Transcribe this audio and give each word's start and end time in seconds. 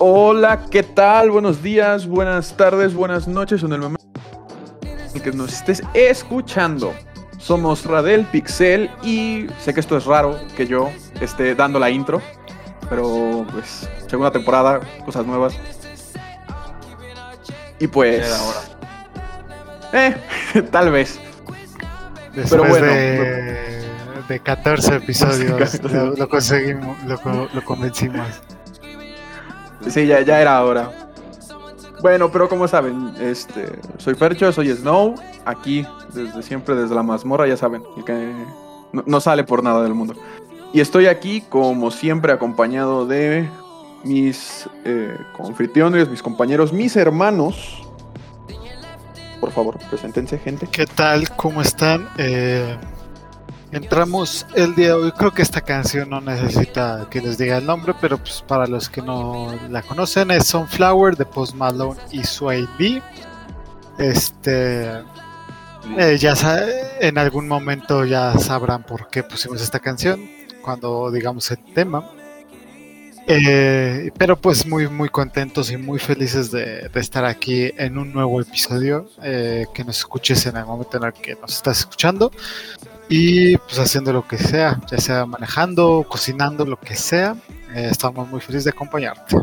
Hola, 0.00 0.66
¿qué 0.70 0.84
tal? 0.84 1.30
Buenos 1.30 1.60
días, 1.60 2.06
buenas 2.06 2.56
tardes, 2.56 2.94
buenas 2.94 3.26
noches, 3.26 3.64
en 3.64 3.72
el 3.72 3.80
momento 3.80 3.98
en 5.12 5.20
que 5.20 5.32
nos 5.32 5.52
estés 5.52 5.82
escuchando. 5.92 6.94
Somos 7.48 7.86
Radel 7.86 8.26
Pixel 8.26 8.90
y 9.02 9.46
sé 9.58 9.72
que 9.72 9.80
esto 9.80 9.96
es 9.96 10.04
raro 10.04 10.38
que 10.54 10.66
yo 10.66 10.90
esté 11.18 11.54
dando 11.54 11.78
la 11.78 11.88
intro, 11.88 12.20
pero 12.90 13.46
pues 13.50 13.88
segunda 14.06 14.30
temporada, 14.30 14.80
cosas 15.06 15.24
nuevas. 15.24 15.54
Y 17.78 17.86
pues 17.86 18.30
Eh, 19.94 20.14
tal 20.70 20.92
vez. 20.92 21.18
Después 22.34 22.50
Pero 22.50 22.64
bueno, 22.66 22.86
de, 22.86 23.82
de 24.28 24.40
14 24.40 24.96
episodios 24.96 25.82
lo, 25.90 26.16
lo 26.16 26.28
conseguimos, 26.28 27.02
lo, 27.04 27.48
lo 27.50 27.64
convencimos. 27.64 28.28
Sí, 29.88 30.06
ya, 30.06 30.20
ya 30.20 30.42
era 30.42 30.62
hora. 30.62 31.07
Bueno, 32.00 32.30
pero 32.30 32.48
como 32.48 32.68
saben, 32.68 33.12
este, 33.20 33.78
soy 33.98 34.14
Fercho, 34.14 34.52
soy 34.52 34.70
Snow, 34.70 35.14
aquí 35.44 35.84
desde 36.12 36.42
siempre, 36.42 36.76
desde 36.76 36.94
la 36.94 37.02
mazmorra, 37.02 37.46
ya 37.48 37.56
saben, 37.56 37.82
el 37.96 38.04
que 38.04 38.32
no, 38.92 39.20
sale 39.20 39.44
por 39.44 39.62
nada 39.62 39.82
del 39.82 39.94
mundo. 39.94 40.14
Y 40.72 40.80
estoy 40.80 41.06
aquí, 41.06 41.40
como 41.48 41.90
siempre, 41.90 42.32
acompañado 42.32 43.06
de 43.06 43.48
mis 44.04 44.68
eh, 44.84 45.16
confitriones, 45.36 46.08
mis 46.08 46.22
compañeros, 46.22 46.72
mis 46.72 46.94
hermanos. 46.96 47.82
Por 49.40 49.50
favor, 49.50 49.78
preséntense, 49.90 50.38
gente. 50.38 50.68
¿Qué 50.70 50.86
tal? 50.86 51.30
¿Cómo 51.36 51.62
están? 51.62 52.08
Eh, 52.18 52.76
entramos 53.72 54.46
el 54.54 54.74
día 54.74 54.88
de 54.88 54.92
hoy. 54.94 55.12
Creo 55.12 55.32
que 55.32 55.42
esta 55.42 55.60
canción 55.60 56.10
no 56.10 56.20
necesita 56.20 57.06
que 57.10 57.20
les 57.20 57.38
diga 57.38 57.58
el 57.58 57.66
nombre, 57.66 57.94
pero 58.00 58.18
pues 58.18 58.42
para 58.46 58.66
los 58.66 58.88
que 58.88 59.02
no 59.02 59.54
la 59.70 59.82
conocen, 59.82 60.30
es 60.30 60.46
Sunflower 60.46 61.16
de 61.16 61.24
Post 61.24 61.54
Malone 61.54 62.00
y 62.10 62.24
Sway 62.24 62.66
Lee. 62.78 63.02
Este. 63.98 65.02
eh, 65.98 66.16
ya 66.18 66.34
en 67.00 67.18
algún 67.18 67.48
momento 67.48 68.04
ya 68.04 68.36
sabrán 68.38 68.82
por 68.84 69.08
qué 69.08 69.22
pusimos 69.22 69.60
esta 69.62 69.80
canción 69.80 70.20
cuando 70.62 71.10
digamos 71.10 71.50
el 71.50 71.58
tema. 71.74 72.10
Eh, 73.30 74.10
pero 74.16 74.36
pues 74.40 74.64
muy 74.66 74.88
muy 74.88 75.10
contentos 75.10 75.70
y 75.70 75.76
muy 75.76 75.98
felices 75.98 76.50
de, 76.50 76.88
de 76.88 77.00
estar 77.00 77.26
aquí 77.26 77.70
en 77.76 77.98
un 77.98 78.10
nuevo 78.12 78.40
episodio. 78.40 79.10
eh, 79.22 79.66
que 79.74 79.84
nos 79.84 79.98
escuches 79.98 80.46
en 80.46 80.56
el 80.56 80.64
momento 80.64 80.96
en 80.96 81.04
el 81.04 81.12
que 81.12 81.34
nos 81.34 81.54
estás 81.56 81.80
escuchando 81.80 82.30
y 83.08 83.56
pues 83.56 83.78
haciendo 83.78 84.12
lo 84.12 84.26
que 84.26 84.38
sea, 84.38 84.78
ya 84.90 84.98
sea 84.98 85.26
manejando, 85.26 86.04
cocinando, 86.08 86.64
lo 86.64 86.78
que 86.78 86.94
sea. 86.96 87.36
eh, 87.74 87.88
estamos 87.90 88.28
muy 88.28 88.40
felices 88.40 88.64
de 88.64 88.70
acompañarte. 88.70 89.36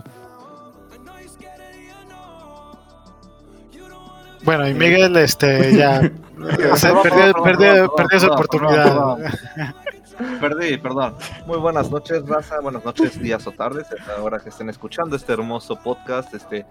Bueno, 4.44 4.68
y 4.68 4.74
Miguel, 4.76 5.16
este, 5.18 5.76
ya 5.76 6.02
o 6.72 6.78
sea, 6.78 7.02
Perdón, 7.02 7.34
perdió, 7.44 7.44
perdió- 7.44 7.96
perdió 7.96 8.20
su 8.20 8.28
oportunidad. 8.28 9.18
Perdí, 10.40 10.78
perdón. 10.78 11.14
Muy 11.46 11.58
buenas 11.58 11.92
noches, 11.92 12.26
raza. 12.26 12.62
Buenas 12.62 12.86
noches, 12.86 13.20
días 13.20 13.46
o 13.48 13.52
tardes. 13.52 13.86
A 14.08 14.14
la 14.18 14.24
hora 14.24 14.40
que 14.40 14.48
estén 14.48 14.70
escuchando 14.70 15.18
este 15.18 15.34
hermoso 15.34 15.76
podcast, 15.76 16.34
este. 16.34 16.66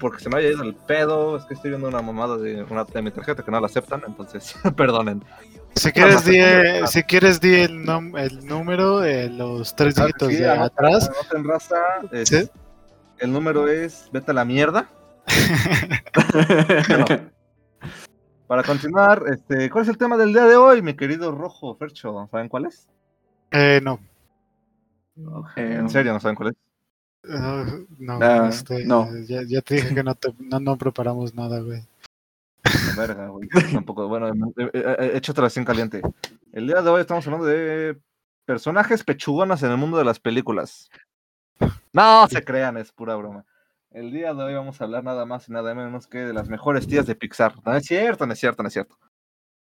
Porque 0.00 0.22
se 0.22 0.30
me 0.30 0.38
haya 0.38 0.48
ido 0.50 0.62
el 0.62 0.74
pedo. 0.74 1.36
Es 1.36 1.44
que 1.44 1.54
estoy 1.54 1.70
viendo 1.70 1.88
una 1.88 2.00
mamada 2.02 2.36
de, 2.38 2.62
una, 2.64 2.84
de 2.84 3.02
mi 3.02 3.10
tarjeta 3.10 3.42
que 3.42 3.50
no 3.50 3.60
la 3.60 3.66
aceptan. 3.66 4.02
Entonces, 4.06 4.54
perdonen. 4.76 5.22
Si 5.74 5.90
quieres, 5.92 6.24
di, 6.24 6.38
comer. 6.38 6.88
si 6.88 7.02
quieres 7.02 7.40
di 7.40 7.54
el, 7.54 7.84
nom- 7.84 8.16
el 8.18 8.46
número, 8.46 9.00
de 9.00 9.28
los 9.28 9.74
tres 9.74 9.94
Claro 9.94 10.12
que 10.18 10.26
dígitos 10.26 10.28
sí, 10.30 10.36
de 10.42 10.48
anoten- 10.50 10.64
atrás. 10.66 11.10
anoten, 11.10 11.44
raza. 11.48 11.76
Es- 12.12 12.28
¿Sí? 12.28 12.48
El 13.18 13.32
número 13.32 13.68
es. 13.68 14.08
Vete 14.12 14.30
a 14.30 14.34
la 14.34 14.44
mierda. 14.44 14.88
Bueno, 16.88 17.04
para 18.46 18.62
continuar, 18.62 19.22
este, 19.32 19.70
¿cuál 19.70 19.82
es 19.84 19.88
el 19.88 19.96
tema 19.98 20.16
del 20.16 20.32
día 20.32 20.44
de 20.44 20.56
hoy, 20.56 20.82
mi 20.82 20.94
querido 20.94 21.32
Rojo 21.32 21.74
Fercho? 21.76 22.28
¿Saben 22.30 22.48
cuál 22.48 22.66
es? 22.66 22.86
Eh, 23.50 23.80
no. 23.82 23.98
Eh, 25.56 25.76
En 25.78 25.88
serio, 25.88 26.12
¿no 26.12 26.20
saben 26.20 26.34
cuál 26.36 26.50
es? 26.50 26.54
Uh, 27.26 27.86
no, 27.98 28.18
Ah, 28.20 28.48
este, 28.50 28.84
no. 28.84 29.08
Ya, 29.26 29.42
ya 29.46 29.60
te 29.62 29.76
dije 29.76 29.94
que 29.94 30.02
no, 30.02 30.14
te- 30.14 30.34
no, 30.38 30.60
no 30.60 30.76
preparamos 30.76 31.34
nada, 31.34 31.60
güey. 31.60 31.82
La 32.64 32.94
Verga, 33.06 33.28
güey. 33.28 33.48
Tampoco, 33.72 34.08
bueno, 34.08 34.28
eh, 34.28 34.70
eh, 34.72 34.96
eh, 34.98 35.10
échate 35.14 35.40
recién 35.40 35.64
caliente. 35.64 36.02
El 36.52 36.66
día 36.66 36.82
de 36.82 36.90
hoy 36.90 37.00
estamos 37.00 37.26
hablando 37.26 37.46
de 37.46 37.98
personajes 38.44 39.04
pechugonas 39.04 39.62
en 39.62 39.70
el 39.70 39.76
mundo 39.76 39.96
de 39.98 40.04
las 40.04 40.20
películas. 40.20 40.90
No 41.92 42.26
se 42.28 42.42
crean, 42.44 42.76
es 42.76 42.92
pura 42.92 43.14
broma. 43.16 43.44
El 43.90 44.10
día 44.10 44.34
de 44.34 44.42
hoy 44.42 44.54
vamos 44.54 44.80
a 44.80 44.84
hablar 44.84 45.04
nada 45.04 45.24
más 45.24 45.48
y 45.48 45.52
nada 45.52 45.74
menos 45.74 46.06
que 46.06 46.18
de 46.18 46.32
las 46.32 46.48
mejores 46.48 46.86
tías 46.86 47.06
de 47.06 47.14
Pixar. 47.14 47.54
No 47.64 47.74
es 47.74 47.84
cierto, 47.86 48.26
no 48.26 48.32
es 48.32 48.40
cierto, 48.40 48.62
no 48.62 48.66
es 48.66 48.72
cierto. 48.72 48.98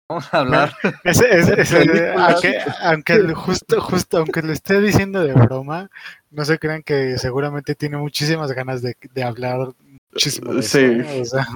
Vamos 0.08 0.32
a 0.32 0.38
hablar. 0.38 0.72
Ese- 1.04 1.28
ese- 1.36 1.60
ese- 1.60 1.76
Películas. 1.78 2.16
aunque, 2.32 2.58
aunque 2.82 3.34
justo, 3.34 3.80
justo, 3.80 4.18
aunque 4.18 4.42
lo 4.42 4.52
esté 4.52 4.80
diciendo 4.80 5.20
de 5.22 5.32
broma, 5.32 5.90
no 6.30 6.44
se 6.44 6.58
crean 6.58 6.82
que 6.82 7.18
seguramente 7.18 7.74
tiene 7.74 7.96
muchísimas 7.96 8.52
ganas 8.52 8.82
de, 8.82 8.96
de 9.14 9.22
hablar 9.24 9.68
muchísimo 10.12 10.54
de 10.54 10.60
eso, 10.60 10.78
Sí. 10.78 10.84
¿eh? 10.84 11.22
O 11.22 11.24
sea, 11.24 11.46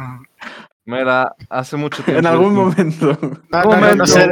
Mira, 0.87 1.37
hace 1.49 1.77
mucho 1.77 2.03
tiempo. 2.03 2.19
en 2.19 2.27
algún 2.27 2.55
momento. 2.55 3.17
no, 3.51 3.63
no, 3.63 3.81
no, 3.81 3.95
no 3.95 4.07
sé. 4.07 4.25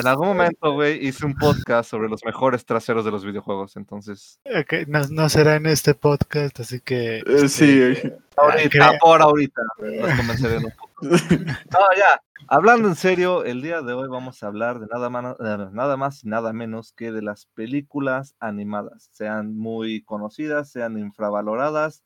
En 0.00 0.06
algún 0.08 0.26
momento, 0.28 0.72
güey, 0.72 1.06
hice 1.06 1.24
un 1.24 1.36
podcast 1.36 1.88
sobre 1.88 2.08
los 2.08 2.24
mejores 2.24 2.64
traseros 2.64 3.04
de 3.04 3.12
los 3.12 3.24
videojuegos. 3.24 3.76
Entonces, 3.76 4.40
Ok, 4.46 4.88
no, 4.88 5.00
no 5.10 5.28
será 5.28 5.54
en 5.56 5.66
este 5.66 5.94
podcast, 5.94 6.58
así 6.58 6.80
que. 6.80 7.18
Eh, 7.18 7.22
este, 7.26 7.48
sí. 7.94 8.12
ahorita, 8.36 8.98
por 8.98 9.22
ahorita, 9.22 9.62
los 9.78 10.16
convenceré 10.16 10.56
un 10.56 10.64
poco. 10.76 10.90
No, 11.02 11.78
ya. 11.96 12.20
Hablando 12.48 12.88
en 12.88 12.96
serio, 12.96 13.44
el 13.44 13.62
día 13.62 13.80
de 13.82 13.92
hoy 13.94 14.08
vamos 14.08 14.42
a 14.42 14.46
hablar 14.46 14.78
de 14.80 14.86
nada 14.86 15.08
más, 15.08 15.36
nada 15.72 15.96
más 15.96 16.24
y 16.24 16.28
nada 16.28 16.52
menos 16.52 16.92
que 16.92 17.10
de 17.12 17.22
las 17.22 17.46
películas 17.46 18.34
animadas, 18.40 19.08
sean 19.12 19.56
muy 19.56 20.02
conocidas, 20.02 20.70
sean 20.70 20.98
infravaloradas. 20.98 22.04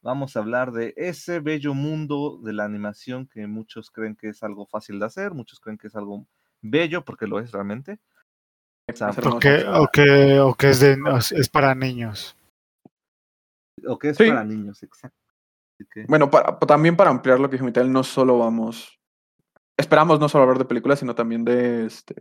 Vamos 0.00 0.36
a 0.36 0.40
hablar 0.40 0.70
de 0.72 0.94
ese 0.96 1.40
bello 1.40 1.74
mundo 1.74 2.38
de 2.42 2.52
la 2.52 2.64
animación 2.64 3.26
que 3.26 3.46
muchos 3.46 3.90
creen 3.90 4.14
que 4.14 4.28
es 4.28 4.42
algo 4.42 4.66
fácil 4.66 5.00
de 5.00 5.06
hacer, 5.06 5.32
muchos 5.34 5.58
creen 5.58 5.78
que 5.78 5.88
es 5.88 5.96
algo 5.96 6.26
bello, 6.62 7.04
porque 7.04 7.26
lo 7.26 7.40
es 7.40 7.50
realmente. 7.50 7.98
O 8.88 9.38
que, 9.38 9.64
o 9.66 9.88
que, 9.92 10.38
o 10.40 10.54
que 10.54 10.70
es, 10.70 10.80
de, 10.80 10.96
es 11.36 11.48
para 11.48 11.74
niños. 11.74 12.36
o 13.86 13.98
que 13.98 14.10
es 14.10 14.16
Sí. 14.16 14.28
para 14.28 14.44
niños, 14.44 14.82
exacto. 14.82 15.16
Bueno, 16.08 16.30
para- 16.30 16.58
también 16.60 16.96
para 16.96 17.10
ampliar 17.10 17.38
lo 17.38 17.48
que 17.48 17.56
dijo 17.56 17.64
Mitel, 17.64 17.92
no 17.92 18.02
solo 18.02 18.38
vamos. 18.38 18.97
Esperamos 19.78 20.18
no 20.20 20.28
solo 20.28 20.42
hablar 20.42 20.58
de 20.58 20.64
películas, 20.64 20.98
sino 20.98 21.14
también 21.14 21.44
de 21.44 21.86
este, 21.86 22.14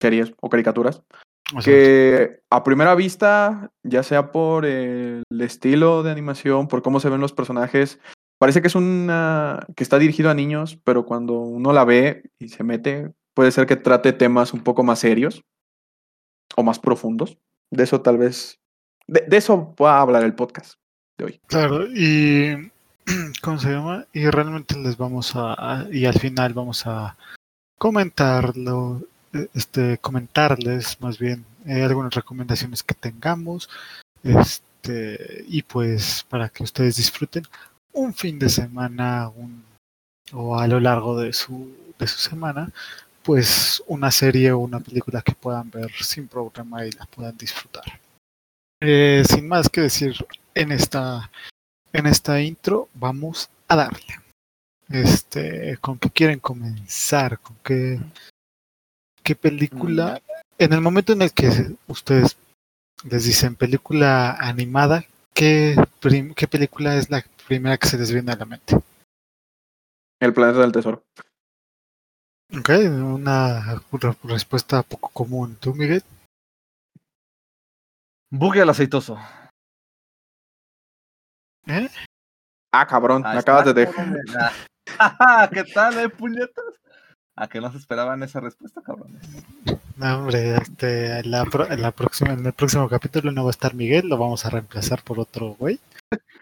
series 0.00 0.32
o 0.40 0.48
caricaturas. 0.48 1.02
Que 1.64 2.42
a 2.50 2.62
primera 2.62 2.94
vista, 2.94 3.70
ya 3.82 4.02
sea 4.02 4.32
por 4.32 4.66
el 4.66 5.22
estilo 5.40 6.02
de 6.02 6.10
animación, 6.10 6.68
por 6.68 6.82
cómo 6.82 7.00
se 7.00 7.08
ven 7.08 7.22
los 7.22 7.32
personajes, 7.32 7.98
parece 8.38 8.60
que 8.60 8.68
es 8.68 8.74
una. 8.74 9.66
que 9.74 9.82
está 9.82 9.98
dirigido 9.98 10.28
a 10.28 10.34
niños, 10.34 10.78
pero 10.84 11.06
cuando 11.06 11.40
uno 11.40 11.72
la 11.72 11.86
ve 11.86 12.30
y 12.38 12.48
se 12.48 12.64
mete, 12.64 13.12
puede 13.34 13.50
ser 13.50 13.66
que 13.66 13.76
trate 13.76 14.12
temas 14.12 14.52
un 14.52 14.62
poco 14.62 14.82
más 14.82 14.98
serios 14.98 15.42
o 16.54 16.62
más 16.62 16.78
profundos. 16.78 17.38
De 17.70 17.84
eso 17.84 18.02
tal 18.02 18.18
vez. 18.18 18.60
De, 19.06 19.24
de 19.26 19.38
eso 19.38 19.74
va 19.82 19.96
a 19.96 20.02
hablar 20.02 20.24
el 20.24 20.34
podcast 20.34 20.74
de 21.16 21.24
hoy. 21.24 21.40
Claro, 21.46 21.86
y 21.86 22.70
¿cómo 23.42 23.58
se 23.58 23.70
llama? 23.70 24.06
Y 24.12 24.28
realmente 24.28 24.76
les 24.76 24.96
vamos 24.96 25.32
a, 25.34 25.86
y 25.90 26.04
al 26.06 26.18
final 26.18 26.52
vamos 26.54 26.86
a 26.86 27.16
comentarlo, 27.78 29.02
eh, 29.32 29.48
este, 29.54 29.98
comentarles 29.98 31.00
más 31.00 31.18
bien 31.18 31.44
eh, 31.66 31.82
algunas 31.82 32.14
recomendaciones 32.14 32.82
que 32.82 32.94
tengamos, 32.94 33.68
este, 34.22 35.44
y 35.48 35.62
pues 35.62 36.24
para 36.28 36.48
que 36.48 36.64
ustedes 36.64 36.96
disfruten 36.96 37.44
un 37.92 38.12
fin 38.14 38.38
de 38.38 38.48
semana, 38.48 39.28
un, 39.28 39.64
o 40.32 40.58
a 40.58 40.66
lo 40.66 40.80
largo 40.80 41.18
de 41.18 41.32
su, 41.32 41.74
de 41.98 42.06
su 42.06 42.18
semana, 42.18 42.70
pues 43.22 43.82
una 43.86 44.10
serie 44.10 44.52
o 44.52 44.58
una 44.58 44.80
película 44.80 45.22
que 45.22 45.32
puedan 45.32 45.70
ver 45.70 45.90
sin 46.00 46.28
problema 46.28 46.86
y 46.86 46.92
la 46.92 47.06
puedan 47.06 47.36
disfrutar. 47.36 48.00
Eh, 48.80 49.24
sin 49.28 49.48
más 49.48 49.68
que 49.68 49.82
decir 49.82 50.14
en 50.54 50.70
esta 50.70 51.28
en 51.98 52.06
esta 52.06 52.40
intro 52.40 52.88
vamos 52.94 53.50
a 53.68 53.76
darle. 53.76 54.20
Este, 54.88 55.76
¿con 55.78 55.98
qué 55.98 56.10
quieren 56.10 56.38
comenzar? 56.40 57.38
¿Con 57.40 57.56
qué, 57.62 58.00
qué 59.22 59.34
película? 59.36 60.20
En 60.58 60.72
el 60.72 60.80
momento 60.80 61.12
en 61.12 61.22
el 61.22 61.32
que 61.32 61.76
ustedes 61.86 62.36
les 63.04 63.24
dicen 63.24 63.54
película 63.54 64.32
animada, 64.32 65.04
¿qué, 65.34 65.76
prim- 66.00 66.34
¿qué 66.34 66.48
película 66.48 66.96
es 66.96 67.10
la 67.10 67.24
primera 67.46 67.76
que 67.76 67.86
se 67.86 67.98
les 67.98 68.10
viene 68.12 68.32
a 68.32 68.36
la 68.36 68.44
mente? 68.44 68.76
El 70.20 70.32
planeta 70.32 70.60
del 70.60 70.72
tesoro. 70.72 71.04
Ok, 72.58 72.70
una 72.88 73.74
re- 73.92 74.16
respuesta 74.24 74.82
poco 74.82 75.10
común. 75.10 75.56
¿Tú, 75.60 75.74
Miguel? 75.74 76.02
Buggy 78.30 78.60
al 78.60 78.70
aceitoso. 78.70 79.18
¿Eh? 81.68 81.88
Ah, 82.72 82.86
cabrón, 82.86 83.22
Ahí 83.24 83.34
me 83.34 83.40
acabas 83.40 83.66
de 83.66 83.74
dejar. 83.74 84.20
Ah, 84.98 85.48
¿Qué 85.52 85.64
tal, 85.64 85.98
eh, 85.98 86.08
puñetas? 86.08 86.64
¿A 87.36 87.46
que 87.48 87.60
no 87.60 87.70
se 87.70 87.78
esperaban 87.78 88.22
esa 88.22 88.40
respuesta, 88.40 88.80
cabrón? 88.82 89.16
No, 89.96 90.18
hombre, 90.18 90.56
este, 90.56 91.20
en 91.20 91.30
la, 91.30 91.44
pro- 91.44 91.70
en 91.70 91.82
la 91.82 91.92
próxima, 91.92 92.32
en 92.32 92.44
el 92.44 92.52
próximo 92.52 92.88
capítulo 92.88 93.30
no 93.30 93.44
va 93.44 93.50
a 93.50 93.52
estar 93.52 93.74
Miguel, 93.74 94.08
lo 94.08 94.16
vamos 94.18 94.44
a 94.44 94.50
reemplazar 94.50 95.02
por 95.02 95.20
otro 95.20 95.54
güey. 95.58 95.78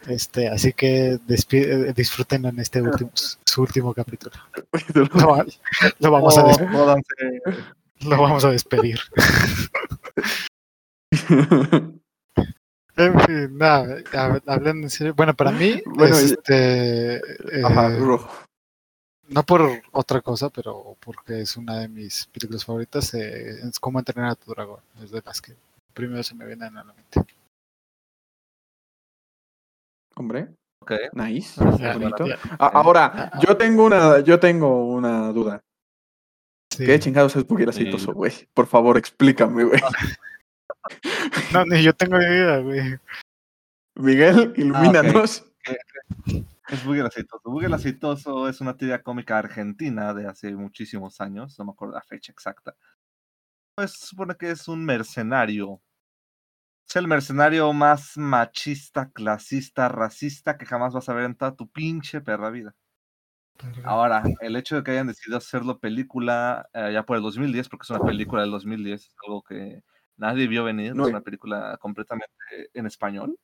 Este, 0.06 0.49
así 0.49 0.73
que 0.73 1.19
eh, 1.19 1.93
disfruten 1.94 2.44
en 2.46 2.61
este 2.61 2.81
último, 2.81 3.11
su 3.14 3.62
último 3.62 3.93
capítulo. 3.93 4.37
Lo, 4.94 5.29
va- 5.29 5.44
lo 5.99 6.11
vamos 6.11 6.38
a 6.38 6.43
Oh, 6.44 6.96
lo 8.11 8.22
vamos 8.22 8.44
a 8.44 8.50
despedir. 8.50 9.00
En 12.96 13.20
fin, 13.20 13.58
nada, 13.58 13.98
hab- 14.12 14.43
hablando 14.46 14.87
en 14.87 14.90
serio. 14.90 15.14
Bueno, 15.14 15.34
para 15.34 15.50
mí, 15.52 15.82
Bueno, 15.87 16.19
y- 16.20 16.25
este, 16.25 17.20
Ajá, 17.64 17.88
eh, 17.94 17.98
rojo. 17.98 18.31
no 19.28 19.43
por 19.43 19.82
otra 19.93 20.20
cosa, 20.22 20.48
pero 20.50 20.96
porque 21.00 21.40
es 21.43 21.56
una 21.56 21.81
de 21.81 21.88
mis 21.88 22.26
películas 22.28 22.64
favoritas, 22.64 23.12
eh, 23.14 23.60
es 23.69 23.78
como 23.78 23.98
entrenar 23.98 24.31
a 24.31 24.34
tu 24.34 24.50
dragón. 24.50 24.81
Es 25.02 25.10
de 25.10 25.22
las 25.25 25.40
que 25.43 25.54
primero 25.93 26.22
se 26.22 26.34
me 26.34 26.46
vienen 26.46 26.76
a 26.76 26.84
la 26.84 26.93
mente. 26.94 27.20
Hombre, 30.16 30.48
Ok. 30.81 30.93
nice. 31.12 31.60
Ya, 31.78 31.93
bonito. 31.93 32.26
ya, 32.26 32.38
A- 32.58 32.69
Ahora, 32.81 33.31
yo 33.46 33.56
tengo 33.56 33.84
una, 33.84 34.20
yo 34.20 34.40
tengo 34.40 34.87
una 34.88 35.31
duda. 35.32 35.60
sí. 36.72 36.87
¿Qué 36.87 36.98
chingados 36.98 37.37
es 37.37 37.46
Buggy 37.46 37.64
el 37.64 37.69
aceitoso, 37.70 38.12
güey? 38.14 38.32
Por 38.54 38.66
favor, 38.66 38.96
explícame, 38.96 39.64
güey. 39.64 39.81
No, 41.52 41.64
ni 41.64 41.82
yo 41.82 41.92
tengo 41.92 42.20
idea, 42.20 42.58
güey. 42.58 42.98
Miguel, 43.94 44.52
ilumínanos. 44.56 45.44
Es 46.68 46.84
Buggy 46.84 47.00
el 47.00 47.06
aceitoso. 47.06 47.50
Buggy 47.50 47.66
el 47.66 47.74
aceitoso 47.74 48.48
es 48.48 48.60
una 48.60 48.76
tira 48.76 49.02
cómica 49.02 49.38
argentina 49.38 50.12
de 50.12 50.26
hace 50.26 50.54
muchísimos 50.54 51.20
años, 51.20 51.58
no 51.58 51.64
me 51.64 51.72
acuerdo 51.72 51.94
la 51.94 52.02
fecha 52.02 52.32
exacta. 52.32 52.76
Pues 53.76 53.92
se 53.92 54.06
supone 54.06 54.34
que 54.36 54.50
es 54.50 54.66
un 54.68 54.84
mercenario. 54.84 55.80
Es 56.88 56.96
el 56.96 57.06
mercenario 57.08 57.72
más 57.72 58.16
machista, 58.16 59.10
clasista, 59.10 59.88
racista 59.88 60.56
que 60.56 60.66
jamás 60.66 60.92
vas 60.94 61.08
a 61.08 61.14
ver 61.14 61.24
en 61.24 61.34
toda 61.34 61.54
tu 61.54 61.68
pinche 61.68 62.20
perra 62.20 62.50
vida. 62.50 62.74
Ahora, 63.84 64.22
el 64.40 64.56
hecho 64.56 64.76
de 64.76 64.82
que 64.82 64.90
hayan 64.90 65.06
decidido 65.06 65.38
hacerlo 65.38 65.78
película 65.78 66.68
eh, 66.74 66.90
ya 66.92 67.04
por 67.04 67.16
el 67.16 67.22
2010, 67.22 67.68
porque 67.68 67.84
es 67.84 67.90
una 67.90 68.04
película 68.04 68.42
del 68.42 68.50
2010, 68.50 69.00
es 69.00 69.14
algo 69.24 69.42
que 69.42 69.82
nadie 70.16 70.46
vio 70.48 70.64
venir, 70.64 70.94
No. 70.94 71.04
es 71.04 71.10
una 71.10 71.20
película 71.22 71.76
completamente 71.78 72.32
en 72.74 72.86
español, 72.86 73.38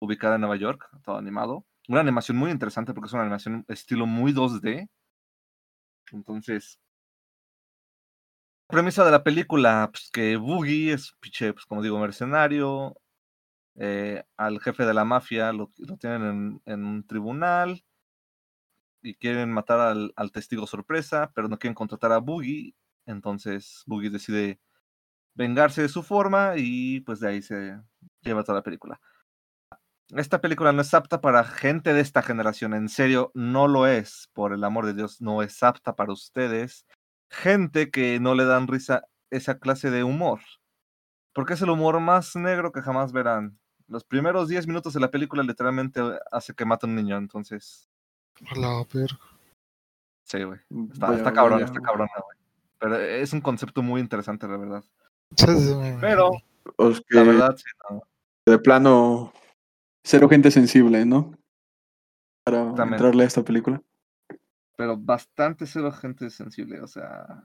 ubicada 0.00 0.36
en 0.36 0.42
Nueva 0.42 0.56
York, 0.56 0.88
todo 1.04 1.16
animado. 1.16 1.66
Una 1.88 2.00
animación 2.00 2.36
muy 2.36 2.50
interesante 2.50 2.94
porque 2.94 3.06
es 3.08 3.12
una 3.14 3.22
animación 3.22 3.64
estilo 3.68 4.06
muy 4.06 4.32
2D. 4.32 4.88
Entonces, 6.12 6.78
la 8.68 8.74
premisa 8.76 9.04
de 9.04 9.10
la 9.10 9.22
película, 9.22 9.88
pues 9.90 10.10
que 10.12 10.36
Boogie 10.36 10.92
es, 10.92 11.14
pinche, 11.20 11.52
pues 11.52 11.64
como 11.66 11.82
digo, 11.82 11.98
mercenario. 11.98 12.96
eh, 13.76 14.24
al 14.36 14.60
jefe 14.60 14.84
de 14.84 14.94
la 14.94 15.04
mafia 15.04 15.52
lo, 15.52 15.72
lo 15.78 15.96
tienen 15.96 16.22
en, 16.24 16.62
en 16.66 16.84
un 16.84 17.06
tribunal 17.06 17.84
y 19.02 19.14
quieren 19.14 19.52
matar 19.52 19.80
al, 19.80 20.12
al 20.16 20.32
testigo 20.32 20.66
sorpresa, 20.66 21.30
pero 21.34 21.48
no 21.48 21.58
quieren 21.58 21.74
contratar 21.74 22.12
a 22.12 22.18
Boogie. 22.18 22.74
Entonces 23.06 23.82
Boogie 23.86 24.10
decide 24.10 24.60
vengarse 25.38 25.82
de 25.82 25.88
su 25.88 26.02
forma 26.02 26.54
y 26.56 27.00
pues 27.00 27.20
de 27.20 27.28
ahí 27.28 27.42
se 27.42 27.80
lleva 28.22 28.42
toda 28.42 28.58
la 28.58 28.64
película. 28.64 29.00
Esta 30.10 30.40
película 30.40 30.72
no 30.72 30.82
es 30.82 30.92
apta 30.92 31.20
para 31.20 31.44
gente 31.44 31.94
de 31.94 32.00
esta 32.00 32.22
generación, 32.22 32.74
en 32.74 32.88
serio, 32.88 33.30
no 33.34 33.68
lo 33.68 33.86
es, 33.86 34.28
por 34.32 34.52
el 34.52 34.64
amor 34.64 34.86
de 34.86 34.94
Dios, 34.94 35.20
no 35.20 35.42
es 35.42 35.62
apta 35.62 35.94
para 35.94 36.12
ustedes. 36.12 36.86
Gente 37.30 37.90
que 37.90 38.18
no 38.18 38.34
le 38.34 38.46
dan 38.46 38.66
risa 38.66 39.04
esa 39.30 39.58
clase 39.58 39.90
de 39.90 40.02
humor, 40.02 40.40
porque 41.34 41.54
es 41.54 41.62
el 41.62 41.70
humor 41.70 42.00
más 42.00 42.34
negro 42.34 42.72
que 42.72 42.82
jamás 42.82 43.12
verán. 43.12 43.58
Los 43.86 44.04
primeros 44.04 44.48
10 44.48 44.66
minutos 44.66 44.94
de 44.94 45.00
la 45.00 45.10
película 45.10 45.42
literalmente 45.42 46.00
hace 46.32 46.54
que 46.54 46.64
mate 46.64 46.86
a 46.86 46.88
un 46.88 46.96
niño, 46.96 47.16
entonces 47.16 47.88
A 48.50 48.58
la 48.58 48.84
verga. 48.92 49.18
Sí, 50.24 50.42
güey. 50.42 50.58
Está, 50.92 51.14
está 51.14 51.32
cabrón, 51.32 51.62
está 51.62 51.80
cabrón, 51.80 52.08
güey. 52.14 52.38
Pero 52.78 52.96
es 52.96 53.32
un 53.32 53.40
concepto 53.40 53.82
muy 53.82 54.00
interesante, 54.00 54.48
la 54.48 54.56
verdad. 54.56 54.84
Pero. 56.00 56.30
Os 56.76 57.00
que 57.00 57.16
la 57.16 57.22
verdad, 57.22 57.56
sí, 57.56 57.64
no. 57.90 58.02
de 58.46 58.58
plano, 58.58 59.32
cero 60.04 60.28
gente 60.28 60.50
sensible, 60.50 61.04
¿no? 61.04 61.32
Para 62.44 62.70
entrarle 62.84 63.24
a 63.24 63.26
esta 63.26 63.42
película. 63.42 63.82
Pero 64.76 64.96
bastante 64.96 65.66
cero 65.66 65.90
gente 65.92 66.30
sensible, 66.30 66.80
o 66.80 66.86
sea. 66.86 67.44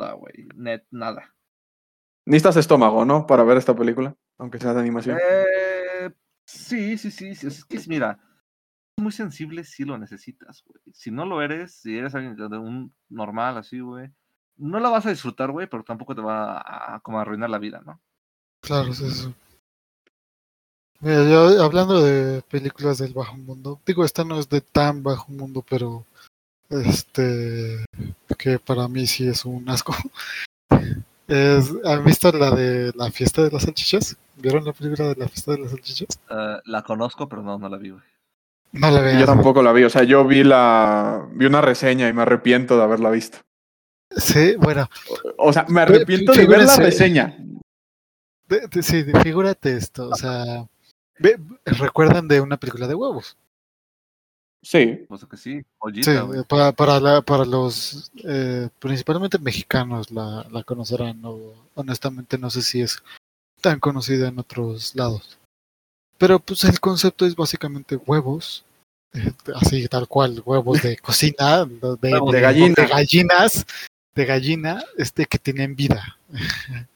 Ah, 0.00 0.12
güey. 0.12 0.48
Net, 0.54 0.84
nada. 0.90 1.34
Necesitas 2.26 2.56
estómago, 2.56 3.04
¿no? 3.04 3.26
Para 3.26 3.44
ver 3.44 3.56
esta 3.56 3.74
película, 3.74 4.16
aunque 4.38 4.58
sea 4.58 4.74
de 4.74 4.80
animación. 4.80 5.18
Eh, 5.18 6.10
sí, 6.46 6.98
sí, 6.98 7.10
sí, 7.10 7.34
sí. 7.34 7.46
Es 7.46 7.64
que, 7.64 7.80
mira, 7.86 8.18
muy 8.98 9.12
sensible 9.12 9.64
si 9.64 9.84
lo 9.84 9.98
necesitas, 9.98 10.62
güey. 10.64 10.80
Si 10.92 11.10
no 11.10 11.24
lo 11.26 11.42
eres, 11.42 11.74
si 11.76 11.96
eres 11.96 12.14
alguien 12.14 12.36
de 12.36 12.58
un 12.58 12.94
normal 13.08 13.58
así, 13.58 13.80
güey, 13.80 14.10
no 14.56 14.80
la 14.80 14.90
vas 14.90 15.06
a 15.06 15.10
disfrutar, 15.10 15.50
güey, 15.50 15.66
pero 15.66 15.82
tampoco 15.82 16.14
te 16.14 16.20
va 16.20 16.58
a, 16.58 17.00
como 17.00 17.18
a 17.18 17.22
arruinar 17.22 17.50
la 17.50 17.58
vida, 17.58 17.82
¿no? 17.84 18.00
Claro, 18.60 18.90
es 18.90 19.00
eso. 19.00 19.34
Mira, 21.00 21.28
yo 21.28 21.62
hablando 21.62 22.02
de 22.02 22.42
películas 22.42 22.98
del 22.98 23.12
bajo 23.12 23.36
mundo, 23.36 23.80
digo, 23.84 24.04
esta 24.04 24.24
no 24.24 24.38
es 24.38 24.48
de 24.48 24.60
tan 24.60 25.02
bajo 25.02 25.30
mundo, 25.32 25.64
pero 25.68 26.06
este 26.70 27.84
que 28.38 28.58
para 28.58 28.88
mí 28.88 29.06
sí 29.06 29.28
es 29.28 29.44
un 29.44 29.68
asco. 29.68 29.94
Es, 31.26 31.72
¿Han 31.86 32.04
visto 32.04 32.30
la 32.32 32.50
de 32.50 32.92
la 32.94 33.10
fiesta 33.10 33.42
de 33.42 33.50
las 33.50 33.62
salchichas? 33.62 34.14
¿Vieron 34.36 34.62
la 34.62 34.74
película 34.74 35.08
de 35.08 35.16
la 35.16 35.26
fiesta 35.26 35.52
de 35.52 35.58
las 35.60 35.70
salchichas? 35.70 36.20
Eh, 36.28 36.60
la 36.66 36.82
conozco, 36.82 37.30
pero 37.30 37.40
no, 37.40 37.58
no 37.58 37.66
la 37.66 37.78
vi, 37.78 37.90
güey. 37.90 38.02
No 38.72 38.90
la 38.90 39.00
vean. 39.00 39.20
Yo 39.20 39.24
tampoco 39.24 39.62
la 39.62 39.72
vi, 39.72 39.84
o 39.84 39.88
sea, 39.88 40.02
yo 40.02 40.26
vi 40.26 40.44
la 40.44 41.26
vi 41.32 41.46
una 41.46 41.62
reseña 41.62 42.08
y 42.08 42.12
me 42.12 42.20
arrepiento 42.20 42.76
de 42.76 42.82
haberla 42.82 43.08
visto. 43.08 43.38
Sí, 44.16 44.54
bueno, 44.56 44.88
O 45.38 45.52
sea, 45.52 45.64
me 45.68 45.80
arrepiento 45.80 46.32
de 46.32 46.46
ver 46.46 46.64
la 46.64 46.76
reseña. 46.76 47.36
de- 48.48 48.66
de- 48.68 48.82
sí, 48.82 49.02
de- 49.02 49.18
figúrate 49.20 49.76
esto, 49.76 50.08
o 50.10 50.14
sea, 50.14 50.66
ve- 51.18 51.38
recuerdan 51.64 52.28
de 52.28 52.40
una 52.40 52.56
película 52.56 52.86
de 52.86 52.94
huevos. 52.94 53.36
Sí. 54.62 55.04
Pues 55.08 55.24
que 55.26 55.36
sí, 55.36 55.60
Sí, 55.60 55.66
ollita, 55.78 56.12
eh, 56.12 56.42
para, 56.48 56.72
para, 56.72 56.98
la- 57.00 57.20
para 57.22 57.44
los 57.44 58.10
eh, 58.24 58.68
principalmente 58.78 59.38
mexicanos 59.38 60.10
la, 60.10 60.46
la 60.50 60.62
conocerán. 60.64 61.20
No, 61.20 61.38
honestamente 61.74 62.38
no 62.38 62.48
sé 62.48 62.62
si 62.62 62.80
es 62.80 63.02
tan 63.60 63.78
conocida 63.78 64.28
en 64.28 64.38
otros 64.38 64.94
lados. 64.94 65.38
Pero 66.16 66.38
pues 66.38 66.64
el 66.64 66.80
concepto 66.80 67.26
es 67.26 67.36
básicamente 67.36 67.96
huevos, 67.96 68.64
eh, 69.12 69.32
así 69.56 69.86
tal 69.88 70.08
cual, 70.08 70.42
huevos 70.46 70.80
de 70.80 70.96
cocina, 70.96 71.66
de, 71.66 71.96
de- 72.00 72.12
Huevos 72.14 72.32
de 72.32 72.38
de- 72.38 72.42
gallina. 72.42 72.74
de 72.76 72.86
gallinas, 72.86 73.66
de 74.14 74.24
gallina, 74.24 74.82
este 74.96 75.26
que 75.26 75.38
tienen 75.38 75.76
vida. 75.76 76.18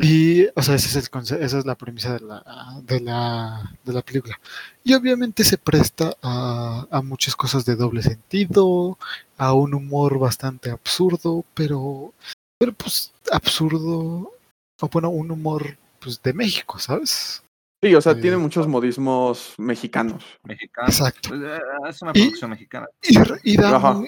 Y, 0.00 0.46
o 0.54 0.62
sea, 0.62 0.76
ese 0.76 0.96
es 0.96 1.10
el 1.12 1.40
esa 1.42 1.58
es 1.58 1.66
la 1.66 1.74
premisa 1.74 2.14
de 2.14 2.20
la, 2.20 2.80
de 2.84 3.00
la, 3.00 3.72
de 3.84 3.92
la 3.92 4.02
película. 4.02 4.38
Y 4.84 4.94
obviamente 4.94 5.42
se 5.42 5.58
presta 5.58 6.16
a, 6.22 6.86
a 6.88 7.02
muchas 7.02 7.34
cosas 7.34 7.64
de 7.64 7.74
doble 7.74 8.04
sentido, 8.04 8.96
a 9.36 9.54
un 9.54 9.74
humor 9.74 10.20
bastante 10.20 10.70
absurdo, 10.70 11.44
pero, 11.52 12.14
pero 12.58 12.72
pues 12.74 13.12
absurdo, 13.32 14.32
o 14.80 14.88
bueno, 14.88 15.08
un 15.10 15.32
humor 15.32 15.76
pues 15.98 16.22
de 16.22 16.32
México, 16.32 16.78
¿sabes? 16.78 17.42
Sí, 17.80 17.94
o 17.94 18.00
sea, 18.00 18.20
tiene 18.20 18.36
muchos 18.38 18.66
modismos 18.66 19.54
mexicanos. 19.56 20.24
Mexicano. 20.42 20.88
Exacto. 20.88 21.28
Pues, 21.28 21.40
eh, 21.42 21.58
es 21.88 22.02
una 22.02 22.10
Y- 22.14 22.20
producción 22.22 22.50
mexicana. 22.50 22.86
Y, 23.02 23.16
r- 23.16 23.40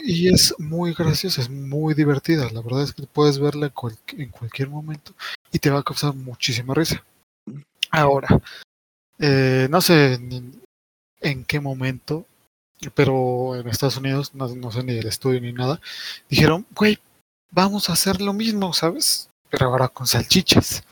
y 0.05 0.29
es 0.29 0.55
muy 0.59 0.93
graciosa, 0.93 1.41
es 1.41 1.49
muy 1.51 1.95
divertida. 1.95 2.51
La 2.53 2.63
verdad 2.63 2.83
es 2.83 2.93
que 2.93 3.05
puedes 3.05 3.39
verla 3.39 3.67
en, 3.67 3.73
cual- 3.73 3.97
en 4.17 4.29
cualquier 4.31 4.69
momento 4.71 5.13
y 5.53 5.61
te 5.61 5.71
va 5.71 5.79
a 5.81 5.83
causar 5.85 6.15
muchísima 6.15 6.75
risa. 6.75 7.05
Ahora, 7.93 8.29
eh, 9.21 9.69
no 9.71 9.81
sé 9.81 10.19
ni 10.21 10.51
en 11.21 11.45
qué 11.45 11.61
momento, 11.61 12.27
pero 12.95 13.55
en 13.55 13.69
Estados 13.69 13.99
Unidos, 13.99 14.35
no, 14.35 14.49
no 14.49 14.73
sé 14.73 14.83
ni 14.83 14.95
el 14.99 15.07
estudio 15.07 15.41
ni 15.41 15.53
nada, 15.53 15.81
dijeron, 16.29 16.67
güey, 16.75 16.99
vamos 17.53 17.89
a 17.89 17.93
hacer 17.93 18.21
lo 18.21 18.33
mismo, 18.33 18.73
¿sabes? 18.73 19.29
Pero 19.49 19.67
ahora 19.67 19.89
con 19.89 20.07
salchichas. 20.09 20.83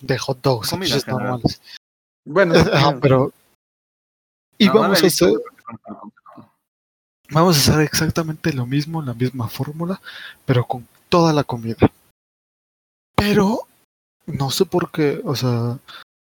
De 0.00 0.18
hot 0.18 0.40
dogs, 0.42 0.70
Comida 0.70 0.88
salchichas 0.88 1.08
en 1.08 1.14
general. 1.14 1.30
normales. 1.30 1.62
Bueno, 2.24 2.54
Ajá, 2.54 2.98
pero 3.00 3.32
y 4.58 4.66
No, 4.66 4.74
vamos 4.74 5.02
a 5.02 5.06
hacer 5.06 5.32
vamos 7.30 7.56
a 7.56 7.60
hacer 7.60 7.84
exactamente 7.84 8.52
lo 8.52 8.66
mismo, 8.66 9.02
la 9.02 9.14
misma 9.14 9.48
fórmula, 9.48 10.00
pero 10.44 10.66
con 10.66 10.86
toda 11.08 11.32
la 11.32 11.44
comida. 11.44 11.90
Pero 13.16 13.60
no 14.26 14.50
sé 14.50 14.66
por 14.66 14.90
qué, 14.90 15.20
o 15.24 15.34
sea, 15.34 15.78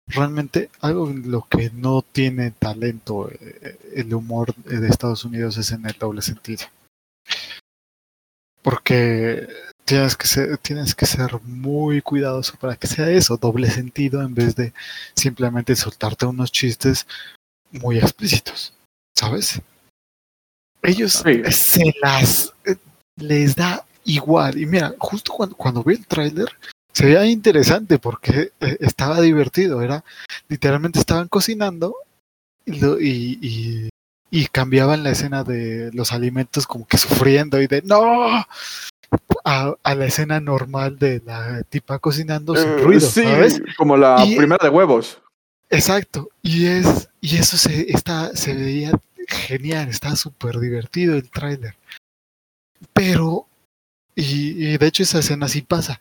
realmente 0.08 0.70
algo 0.82 1.10
en 1.10 1.32
lo 1.32 1.48
que 1.48 1.70
no 1.72 2.02
tiene 2.02 2.52
talento 2.52 3.30
eh, 3.30 3.80
el 3.96 4.14
humor 4.14 4.54
de 4.56 4.88
Estados 4.88 5.26
Unidos 5.26 5.58
es 5.58 5.72
en 5.72 5.86
el 5.86 5.94
doble 5.94 6.22
sentido. 6.22 6.66
Porque 8.62 9.48
tienes 9.86 10.16
que 10.18 10.28
ser, 10.28 10.58
tienes 10.58 10.96
que 10.96 11.06
ser 11.06 11.40
muy 11.44 12.02
cuidadoso 12.02 12.56
para 12.60 12.76
que 12.76 12.88
sea 12.88 13.10
eso, 13.10 13.38
doble 13.38 13.70
sentido, 13.70 14.22
en 14.22 14.34
vez 14.34 14.56
de 14.56 14.74
simplemente 15.16 15.76
soltarte 15.76 16.26
unos 16.26 16.52
chistes 16.52 17.06
muy 17.72 17.98
explícitos, 18.00 18.74
¿sabes? 19.16 19.62
Ellos 20.82 21.14
Sí. 21.26 21.42
se 21.52 21.94
las 22.02 22.54
eh, 22.66 22.76
les 23.18 23.56
da 23.56 23.86
igual. 24.04 24.58
Y 24.58 24.66
mira, 24.66 24.94
justo 25.00 25.34
cuando, 25.34 25.56
cuando 25.56 25.84
vi 25.84 25.96
el 25.96 26.06
tráiler, 26.06 26.48
se 26.94 27.06
veía 27.06 27.26
interesante 27.26 27.98
porque 28.00 28.52
eh, 28.60 28.78
estaba 28.80 29.20
divertido. 29.22 29.82
Era 29.82 30.04
literalmente 30.48 31.00
estaban 31.00 31.28
cocinando 31.28 31.96
y, 32.66 32.76
y- 33.42 33.90
y 34.32 34.48
cambiaban 34.48 35.04
la 35.04 35.12
escena 35.12 35.44
de 35.44 35.92
los 35.94 36.12
alimentos 36.12 36.68
como 36.68 36.86
que 36.88 36.98
sufriendo 36.98 37.62
y 37.62 37.68
de 37.68 37.82
no 37.84 38.46
a, 39.44 39.76
a 39.84 39.96
la 39.96 40.06
escena 40.06 40.40
normal 40.40 40.98
de 40.98 41.22
la 41.26 41.64
tipa 41.64 42.00
cocinando 42.00 42.56
sin 42.56 42.70
eh, 42.70 42.78
ruido, 42.78 43.02
sí, 43.10 43.24
¿sabes? 43.24 43.62
como 43.78 43.96
la 43.98 44.24
Y- 44.26 44.36
primera 44.38 44.64
de 44.64 44.70
huevos. 44.70 45.22
Exacto, 45.70 46.30
y 46.42 46.68
es 46.68 47.10
y 47.22 47.38
eso 47.38 47.58
se 47.58 47.92
está 47.92 48.36
se 48.36 48.54
veía 48.54 48.92
genial, 49.28 49.90
estaba 49.90 50.16
súper 50.16 50.60
divertido 50.60 51.16
el 51.16 51.30
tráiler. 51.30 51.76
Pero 52.94 53.48
y, 54.16 54.66
y 54.74 54.78
de 54.78 54.88
hecho 54.88 55.04
esa 55.04 55.20
escena 55.20 55.48
sí 55.48 55.62
pasa, 55.62 56.00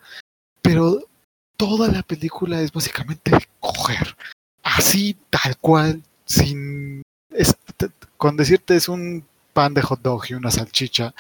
pero 0.62 1.00
toda 1.56 1.88
la 1.90 2.02
película 2.02 2.61
es 2.61 2.73
básicamente 2.73 3.33
coger 3.61 4.16
así 4.62 5.16
tal 5.30 5.56
cual 5.59 6.02
sin 6.26 7.02
es- 7.30 7.56
con 8.16 8.37
decirte 8.37 8.76
es 8.76 8.88
un 8.88 9.25
pan 9.52 9.73
de 9.75 9.83
hot 9.83 10.00
dog 10.02 10.25
y 10.28 10.35
una 10.35 10.50
salchicha 10.50 11.14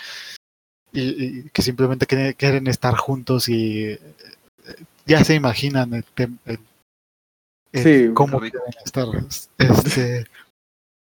y, 0.94 1.24
y 1.40 1.50
que 1.50 1.62
simplemente 1.62 2.06
quieren, 2.06 2.32
quieren 2.34 2.66
estar 2.66 2.94
juntos 2.96 3.48
y 3.48 3.84
eh, 3.84 4.00
ya 5.06 5.24
se 5.24 5.34
imaginan 5.34 5.92
el, 5.94 6.04
el- 6.16 6.38
el 6.46 6.58
Sí, 7.82 8.14
cómo 8.14 8.38
quieren 8.40 8.72
estar 8.84 9.06
este 9.58 10.26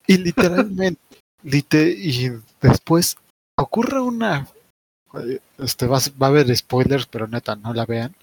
y 0.07 0.19
literalmente 0.19 1.01
lite- 1.45 1.95
y 1.97 2.31
después 2.61 3.17
ocurre 3.57 4.01
una 4.01 4.49
este 5.59 5.87
va, 5.87 5.99
a- 5.99 6.19
va 6.21 6.27
a 6.27 6.31
haber 6.31 6.55
spoilers 6.57 7.07
pero 7.07 7.27
neta 7.29 7.55
no 7.57 7.73
la 7.73 7.87
vean. 7.87 8.15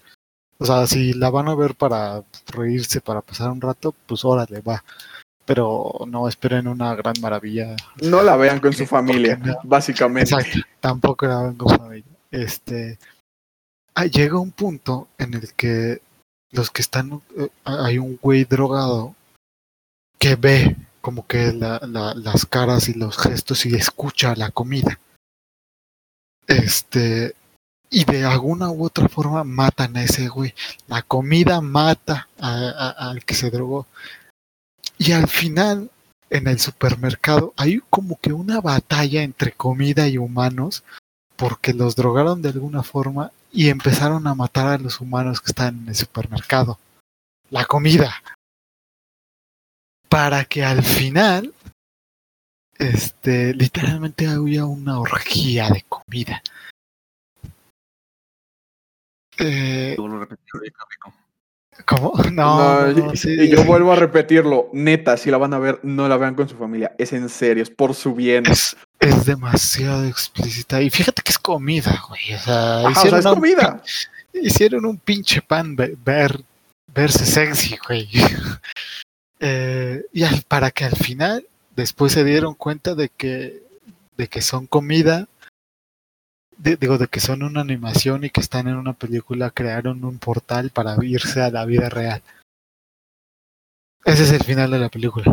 O 0.58 0.64
sea 0.66 0.86
si 0.86 1.12
la 1.14 1.30
van 1.30 1.48
a 1.48 1.54
ver 1.56 1.74
para 1.74 2.22
reírse 2.48 3.00
para 3.00 3.20
pasar 3.22 3.50
un 3.50 3.60
rato 3.60 3.92
pues 4.06 4.24
órale 4.24 4.60
va 4.60 4.84
pero 5.46 5.92
no 6.08 6.26
esperen 6.28 6.66
una 6.68 6.94
gran 6.94 7.14
maravilla 7.20 7.76
No 8.02 8.22
la 8.22 8.36
vean 8.36 8.60
con 8.60 8.72
su 8.74 8.86
familia, 8.86 9.36
no. 9.36 9.56
básicamente. 9.64 10.34
Exacto, 10.34 10.58
tampoco 10.80 11.26
la 11.26 11.42
ven 11.42 11.54
con 11.56 11.76
familia. 11.76 12.04
Este, 12.30 12.98
ah, 13.94 14.06
llega 14.06 14.38
un 14.38 14.50
punto 14.50 15.08
en 15.18 15.34
el 15.34 15.52
que 15.54 16.00
los 16.50 16.70
que 16.70 16.82
están, 16.82 17.20
eh, 17.36 17.48
hay 17.64 17.98
un 17.98 18.18
güey 18.22 18.44
drogado 18.44 19.14
que 20.18 20.36
ve 20.36 20.76
como 21.00 21.26
que 21.26 21.52
la- 21.52 21.80
la- 21.82 22.14
las 22.14 22.46
caras 22.46 22.88
y 22.88 22.94
los 22.94 23.18
gestos 23.18 23.66
y 23.66 23.74
escucha 23.74 24.34
la 24.36 24.50
comida. 24.50 24.98
Este, 26.46 27.34
y 27.90 28.04
de 28.04 28.24
alguna 28.24 28.70
u 28.70 28.84
otra 28.84 29.08
forma 29.08 29.44
matan 29.44 29.96
a 29.96 30.02
ese 30.04 30.28
güey. 30.28 30.54
La 30.88 31.02
comida 31.02 31.60
mata 31.60 32.28
al 32.38 33.24
que 33.24 33.34
se 33.34 33.50
drogó. 33.50 33.86
Y 34.98 35.12
al 35.12 35.28
final, 35.28 35.90
en 36.30 36.46
el 36.46 36.58
supermercado, 36.58 37.52
hay 37.56 37.80
como 37.90 38.18
que 38.20 38.32
una 38.32 38.60
batalla 38.60 39.22
entre 39.22 39.52
comida 39.52 40.08
y 40.08 40.18
humanos, 40.18 40.84
porque 41.36 41.74
los 41.74 41.96
drogaron 41.96 42.42
de 42.42 42.50
alguna 42.50 42.82
forma 42.82 43.32
y 43.52 43.68
empezaron 43.68 44.26
a 44.26 44.34
matar 44.34 44.66
a 44.68 44.78
los 44.78 45.00
humanos 45.00 45.40
que 45.40 45.50
están 45.50 45.78
en 45.82 45.88
el 45.88 45.94
supermercado. 45.94 46.78
La 47.50 47.64
comida. 47.64 48.22
Para 50.08 50.44
que 50.44 50.64
al 50.64 50.82
final, 50.82 51.52
este, 52.78 53.54
literalmente 53.54 54.26
había 54.26 54.64
una 54.64 54.98
orgía 54.98 55.70
de 55.70 55.82
comida. 55.82 56.42
Eh, 59.38 59.96
¿Cómo? 61.86 62.12
No, 62.32 62.58
No, 62.58 62.86
no, 62.92 62.92
no, 63.06 63.12
y- 63.14 63.16
sí. 63.16 63.30
y 63.32 63.48
yo 63.48 63.64
vuelvo 63.64 63.92
a 63.92 63.96
repetirlo, 63.96 64.68
neta, 64.72 65.16
si 65.16 65.30
la 65.30 65.38
van 65.38 65.54
a 65.54 65.58
ver, 65.58 65.80
no 65.82 66.08
la 66.08 66.16
vean 66.16 66.34
con 66.34 66.48
su 66.48 66.56
familia, 66.56 66.92
es 66.98 67.12
en 67.12 67.28
serio, 67.28 67.62
es 67.62 67.70
por 67.70 67.94
su 67.94 68.14
bien. 68.14 68.44
es, 68.46 68.76
es 69.00 69.24
demasiado 69.26 70.04
explícita. 70.06 70.80
Y 70.82 70.90
fíjate 70.90 71.22
que 71.22 71.32
es 71.32 71.38
comida, 71.38 72.02
güey. 72.08 72.34
O 72.34 72.38
sea, 72.38 72.78
Ajá, 72.80 72.88
o 72.88 72.92
sea, 72.94 73.02
hicieron, 73.02 73.20
es 73.20 73.26
un 73.26 73.34
comida. 73.34 73.82
pin- 74.32 74.42
hicieron 74.42 74.86
un 74.86 74.96
pinche 74.98 75.42
pan 75.42 75.76
ve- 75.76 75.96
ver, 76.04 76.42
verse 76.94 77.24
sexy, 77.26 77.76
güey. 77.86 78.08
Eh, 79.40 80.04
y 80.12 80.22
al- 80.22 80.42
para 80.48 80.70
que 80.70 80.84
al 80.84 80.96
final, 80.96 81.46
después 81.76 82.12
se 82.12 82.24
dieron 82.24 82.54
cuenta 82.54 82.94
de 82.94 83.10
que, 83.10 83.62
de 84.16 84.28
que 84.28 84.40
son 84.42 84.66
comida. 84.66 85.28
De- 86.58 86.76
digo, 86.76 86.98
de 86.98 87.08
que 87.08 87.20
son 87.20 87.42
una 87.42 87.60
animación 87.60 88.24
y 88.24 88.30
que 88.30 88.40
están 88.40 88.68
en 88.68 88.76
una 88.76 88.92
película, 88.92 89.50
crearon 89.50 90.04
un 90.04 90.18
portal 90.18 90.70
para 90.70 90.96
irse 91.04 91.40
a 91.42 91.50
la 91.50 91.64
vida 91.64 91.88
real. 91.88 92.22
Ese 94.04 94.24
es 94.24 94.32
el 94.32 94.42
final 94.44 94.70
de 94.70 94.78
la 94.78 94.88
película. 94.88 95.24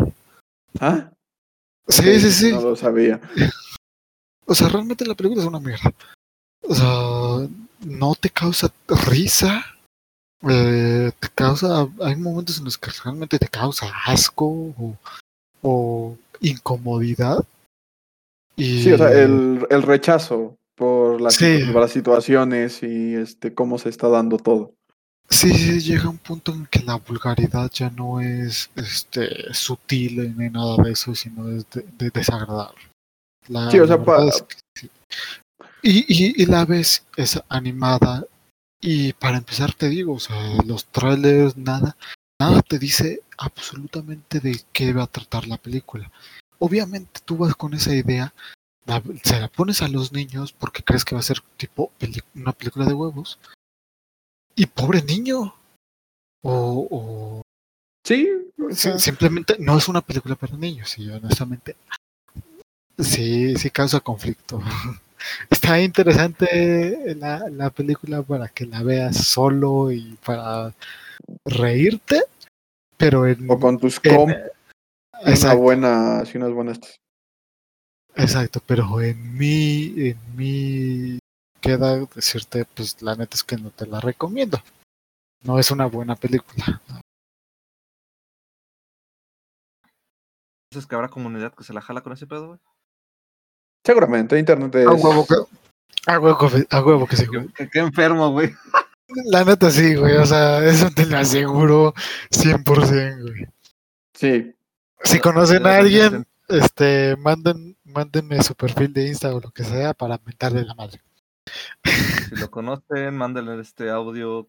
¿Ah? 0.80 1.10
Sí, 1.88 2.20
sí, 2.20 2.32
sí. 2.32 2.52
No 2.52 2.60
lo 2.62 2.76
sabía. 2.76 3.20
O 4.44 4.54
sea, 4.56 4.68
realmente 4.68 5.06
la 5.06 5.14
película 5.14 5.40
es 5.40 5.46
una 5.48 5.60
mierda. 5.60 5.92
O 6.62 6.74
sea, 6.74 7.48
no 7.86 8.14
te 8.16 8.28
causa 8.28 8.70
risa. 9.06 9.64
eh, 10.50 11.12
te 11.20 11.28
causa. 11.28 11.88
Hay 12.02 12.16
momentos 12.16 12.58
en 12.58 12.64
los 12.64 12.76
que 12.76 12.90
realmente 13.04 13.38
te 13.38 13.46
causa 13.46 13.86
asco 14.04 14.46
o, 14.46 14.96
o 15.62 16.18
incomodidad. 16.40 17.44
Y, 18.56 18.82
Sí, 18.82 18.92
o 18.92 18.98
sea, 18.98 19.12
el, 19.12 19.64
el 19.70 19.82
rechazo 19.82 20.56
por 20.76 21.20
las, 21.20 21.34
Sí. 21.34 21.64
por 21.72 21.82
las 21.82 21.92
situaciones 21.92 22.82
y 22.82 23.14
este 23.14 23.54
cómo 23.54 23.78
se 23.78 23.88
está 23.88 24.08
dando 24.08 24.36
todo. 24.38 24.74
Sí, 25.28 25.50
sí, 25.54 25.80
llega 25.80 26.08
un 26.10 26.18
punto 26.18 26.52
en 26.52 26.66
que 26.66 26.80
la 26.80 26.96
vulgaridad 26.96 27.70
ya 27.70 27.88
no 27.90 28.20
es 28.20 28.70
este 28.76 29.54
sutil 29.54 30.36
ni 30.36 30.50
nada 30.50 30.76
de 30.82 30.92
eso, 30.92 31.14
sino 31.14 31.48
es 31.48 31.64
de, 31.70 31.86
de 31.96 32.10
desagradable. 32.10 32.78
La- 33.48 33.70
Sí, 33.70 33.78
o 33.78 33.86
sea, 33.86 33.96
la 33.96 34.02
verdad 34.02 34.16
pa- 34.16 34.28
es 34.28 34.42
que 34.42 34.56
sí. 34.78 34.90
y, 35.82 36.26
y, 36.26 36.42
y 36.42 36.46
la 36.46 36.64
ves 36.64 37.04
es 37.16 37.40
animada 37.48 38.26
y 38.80 39.12
para 39.14 39.38
empezar 39.38 39.72
te 39.74 39.88
digo, 39.88 40.14
o 40.14 40.20
sea, 40.20 40.36
los 40.66 40.84
trailers, 40.86 41.56
nada, 41.56 41.96
nada 42.40 42.60
te 42.62 42.78
dice 42.78 43.22
absolutamente 43.38 44.40
de 44.40 44.60
qué 44.72 44.92
va 44.92 45.04
a 45.04 45.06
tratar 45.06 45.46
la 45.46 45.56
película. 45.56 46.10
Obviamente 46.58 47.20
tú 47.24 47.36
vas 47.38 47.54
con 47.54 47.72
esa 47.74 47.94
idea, 47.94 48.34
la- 48.86 49.02
se 49.22 49.40
la 49.40 49.48
pones 49.48 49.82
a 49.82 49.88
los 49.88 50.12
niños 50.12 50.52
porque 50.52 50.82
crees 50.82 51.04
que 51.04 51.14
va 51.14 51.20
a 51.20 51.24
ser 51.24 51.40
tipo 51.56 51.90
peli- 51.98 52.22
una 52.34 52.52
película 52.52 52.84
de 52.86 52.94
huevos. 52.94 53.38
Y 54.54 54.66
pobre 54.66 55.02
niño. 55.02 55.54
O, 56.44 56.88
o 56.90 57.42
Sí, 58.04 58.28
o 58.58 58.70
si- 58.70 58.74
sea, 58.76 58.98
simplemente 58.98 59.56
no 59.60 59.78
es 59.78 59.86
una 59.88 60.00
película 60.00 60.34
para 60.34 60.56
niños 60.56 60.98
y 60.98 61.08
honestamente 61.08 61.76
sí, 62.98 63.54
sí 63.56 63.70
causa 63.70 64.00
conflicto. 64.00 64.60
Está 65.50 65.80
interesante 65.80 67.14
la, 67.16 67.48
la 67.48 67.70
película 67.70 68.22
para 68.22 68.48
que 68.48 68.66
la 68.66 68.82
veas 68.82 69.16
solo 69.24 69.92
y 69.92 70.18
para 70.26 70.74
reírte, 71.46 72.24
pero 72.96 73.26
en, 73.28 73.48
o 73.48 73.58
con 73.60 73.78
tus 73.78 74.00
comp, 74.00 74.34
una 75.24 75.54
buena, 75.54 76.24
sí, 76.26 76.38
unas 76.38 76.50
buenas. 76.52 76.80
Exacto, 78.16 78.60
pero 78.66 79.00
en 79.00 79.36
mí, 79.36 79.94
en 79.96 80.36
mí 80.36 81.18
queda 81.60 81.98
decirte, 82.14 82.64
pues 82.64 83.00
la 83.02 83.14
neta 83.14 83.36
es 83.36 83.44
que 83.44 83.56
no 83.56 83.70
te 83.70 83.86
la 83.86 84.00
recomiendo. 84.00 84.58
No 85.42 85.58
es 85.58 85.70
una 85.70 85.86
buena 85.86 86.16
película. 86.16 86.80
Entonces 90.70 90.88
que 90.88 90.94
habrá 90.94 91.08
comunidad 91.08 91.54
que 91.54 91.64
se 91.64 91.72
la 91.72 91.82
jala 91.82 92.00
con 92.00 92.12
ese 92.12 92.26
pedo, 92.26 92.48
güey. 92.48 92.60
Seguramente, 93.84 94.38
internet 94.38 94.74
es... 94.76 94.86
A 94.86 94.92
huevo 94.92 95.26
que, 95.26 95.34
a 96.06 96.18
huevo, 96.18 96.48
a 96.70 96.82
huevo 96.82 97.06
que 97.06 97.16
sí, 97.16 97.26
güey. 97.26 97.48
Qué, 97.48 97.68
qué 97.68 97.80
enfermo, 97.80 98.30
güey. 98.30 98.54
La 99.26 99.44
neta 99.44 99.70
sí, 99.70 99.94
güey. 99.94 100.16
O 100.16 100.26
sea, 100.26 100.64
eso 100.64 100.90
te 100.90 101.06
lo 101.06 101.18
aseguro 101.18 101.94
100%, 102.30 103.22
güey. 103.22 103.46
Sí. 104.14 104.54
Si 105.04 105.18
conocen 105.20 105.66
a 105.66 105.76
alguien, 105.76 106.26
este, 106.48 107.16
manden, 107.16 107.76
mándenme 107.92 108.42
su 108.42 108.54
perfil 108.54 108.92
de 108.92 109.08
Insta 109.08 109.34
o 109.34 109.40
lo 109.40 109.50
que 109.50 109.64
sea 109.64 109.94
para 109.94 110.20
mentarle 110.24 110.64
la 110.64 110.74
madre. 110.74 111.00
Si 112.28 112.36
lo 112.36 112.50
conocen, 112.50 113.16
mándenle 113.16 113.60
este 113.60 113.90
audio 113.90 114.48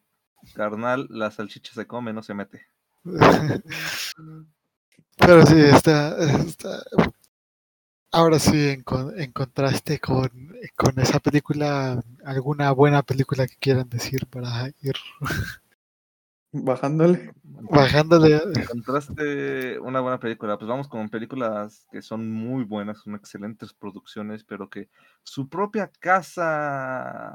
carnal, 0.53 1.07
la 1.09 1.31
salchicha 1.31 1.73
se 1.73 1.87
come, 1.87 2.13
no 2.13 2.23
se 2.23 2.33
mete. 2.33 2.65
Pero 5.17 5.45
sí, 5.45 5.55
está, 5.59 6.17
está- 6.45 6.83
ahora 8.11 8.39
sí, 8.39 8.69
en, 8.69 8.83
con- 8.83 9.19
en 9.19 9.31
contraste 9.31 9.99
con, 9.99 10.29
con 10.75 10.99
esa 10.99 11.19
película, 11.19 12.01
alguna 12.25 12.71
buena 12.71 13.03
película 13.03 13.47
que 13.47 13.55
quieran 13.57 13.89
decir 13.89 14.25
para 14.27 14.67
ir 14.81 14.95
Bajándole. 16.53 17.33
bajándole. 17.43 18.39
Encontraste 18.55 19.79
una 19.79 19.99
buena 19.99 20.19
película. 20.19 20.57
Pues 20.57 20.69
vamos 20.69 20.87
con 20.87 21.09
películas 21.09 21.87
que 21.91 22.01
son 22.01 22.29
muy 22.31 22.63
buenas, 22.63 22.99
son 22.99 23.15
excelentes 23.15 23.73
producciones, 23.73 24.43
pero 24.43 24.69
que 24.69 24.89
su 25.23 25.49
propia 25.49 25.91
casa 25.99 27.33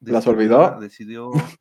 ¿Las 0.00 0.26
olvidó? 0.26 0.78
Decidió. 0.80 1.30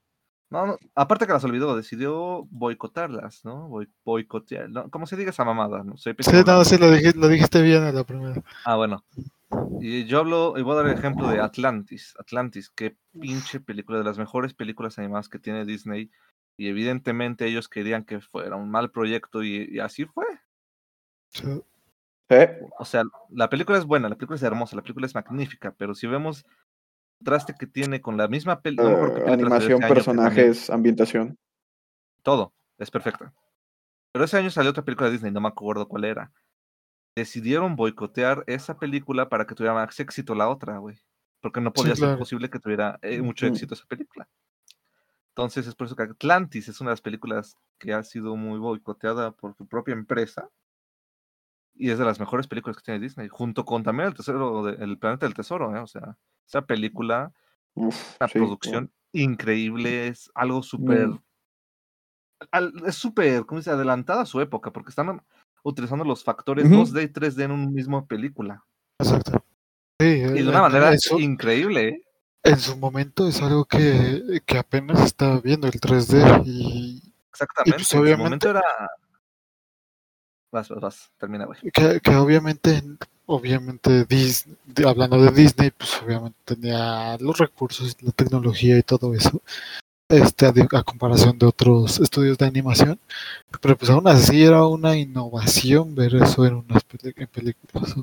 No, 0.51 0.65
no, 0.65 0.77
aparte 0.95 1.27
que 1.27 1.33
las 1.33 1.43
olvidó, 1.43 1.75
decidió 1.75 2.43
boicotarlas, 2.49 3.45
¿no? 3.45 3.69
Boi- 3.69 3.87
boicotear. 4.03 4.67
¿no? 4.67 4.89
¿Cómo 4.89 5.05
se 5.05 5.15
diga 5.15 5.29
esa 5.29 5.45
mamada? 5.45 5.83
No 5.83 5.95
sé. 5.95 6.15
Sí, 6.17 6.31
no, 6.43 6.65
sí, 6.65 6.79
lo 6.79 6.89
dijiste, 6.89 7.19
lo 7.19 7.27
dijiste 7.27 7.61
bien 7.61 7.83
en 7.85 7.93
la 7.93 8.03
primera. 8.03 8.41
Ah, 8.65 8.75
bueno. 8.75 9.03
Y 9.79 10.05
yo 10.05 10.17
hablo, 10.17 10.55
y 10.57 10.63
voy 10.63 10.73
a 10.73 10.77
dar 10.77 10.87
el 10.87 10.97
ejemplo 10.97 11.27
de 11.27 11.39
Atlantis. 11.39 12.15
Atlantis, 12.19 12.71
qué 12.71 12.97
pinche 13.11 13.59
película, 13.59 13.99
de 13.99 14.05
las 14.05 14.17
mejores 14.17 14.55
películas 14.55 14.97
animadas 14.97 15.29
que 15.29 15.37
tiene 15.37 15.65
Disney. 15.65 16.09
Y 16.59 16.67
evidentemente 16.67 17.45
ellos 17.47 17.69
querían 17.69 18.03
que 18.03 18.19
fuera 18.19 18.57
un 18.57 18.69
mal 18.69 18.91
proyecto 18.91 19.43
y, 19.43 19.69
y 19.71 19.79
así 19.79 20.03
fue. 20.05 20.25
Sí. 21.29 21.47
O 22.77 22.83
sea, 22.83 23.03
la 23.29 23.49
película 23.49 23.77
es 23.77 23.85
buena, 23.85 24.09
la 24.09 24.15
película 24.15 24.35
es 24.35 24.43
hermosa, 24.43 24.75
la 24.75 24.81
película 24.81 25.05
es 25.05 25.15
magnífica, 25.15 25.73
pero 25.77 25.95
si 25.95 26.05
vemos 26.05 26.45
el 27.19 27.25
traste 27.25 27.55
que 27.57 27.65
tiene 27.65 28.01
con 28.01 28.17
la 28.17 28.27
misma 28.27 28.53
Eh, 28.53 28.59
película 28.61 29.31
animación, 29.31 29.41
año, 29.41 29.79
también- 29.79 29.93
personajes, 29.93 30.69
ambientación. 30.69 31.37
todo, 32.23 32.51
es 32.77 32.91
perfecta. 32.91 33.33
Pero 34.11 34.25
ese 34.25 34.35
año 34.37 34.49
salió 34.49 34.71
otra 34.71 34.83
película 34.83 35.07
de 35.07 35.13
Disney, 35.13 35.31
no 35.31 35.39
me 35.39 35.47
acuerdo 35.47 35.87
cuál 35.87 36.03
era. 36.03 36.31
Decidieron 37.15 37.77
boicotear 37.77 38.43
esa 38.47 38.77
película 38.77 39.29
para 39.29 39.47
que 39.47 39.55
tuviera 39.55 39.73
más 39.73 39.97
éxito 39.97 40.35
la 40.35 40.49
otra, 40.49 40.77
güey. 40.79 40.99
Porque 41.41 41.61
no 41.61 41.71
podía 41.71 41.95
ser 41.95 42.03
claro. 42.05 42.19
posible 42.19 42.49
que 42.49 42.59
tuviera 42.59 42.99
eh, 43.01 43.21
mucho 43.21 43.47
éxito 43.47 43.73
esa 43.75 43.85
película. 43.85 44.27
Entonces 45.39 45.67
es 45.67 45.75
por 45.75 45.87
eso 45.87 45.95
que 45.95 46.03
Atlantis 46.03 46.67
es 46.67 46.81
una 46.81 46.89
de 46.89 46.93
las 46.95 47.01
películas 47.01 47.55
que 47.77 47.93
ha 47.93 48.03
sido 48.03 48.35
muy 48.35 48.59
boicoteada 48.59 49.31
por 49.31 49.55
su 49.55 49.65
propia 49.65 49.93
empresa. 49.93 50.49
Y 51.75 51.91
es 51.91 51.97
de 51.97 52.03
las 52.03 52.19
mejores 52.19 52.45
películas 52.45 52.75
que 52.75 52.83
tiene 52.83 52.99
Disney, 52.99 53.29
junto 53.29 53.63
con 53.63 53.81
también 53.81 54.09
el 54.09 54.15
tesoro 54.15 54.63
de- 54.65 54.83
el 54.83 54.97
planeta 54.97 55.25
del 55.25 55.33
tesoro, 55.33 55.73
¿eh? 55.73 55.79
O 55.79 55.87
sea, 55.87 56.17
esa 56.45 56.65
película 56.65 57.31
Uf, 57.73 58.17
una 58.19 58.27
sí, 58.27 58.33
producción 58.37 58.91
increíble, 59.13 60.09
es 60.09 60.29
algo 60.35 60.61
súper. 60.61 61.07
Mm. 61.07 61.21
Es 62.85 62.95
súper, 62.95 63.45
¿cómo 63.45 63.59
dice? 63.61 63.71
Adelantada 63.71 64.23
a 64.23 64.25
su 64.25 64.41
época, 64.41 64.73
porque 64.73 64.89
están 64.89 65.23
utilizando 65.63 66.03
los 66.03 66.21
factores 66.21 66.65
Ujú. 66.65 66.81
2D 66.81 67.03
y 67.03 67.07
3D 67.07 67.45
en 67.45 67.51
una 67.51 67.69
misma 67.69 68.05
película. 68.05 68.65
Exacto. 68.99 69.41
Sí, 70.01 70.05
Y 70.05 70.19
de 70.19 70.39
eh, 70.41 70.49
una 70.49 70.63
manera 70.63 70.91
en 70.91 70.99
su, 70.99 71.17
increíble, 71.17 71.87
¿eh? 71.87 72.01
En 72.43 72.59
su 72.59 72.77
momento 72.77 73.27
es 73.27 73.41
algo 73.41 73.65
que, 73.65 74.41
que 74.45 74.57
apenas 74.57 75.01
estaba 75.01 75.39
viendo 75.39 75.67
el 75.67 75.79
3D 75.79 76.43
y 76.45 77.01
Exactamente. 77.31 77.71
pues, 77.77 77.81
en 77.81 77.85
su 77.85 77.97
obviamente- 77.97 78.23
momento 78.23 78.49
era. 78.49 78.63
Vas, 80.51 80.67
vas, 80.69 80.81
vas, 80.81 81.11
termina, 81.19 81.45
güey. 81.45 81.59
que, 81.71 81.99
que 81.99 82.15
obviamente, 82.15 82.81
obviamente 83.27 84.03
Disney, 84.05 84.57
hablando 84.87 85.21
de 85.21 85.29
Disney, 85.31 85.69
pues 85.69 86.01
obviamente 86.01 86.39
tenía 86.43 87.17
los 87.19 87.37
recursos, 87.37 87.95
la 88.01 88.11
tecnología 88.11 88.75
y 88.77 88.81
todo 88.81 89.13
eso, 89.13 89.43
este, 90.09 90.47
a, 90.47 90.83
comparación 90.83 91.37
de 91.37 91.45
otros 91.45 91.99
estudios 91.99 92.35
de 92.39 92.47
animación, 92.47 92.99
pero 93.61 93.77
pues 93.77 93.91
aún 93.91 94.07
así 94.07 94.43
era 94.43 94.65
una 94.65 94.97
innovación 94.97 95.93
ver 95.93 96.15
eso 96.15 96.43
en 96.47 96.55
unas 96.55 96.83
en 97.03 97.27
películas. 97.27 97.93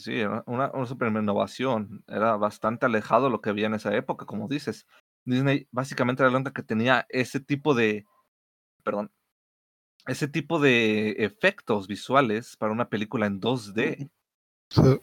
Sí, 0.00 0.12
Sí, 0.12 0.20
era 0.20 0.42
una, 0.46 0.70
una 0.72 0.86
super 0.86 1.08
innovación. 1.08 2.02
Era 2.08 2.36
bastante 2.36 2.86
alejado 2.86 3.24
de 3.24 3.30
lo 3.30 3.40
que 3.40 3.50
había 3.50 3.66
en 3.66 3.74
esa 3.74 3.94
época, 3.94 4.24
como 4.26 4.48
dices. 4.48 4.86
Disney 5.26 5.68
básicamente 5.70 6.22
era 6.22 6.30
la 6.30 6.38
única 6.38 6.52
que 6.52 6.62
tenía 6.62 7.06
ese 7.10 7.40
tipo 7.40 7.74
de. 7.74 8.06
Perdón. 8.82 9.10
Ese 10.06 10.28
tipo 10.28 10.58
de 10.58 11.10
efectos 11.18 11.86
visuales 11.86 12.56
para 12.56 12.72
una 12.72 12.88
película 12.88 13.26
en 13.26 13.40
2D. 13.40 14.10
O 14.70 14.74
sea, 14.74 14.84
No 14.84 15.00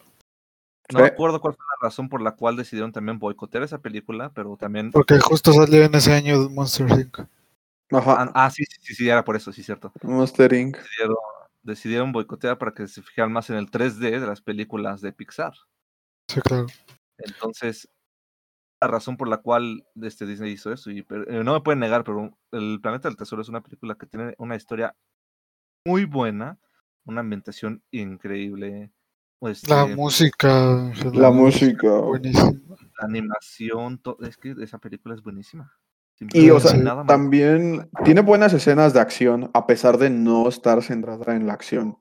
Sí. 0.88 1.04
recuerdo 1.04 1.40
cuál 1.40 1.54
fue 1.54 1.64
la 1.80 1.86
razón 1.86 2.08
por 2.08 2.20
la 2.20 2.32
cual 2.34 2.56
decidieron 2.56 2.92
también 2.92 3.18
boicotear 3.18 3.62
esa 3.62 3.78
película, 3.78 4.32
pero 4.34 4.56
también. 4.56 4.90
porque 4.90 5.20
justo 5.20 5.52
salió 5.52 5.84
en 5.84 5.94
ese 5.94 6.12
año 6.12 6.48
Monster 6.50 6.88
Inc. 6.90 7.20
Ajá. 7.90 8.22
Ah, 8.22 8.32
ah, 8.34 8.50
sí, 8.50 8.64
sí, 8.64 8.76
sí, 8.80 8.94
sí, 8.94 9.08
era 9.08 9.24
por 9.24 9.36
eso, 9.36 9.52
sí, 9.52 9.62
cierto. 9.62 9.92
Monster 10.02 10.52
Inc. 10.52 10.76
Decidieron, 10.76 11.16
decidieron 11.68 12.12
boicotear 12.12 12.58
para 12.58 12.72
que 12.72 12.88
se 12.88 13.02
fijaran 13.02 13.32
más 13.32 13.50
en 13.50 13.56
el 13.56 13.70
3D 13.70 14.18
de 14.18 14.26
las 14.26 14.40
películas 14.40 15.00
de 15.00 15.12
Pixar. 15.12 15.52
Sí, 16.28 16.40
claro. 16.40 16.66
Entonces, 17.18 17.88
la 18.80 18.88
razón 18.88 19.16
por 19.16 19.28
la 19.28 19.38
cual 19.38 19.86
este 20.00 20.26
Disney 20.26 20.52
hizo 20.52 20.72
eso, 20.72 20.90
y 20.90 21.02
pero, 21.02 21.28
eh, 21.28 21.44
no 21.44 21.52
me 21.52 21.60
pueden 21.60 21.80
negar, 21.80 22.04
pero 22.04 22.36
El 22.52 22.80
Planeta 22.80 23.08
del 23.08 23.16
Tesoro 23.16 23.42
es 23.42 23.48
una 23.48 23.62
película 23.62 23.96
que 23.96 24.06
tiene 24.06 24.34
una 24.38 24.56
historia 24.56 24.96
muy 25.84 26.04
buena, 26.04 26.58
una 27.04 27.20
ambientación 27.20 27.82
increíble, 27.90 28.92
pues, 29.38 29.68
La 29.68 29.84
eh, 29.84 29.94
música, 29.96 30.92
La 31.12 31.30
música. 31.30 31.90
buenísima. 32.00 32.76
la 33.00 33.06
animación, 33.06 34.00
es 34.20 34.36
que 34.36 34.54
esa 34.60 34.78
película 34.78 35.14
es 35.14 35.22
buenísima. 35.22 35.72
Y, 36.20 36.50
o 36.50 36.58
sea, 36.58 36.76
nada 36.76 37.06
también 37.06 37.88
tiene 38.04 38.22
buenas 38.22 38.52
escenas 38.52 38.92
de 38.92 39.00
acción, 39.00 39.50
a 39.54 39.66
pesar 39.66 39.98
de 39.98 40.10
no 40.10 40.48
estar 40.48 40.82
centrada 40.82 41.36
en 41.36 41.46
la 41.46 41.52
acción. 41.52 41.98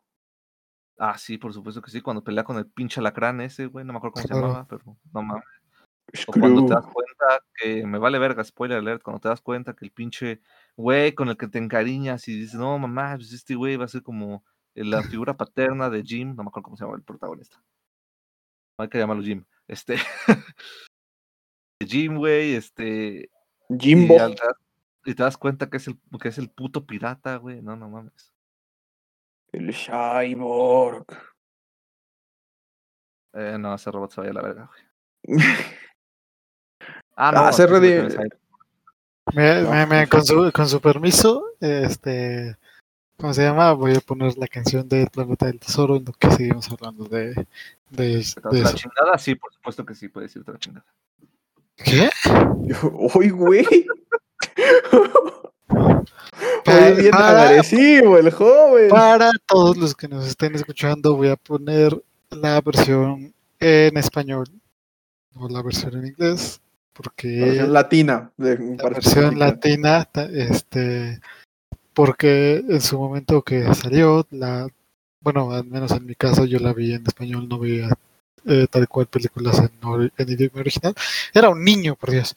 Ah, 0.98 1.18
sí, 1.18 1.38
por 1.38 1.54
supuesto 1.54 1.82
que 1.82 1.92
sí, 1.92 2.02
cuando 2.02 2.24
pelea 2.24 2.44
con 2.44 2.58
el 2.58 2.66
pinche 2.66 3.00
alacrán 3.00 3.42
ese, 3.42 3.68
güey, 3.68 3.86
no 3.86 3.94
me 3.94 3.98
acuerdo 3.98 4.14
cómo 4.14 4.28
se 4.28 4.34
llamaba, 4.34 4.68
pero 4.68 4.98
no 5.14 5.22
mames. 5.22 5.44
O 6.28 6.32
cuando 6.32 6.66
te 6.66 6.74
das 6.74 6.86
cuenta 6.86 7.44
que 7.56 7.86
me 7.86 8.00
vale 8.00 8.18
verga, 8.18 8.44
spoiler 8.44 8.80
alert, 8.80 9.04
cuando 9.04 9.20
te 9.20 9.28
das 9.28 9.42
cuenta 9.42 9.76
que 9.76 9.86
el 9.86 9.92
pinche 9.92 10.42
güey 10.76 11.14
con 11.14 11.30
el 11.30 11.38
que 11.38 11.48
te 11.48 11.60
encariñas 11.60 12.28
y 12.28 12.40
dices, 12.40 12.56
no 12.56 12.80
mamá, 12.80 13.16
pues 13.18 13.34
este 13.34 13.56
güey 13.56 13.76
va 13.76 13.86
a 13.86 13.90
ser 13.90 14.02
como 14.02 14.44
la 14.74 15.04
figura 15.04 15.36
paterna 15.36 15.90
de 15.90 16.04
Jim, 16.04 16.36
no 16.36 16.44
me 16.44 16.50
acuerdo 16.50 16.66
cómo 16.66 16.78
se 16.78 16.86
llama 16.86 16.98
el 16.98 17.04
protagonista. 17.04 17.62
No 18.80 18.84
hay 18.84 18.90
que 18.90 18.98
llamarlo 18.98 19.24
Jim. 19.24 19.44
Este. 19.68 19.98
Jim, 21.86 22.16
güey, 22.16 22.54
este. 22.54 23.30
Jimbo. 23.80 24.18
Y, 25.06 25.16
te 25.16 25.24
das 25.24 25.38
cuenta 25.38 25.70
que 25.70 25.78
es 25.78 25.88
el, 25.88 25.98
que 26.22 26.28
es 26.30 26.38
el 26.38 26.50
puto 26.50 26.86
pirata, 26.86 27.38
güey. 27.38 27.62
No, 27.62 27.76
no 27.76 27.90
mames. 27.90 28.34
El 29.52 29.74
Cyborg. 29.74 31.06
Eh, 33.34 33.58
no, 33.60 33.74
ese 33.76 33.92
robot 33.92 34.12
se 34.12 34.22
vaya 34.22 34.32
a 34.32 34.34
la 34.36 34.42
verga, 34.42 34.70
güey. 35.24 35.38
Ah, 37.20 37.48
Ah, 37.48 37.52
se 37.52 37.64
sí, 37.64 37.70
sí, 37.70 37.74
redi- 37.74 38.10
sí, 38.12 38.16
sí, 38.16 38.22
sí. 38.22 39.36
Me- 39.36 39.62
No, 39.64 39.72
me- 39.72 39.86
me- 39.88 40.08
con, 40.08 40.24
su, 40.24 40.52
con 40.54 40.70
su 40.70 40.80
permiso, 40.80 41.56
este, 41.60 42.56
¿cómo 43.18 43.34
se 43.34 43.42
llama? 43.42 43.74
Voy 43.74 43.96
a 43.96 44.00
poner 44.02 44.38
la 44.38 44.48
canción 44.48 44.88
del 44.88 45.10
Planeta 45.10 45.48
del 45.48 45.60
Tesoro 45.60 45.96
en 45.96 46.06
lo 46.06 46.14
que 46.14 46.30
seguimos 46.30 46.70
hablando 46.72 47.06
de, 47.06 47.34
de, 47.90 48.24
¿Te 48.36 48.40
vas 48.42 48.54
de 48.54 48.60
a 48.60 48.64
la 48.64 48.70
eso. 48.70 48.78
chingada? 48.78 49.18
Sí, 49.18 49.34
por 49.34 49.52
supuesto 49.52 49.84
que 49.84 49.96
sí, 49.96 50.10
puedes 50.10 50.36
irte 50.36 50.52
a 50.52 50.54
la 50.54 50.60
chingada. 50.60 50.86
¿Qué? 51.84 52.10
Uy, 53.16 53.30
güey. 53.30 53.66
Bien 56.66 57.12
para- 57.12 57.44
agresivo 57.50 58.18
el 58.18 58.32
joven. 58.32 58.90
Para 58.90 59.32
todos 59.48 59.78
los 59.78 59.96
que 59.96 60.08
nos 60.08 60.28
estén 60.28 60.56
escuchando, 60.56 61.16
voy 61.16 61.30
a 61.30 61.36
poner 61.36 62.02
la 62.30 62.60
versión 62.62 63.34
en 63.60 63.98
español, 63.98 64.46
no 65.34 65.48
la 65.50 65.62
versión 65.62 65.96
en 65.98 66.08
inglés, 66.08 66.60
porque 66.94 67.28
Versión 67.40 67.74
latina. 67.74 68.32
de- 68.38 68.78
la 68.78 68.90
versión 68.90 69.40
latina, 69.40 70.08
este, 70.34 71.20
porque 71.94 72.63
en 72.68 72.82
su 72.82 72.98
momento 73.00 73.42
que 73.42 73.74
salió, 73.74 74.26
la, 74.32 74.68
bueno, 75.22 75.52
al 75.52 75.66
menos 75.66 75.92
en 75.92 76.06
mi 76.06 76.16
caso 76.16 76.46
yo 76.46 76.60
la 76.60 76.74
vi 76.74 76.94
en 76.94 77.06
español, 77.08 77.48
no 77.48 77.60
veía 77.60 77.90
eh, 78.48 78.68
tal 78.70 78.88
cual 78.88 79.06
películas 79.08 79.60
en, 79.60 79.70
ori- 79.82 80.12
en 80.18 80.30
idioma 80.30 80.60
original. 80.62 80.94
Era 81.34 81.50
un 81.50 81.64
niño, 81.64 81.96
por 81.96 82.12
Dios. 82.12 82.36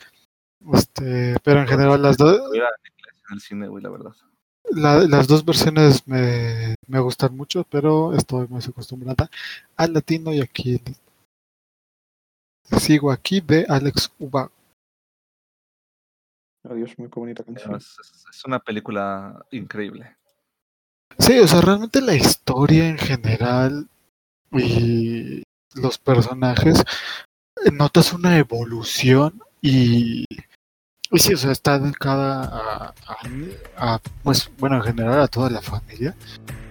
Este, 0.75 1.37
pero 1.43 1.61
en 1.61 1.69
general 1.69 2.03
las 2.03 2.17
dos, 2.19 2.39
en 2.55 3.35
el 3.35 3.41
cine, 3.41 3.69
güey, 3.69 3.83
la 3.83 3.89
verdad. 3.91 4.13
la- 4.73 5.05
las 5.07 5.27
dos 5.27 5.45
versiones 5.45 6.07
me, 6.07 6.75
me 6.87 7.01
gustan 7.01 7.35
mucho, 7.37 7.65
pero 7.71 8.13
estoy 8.15 8.47
más 8.49 8.69
acostumbrada 8.69 9.31
al 9.77 9.93
latino 9.95 10.33
y 10.33 10.41
aquí 10.41 10.81
sigo 12.79 13.11
aquí 13.11 13.41
de 13.41 13.65
Alex 13.69 14.11
Uba. 14.19 14.51
Adiós, 16.69 16.99
muy 16.99 17.09
bonita 17.09 17.43
canción. 17.43 17.75
Es, 17.77 17.97
es- 18.01 18.25
es 18.31 18.45
una 18.45 18.59
película 18.59 19.45
increíble. 19.51 20.17
Sí, 21.19 21.39
o 21.39 21.49
sea, 21.49 21.61
realmente 21.61 22.01
la 22.01 22.15
historia 22.15 22.89
en 22.89 22.99
general 22.99 23.89
y 24.53 25.43
los 25.75 25.99
personajes, 25.99 26.83
notas 27.73 28.13
una 28.13 28.37
evolución 28.39 29.43
y, 29.61 30.25
y 31.11 31.19
sí, 31.19 31.35
o 31.35 31.37
sea, 31.37 31.53
está 31.53 31.79
dedicada 31.79 32.95
a, 33.77 34.01
pues, 34.23 34.51
bueno, 34.59 34.77
en 34.77 34.83
general 34.83 35.21
a 35.21 35.29
toda 35.29 35.51
la 35.51 35.61
familia, 35.61 36.15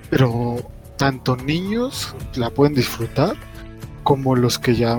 pero 0.09 0.57
tanto 0.97 1.35
niños 1.35 2.15
la 2.35 2.49
pueden 2.49 2.75
disfrutar 2.75 3.35
como 4.03 4.35
los 4.35 4.59
que 4.59 4.75
ya, 4.75 4.95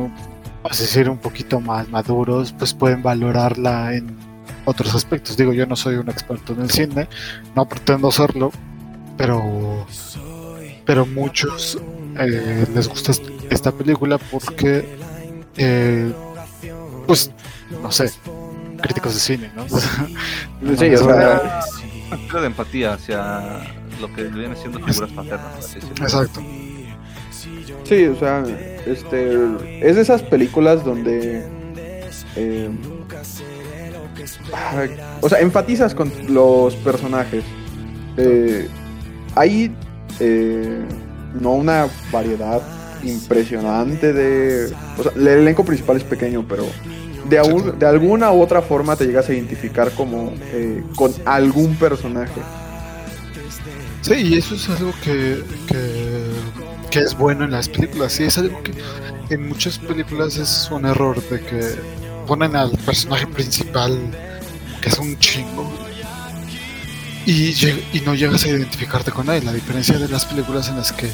vas 0.63 0.79
a 0.79 0.83
decir, 0.83 1.09
un 1.09 1.19
poquito 1.19 1.61
más 1.61 1.89
maduros, 1.89 2.53
pues 2.53 2.75
pueden 2.75 3.03
valorarla 3.03 3.95
en 3.95 4.17
otros 4.65 4.95
aspectos. 4.95 5.37
Digo, 5.37 5.53
yo 5.53 5.67
no 5.67 5.77
soy 5.77 5.97
un 5.97 6.09
experto 6.09 6.53
en 6.53 6.63
el 6.63 6.71
cine, 6.71 7.09
no 7.55 7.67
pretendo 7.67 8.11
serlo, 8.11 8.53
pero 9.17 9.87
pero 10.85 11.07
muchos 11.07 11.79
eh, 12.21 12.67
les 12.75 12.89
gusta 12.89 13.11
est- 13.13 13.25
esta 13.51 13.73
película 13.73 14.19
porque 14.19 14.85
eh, 15.57 16.13
pues 17.07 17.31
no 17.83 17.91
sé 17.91 18.11
críticos 18.81 19.15
de 19.15 19.21
cine 19.21 19.53
no 19.57 19.67
Sí, 20.77 20.95
o 20.95 20.99
sea, 21.05 21.61
de 22.41 22.47
empatía 22.47 22.95
hacia 22.95 23.61
lo 24.01 24.13
que 24.15 24.25
vienen 24.25 24.57
siendo 24.57 24.79
figuras 24.87 25.11
paternas. 25.13 25.77
exacto 26.01 26.41
sí, 27.85 28.05
o 28.07 28.17
sea, 28.19 28.45
este, 28.87 29.35
es 29.81 29.97
de 29.97 30.03
esas 30.03 30.23
películas 30.23 30.85
donde, 30.85 31.45
eh, 32.37 32.71
o 35.21 35.29
sea, 35.29 35.41
enfatizas 35.41 35.95
con 35.95 36.13
los 36.29 36.75
personajes. 36.77 37.43
Eh, 38.17 38.69
hay 39.35 39.75
eh, 40.21 40.85
no 41.33 41.53
una 41.53 41.89
variedad 42.11 42.63
impresionante 43.03 44.13
de, 44.13 44.75
o 44.99 45.03
sea, 45.03 45.13
el 45.17 45.27
elenco 45.29 45.65
principal 45.65 45.97
es 45.97 46.05
pequeño, 46.05 46.45
pero 46.49 46.65
de, 47.25 47.39
algún- 47.39 47.79
de 47.79 47.87
alguna 47.87 48.33
u 48.33 48.43
otra 48.43 48.63
forma 48.63 48.97
te 48.97 49.07
llegas 49.07 49.29
a 49.29 49.33
identificar 49.35 49.91
como 49.93 50.33
eh, 50.53 50.83
con 50.97 51.13
algún 51.25 51.77
personaje. 51.77 52.41
sí 54.03 54.15
y 54.15 54.35
eso 54.39 54.55
es 54.55 54.69
algo 54.71 54.93
que, 55.03 55.43
que 55.67 56.31
que 56.91 56.99
es 57.01 57.17
bueno 57.17 57.45
en 57.45 57.53
las 57.53 57.69
películas 57.69 58.13
sí 58.15 58.25
es 58.25 58.37
algo 58.39 58.63
que 58.63 58.73
en 59.33 59.49
muchas 59.49 59.79
películas 59.79 60.37
es 60.37 60.69
un 60.71 60.87
error 60.87 61.23
de 61.29 61.41
que 61.41 61.61
ponen 62.27 62.57
al 62.57 62.71
personaje 62.79 63.27
principal 63.29 63.97
que 64.81 64.89
es 64.89 64.99
un 64.99 65.17
chingo 65.19 65.71
y, 67.27 68.01
no 68.05 68.15
llegas 68.15 68.45
a 68.45 68.49
identificarte 68.49 69.11
con 69.11 69.29
él, 69.31 69.47
a 69.49 69.53
diferencia 69.53 69.99
de 69.99 70.09
las 70.09 70.25
películas 70.25 70.69
en 70.69 70.77
las 70.77 70.93
que 70.93 71.09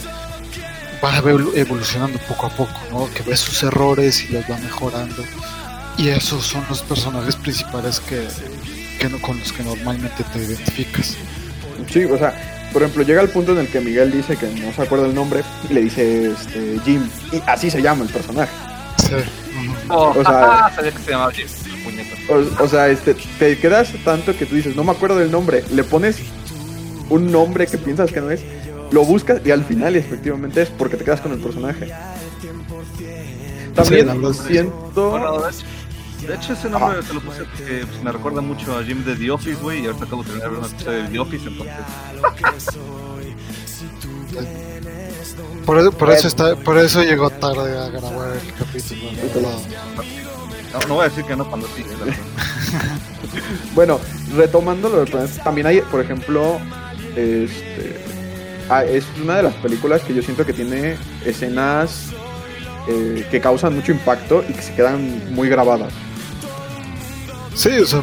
va 1.04 1.14
evol- 1.20 1.52
evolucionando 1.56 2.18
poco 2.20 2.46
a 2.46 2.50
poco, 2.50 2.80
¿no? 2.90 3.08
que 3.12 3.22
ves 3.22 3.40
sus 3.40 3.62
errores 3.62 4.24
y 4.24 4.32
los 4.32 4.44
va 4.50 4.56
mejorando. 4.58 5.22
Y 5.98 6.08
esos 6.08 6.44
son 6.46 6.64
los 6.68 6.82
personajes 6.82 7.36
principales 7.36 8.00
que, 8.00 8.26
que 9.00 9.08
no- 9.08 9.20
con 9.20 9.38
los 9.38 9.52
que 9.52 9.62
normalmente 9.62 10.24
te 10.32 10.38
identificas. 10.38 11.14
Sí, 11.92 12.04
o 12.04 12.16
sea, 12.18 12.68
por 12.72 12.82
ejemplo, 12.82 13.02
llega 13.04 13.22
el 13.22 13.28
punto 13.28 13.52
en 13.52 13.58
el 13.58 13.68
que 13.68 13.80
Miguel 13.80 14.12
dice 14.12 14.36
que 14.36 14.46
no 14.48 14.72
se 14.72 14.82
acuerda 14.82 15.06
el 15.06 15.14
nombre 15.14 15.42
y 15.70 15.74
le 15.74 15.82
dice 15.82 16.30
este, 16.32 16.78
Jim, 16.84 17.08
y 17.32 17.40
así 17.46 17.70
se 17.70 17.80
llama 17.82 18.04
el 18.04 18.10
personaje. 18.10 18.50
Sí. 18.98 19.14
Oh, 19.88 20.10
O 20.16 20.22
sea- 20.24 20.70
sabía 20.76 20.92
que 20.92 20.98
se 21.02 21.10
llamaba 21.10 21.32
Jim, 21.32 21.46
puñetas. 21.86 22.18
O, 22.28 22.64
o 22.64 22.68
sea, 22.68 22.88
este, 22.88 23.14
te 23.38 23.58
quedas 23.58 23.92
tanto 24.04 24.36
que 24.36 24.44
tú 24.46 24.54
dices, 24.56 24.74
no 24.76 24.84
me 24.84 24.92
acuerdo 24.92 25.16
del 25.18 25.30
nombre, 25.30 25.64
le 25.72 25.84
pones 25.84 26.18
un 27.08 27.30
nombre 27.30 27.66
que 27.66 27.78
piensas 27.78 28.10
que 28.10 28.20
no 28.20 28.30
es, 28.30 28.40
lo 28.90 29.04
buscas 29.04 29.40
y 29.44 29.50
al 29.52 29.64
final 29.64 29.94
efectivamente 29.96 30.62
es 30.62 30.68
porque 30.70 30.96
te 30.96 31.04
quedas 31.04 31.20
con 31.20 31.32
el 31.32 31.38
personaje. 31.38 31.92
También 33.74 34.08
sí. 34.34 34.40
siento... 34.48 35.10
Bueno, 35.10 35.42
de 35.42 36.34
hecho- 36.34 36.54
ese 36.54 36.68
nombre 36.70 37.02
se 37.02 37.14
lo 37.14 37.20
puse 37.20 37.44
porque 37.44 37.84
pues, 37.86 38.02
me 38.02 38.10
recuerda 38.10 38.40
mucho 38.40 38.76
a 38.76 38.82
Jim 38.82 39.04
de 39.04 39.14
The 39.14 39.30
Office, 39.30 39.60
güey, 39.62 39.82
y 39.82 39.86
ahorita 39.86 40.04
acabo 40.06 40.22
de 40.22 40.30
terminar 40.30 40.52
un 40.52 40.64
episodio 40.64 41.02
de 41.02 41.08
The 41.08 41.18
Office, 41.18 41.48
entonces... 41.48 41.74
Por 45.66 45.78
eso, 45.78 45.92
por 45.92 46.10
eso 46.10 46.28
está, 46.28 46.56
por 46.56 46.78
eso 46.78 47.02
llegó 47.02 47.28
tarde 47.28 47.76
a 47.78 47.88
grabar 47.88 48.36
el 48.36 48.54
capítulo. 48.54 49.50
No, 50.80 50.88
no 50.88 50.94
voy 50.96 51.06
a 51.06 51.08
decir 51.08 51.24
que 51.24 51.36
no 51.36 51.48
cuando 51.48 51.66
sí. 51.68 51.84
Bueno, 53.74 54.00
retomando 54.34 54.88
lo 54.88 54.98
del 55.00 55.10
planeta, 55.10 55.42
también 55.42 55.66
hay, 55.66 55.80
por 55.82 56.00
ejemplo, 56.00 56.58
este, 57.14 58.00
ah, 58.68 58.84
es 58.84 59.04
una 59.22 59.36
de 59.36 59.44
las 59.44 59.54
películas 59.54 60.02
que 60.02 60.14
yo 60.14 60.22
siento 60.22 60.44
que 60.44 60.52
tiene 60.52 60.96
escenas 61.24 62.10
eh, 62.88 63.26
que 63.30 63.40
causan 63.40 63.74
mucho 63.74 63.92
impacto 63.92 64.44
y 64.48 64.52
que 64.52 64.62
se 64.62 64.74
quedan 64.74 65.34
muy 65.34 65.48
grabadas. 65.48 65.92
Sí, 67.54 67.70
o 67.78 67.86
sea, 67.86 68.02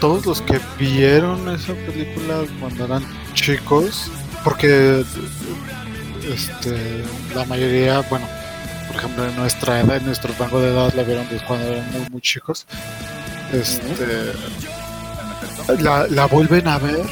todos 0.00 0.26
los 0.26 0.42
que 0.42 0.60
vieron 0.78 1.48
esa 1.48 1.74
película 1.74 2.44
cuando 2.60 2.84
eran 2.84 3.04
chicos, 3.34 4.10
porque 4.44 5.04
este, 6.32 7.04
la 7.34 7.44
mayoría, 7.46 8.00
bueno, 8.02 8.26
por 8.90 8.96
ejemplo, 8.96 9.24
en 9.24 9.36
nuestra 9.36 9.80
edad, 9.80 9.98
en 9.98 10.06
nuestro 10.06 10.34
rango 10.36 10.60
de 10.60 10.72
edad 10.72 10.92
la 10.94 11.04
vieron 11.04 11.28
desde 11.28 11.46
cuando 11.46 11.68
eran 11.68 11.92
muy, 11.92 12.10
muy 12.10 12.20
chicos. 12.20 12.66
Este, 13.52 14.32
la, 15.78 16.08
la 16.08 16.26
vuelven 16.26 16.66
a 16.66 16.78
ver 16.78 17.06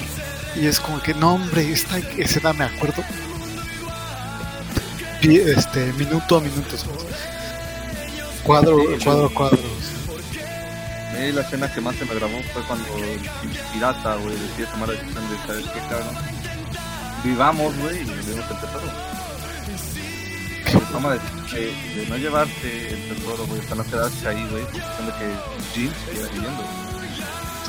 y 0.57 0.67
es 0.67 0.81
como 0.81 1.01
que, 1.01 1.15
no, 1.15 1.35
hombre, 1.35 1.71
esta 1.71 1.99
escena 1.99 2.53
me 2.53 2.65
acuerdo. 2.65 3.05
Este, 5.23 5.93
minuto 5.93 6.39
a 6.39 6.41
minuto, 6.41 6.77
¿sabes? 6.77 7.05
Cuadro, 8.43 8.79
Sí, 8.99 9.05
cuadro 9.05 9.33
cuadro. 9.33 9.59
La 11.33 11.41
escena 11.43 11.73
que 11.73 11.81
más 11.81 11.95
se 11.97 12.05
me 12.05 12.15
grabó 12.15 12.41
fue 12.53 12.63
cuando 12.63 12.87
el 12.97 13.21
pirata, 13.73 14.17
güey, 14.17 14.35
decide 14.37 14.67
tomar 14.67 14.89
la 14.89 14.95
decisión 14.95 15.29
de, 15.29 15.37
¿sabes 15.47 15.65
qué, 15.73 15.81
cabrón? 15.89 16.17
Vivamos, 17.23 17.77
güey, 17.79 18.01
y 18.01 18.05
vivimos 18.05 18.51
el 18.51 18.61
tesoro. 18.61 19.18
De, 20.69 21.59
de, 21.59 22.01
de 22.03 22.07
no 22.09 22.17
llevarte 22.17 22.93
el 22.93 23.15
tesoro, 23.15 23.47
güey, 23.47 23.61
hasta 23.61 23.75
no 23.75 23.85
quedarse 23.85 24.29
ahí, 24.29 24.47
güey, 24.51 24.65
de 24.65 25.13
que 25.19 25.35
Jim 25.73 25.91
siguiera 26.05 26.29
viviendo. 26.33 26.65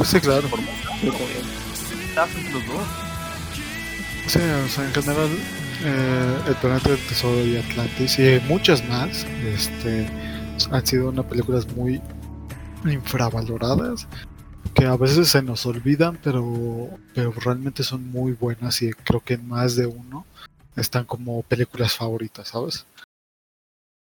Sí, 0.03 0.19
claro. 0.19 0.47
Por 0.49 0.59
mucho, 0.59 0.89
hacen 2.17 2.53
los 2.53 2.67
dos. 2.67 2.87
Sí, 4.27 4.39
o 4.39 4.67
sea, 4.67 4.85
en 4.85 4.93
general, 4.93 5.29
eh, 5.83 6.37
El 6.47 6.55
Planeta 6.55 6.89
del 6.89 6.99
Tesoro 7.07 7.45
y 7.45 7.57
Atlantis 7.57 8.19
y 8.19 8.41
muchas 8.47 8.87
más 8.89 9.25
este, 9.45 10.07
han 10.71 10.85
sido 10.85 11.09
unas 11.09 11.25
películas 11.25 11.67
muy 11.75 12.01
infravaloradas 12.85 14.07
que 14.73 14.85
a 14.85 14.95
veces 14.95 15.29
se 15.29 15.41
nos 15.41 15.65
olvidan, 15.65 16.19
pero, 16.23 16.89
pero 17.13 17.31
realmente 17.31 17.83
son 17.83 18.09
muy 18.11 18.33
buenas 18.33 18.81
y 18.81 18.91
creo 18.91 19.21
que 19.21 19.35
en 19.35 19.47
más 19.47 19.75
de 19.75 19.87
uno 19.87 20.25
están 20.75 21.05
como 21.05 21.41
películas 21.43 21.95
favoritas, 21.95 22.49
¿sabes? 22.49 22.85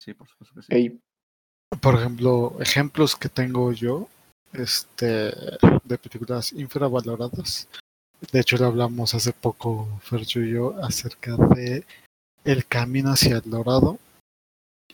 Sí, 0.07 0.13
por 0.13 0.25
supuesto 0.29 0.55
que 0.55 0.61
sí. 0.61 0.67
Ey, 0.69 0.99
Por 1.81 1.95
ejemplo, 1.95 2.55
ejemplos 2.61 3.13
que 3.13 3.27
tengo 3.27 3.73
yo 3.73 4.07
este, 4.53 5.33
de 5.83 5.97
películas 5.97 6.53
infravaloradas. 6.53 7.67
De 8.31 8.39
hecho, 8.39 8.55
lo 8.55 8.67
hablamos 8.67 9.13
hace 9.13 9.33
poco, 9.33 9.99
Fercho 10.01 10.39
y 10.39 10.51
yo, 10.51 10.81
acerca 10.81 11.35
de 11.35 11.83
El 12.45 12.65
Camino 12.65 13.11
hacia 13.11 13.35
el 13.35 13.49
Dorado 13.49 13.99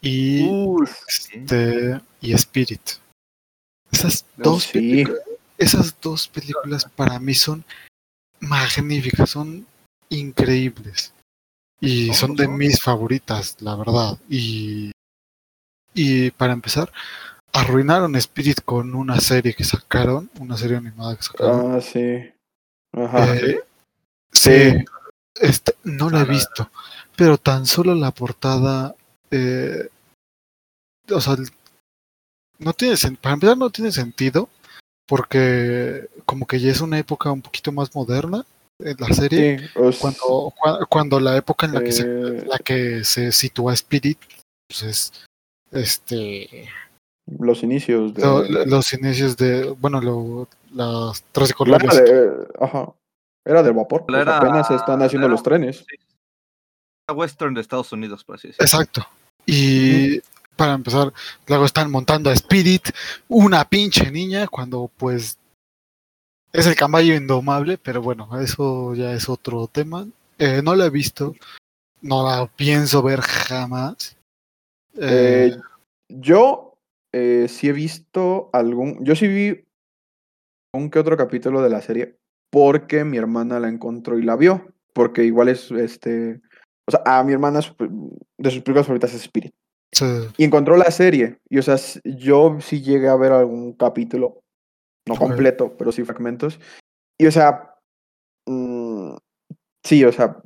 y, 0.02 0.50
este, 1.08 2.02
y 2.20 2.34
Spirit. 2.34 2.82
Esas 3.92 4.26
dos, 4.36 4.64
sí. 4.64 5.04
esas 5.60 5.96
dos 6.02 6.28
películas 6.28 6.86
para 6.96 7.20
mí 7.20 7.36
son 7.36 7.64
magníficas, 8.40 9.30
son 9.30 9.68
increíbles. 10.10 11.14
Y 11.80 12.14
son 12.14 12.36
de 12.36 12.48
mis 12.48 12.82
favoritas, 12.82 13.58
la 13.60 13.76
verdad. 13.76 14.18
Y, 14.30 14.93
y 15.94 16.32
para 16.32 16.54
empezar, 16.54 16.92
arruinaron 17.52 18.16
Spirit 18.16 18.62
con 18.64 18.96
una 18.96 19.20
serie 19.20 19.54
que 19.54 19.64
sacaron, 19.64 20.30
una 20.40 20.58
serie 20.58 20.78
animada 20.78 21.16
que 21.16 21.24
sacaron. 21.24 21.76
Ah, 21.76 21.82
sí. 21.82 22.32
Ajá. 22.94 23.36
Eh, 23.36 23.60
Sí. 24.32 24.50
sí, 24.50 24.86
este, 25.40 25.76
no 25.84 26.10
la 26.10 26.22
he 26.22 26.26
visto, 26.26 26.70
pero 27.16 27.38
tan 27.38 27.66
solo 27.68 27.94
la 27.94 28.12
portada, 28.12 28.96
eh, 29.30 29.90
o 31.12 31.22
sea, 31.22 31.36
no 32.60 32.74
tiene 32.74 32.96
sen- 32.96 33.18
para 33.18 33.34
empezar 33.34 33.58
no 33.58 33.70
tiene 33.70 33.92
sentido, 33.92 34.50
porque 35.08 36.08
como 36.26 36.48
que 36.48 36.60
ya 36.60 36.72
es 36.72 36.82
una 36.82 36.98
época 36.98 37.32
un 37.32 37.42
poquito 37.44 37.72
más 37.72 37.94
moderna 37.94 38.46
en 38.80 38.96
la 39.00 39.08
serie, 39.14 39.60
Sí, 39.60 39.66
o 39.76 39.90
s- 39.90 40.00
cuando, 40.00 40.54
cua- 40.58 40.88
cuando 40.90 41.20
la 41.20 41.38
época 41.38 41.68
en 41.68 41.74
la 41.76 41.84
que 41.84 41.92
se 41.92 42.04
eh, 42.08 42.46
la 42.48 42.58
que 42.58 43.04
se 43.04 43.32
sitúa 43.32 43.74
Spirit 43.74 44.18
pues 44.68 44.82
es 44.84 45.14
este 45.74 46.70
los 47.26 47.64
inicios 47.64 48.14
de... 48.14 48.22
Lo- 48.22 48.44
lo- 48.44 48.66
los 48.66 48.92
inicios 48.94 49.38
de, 49.38 49.70
bueno, 49.72 50.02
lo, 50.02 50.48
las 50.74 51.24
tres 51.32 51.50
Era 51.50 51.56
colores. 51.58 51.96
de, 51.96 52.48
ajá, 52.60 52.92
era 53.46 53.64
del 53.64 53.74
vapor. 53.74 54.06
pues 54.06 54.22
Era- 54.22 54.38
apenas 54.40 54.68
se 54.68 54.76
están 54.76 55.02
haciendo 55.02 55.28
era- 55.28 55.32
los 55.34 55.42
trenes. 55.44 55.86
Western 57.14 57.54
de 57.54 57.62
Estados 57.62 57.92
Unidos, 57.92 58.24
por 58.24 58.36
así 58.36 58.48
decirlo. 58.50 58.66
Exacto. 58.66 59.08
Y 59.46 60.20
para 60.56 60.74
empezar, 60.74 61.14
luego 61.48 61.66
están 61.66 61.92
montando 61.92 62.30
a 62.30 62.34
Spirit, 62.34 62.90
una 63.28 63.64
pinche 63.68 64.10
niña, 64.12 64.48
cuando 64.48 64.90
pues 64.98 65.38
es 66.52 66.68
el 66.68 66.76
caballo 66.76 67.16
indomable, 67.16 67.78
pero 67.78 68.02
bueno, 68.02 68.30
eso 68.40 68.94
ya 68.96 69.12
es 69.14 69.28
otro 69.30 69.68
tema. 69.68 70.08
Eh, 70.40 70.62
no 70.64 70.76
la 70.76 70.86
he 70.86 70.90
visto, 70.90 71.36
no 72.02 72.26
la 72.30 72.48
pienso 72.48 73.02
ver 73.02 73.22
jamás. 73.22 74.16
Eh, 74.98 75.52
Eh, 75.52 75.58
yo 76.10 76.78
eh, 77.12 77.48
sí 77.50 77.70
he 77.70 77.74
visto 77.74 78.50
algún. 78.54 79.04
Yo 79.04 79.16
sí 79.16 79.28
vi 79.28 79.66
un 80.74 80.90
que 80.90 81.00
otro 81.00 81.18
capítulo 81.18 81.62
de 81.62 81.70
la 81.70 81.82
serie 81.82 82.18
porque 82.52 83.04
mi 83.04 83.18
hermana 83.18 83.60
la 83.60 83.68
encontró 83.68 84.20
y 84.20 84.24
la 84.24 84.36
vio. 84.36 84.74
Porque 84.94 85.24
igual 85.24 85.50
es 85.50 85.72
este. 85.72 86.40
O 86.88 86.92
sea, 86.92 87.02
a 87.06 87.24
mi 87.24 87.34
hermana 87.34 87.62
de 88.38 88.52
sus 88.52 88.62
películas 88.62 88.86
favoritas 88.86 89.14
es 89.14 89.24
Spirit. 89.24 89.54
sí, 89.92 90.06
Y 90.38 90.44
encontró 90.44 90.78
la 90.78 90.92
serie. 90.92 91.40
Y 91.50 91.58
o 91.58 91.64
sea, 91.64 91.78
yo 92.04 92.58
sí 92.62 92.82
llegué 92.82 93.08
a 93.08 93.16
ver 93.16 93.32
algún 93.32 93.74
capítulo. 93.74 94.42
No 95.08 95.16
completo, 95.16 95.76
pero 95.78 95.92
sí 95.92 96.04
fragmentos. 96.04 96.60
Y 97.20 97.26
o 97.26 97.32
sea. 97.32 97.76
mm, 98.48 99.16
sí, 99.84 100.06
o 100.06 100.12
sea. 100.12 100.38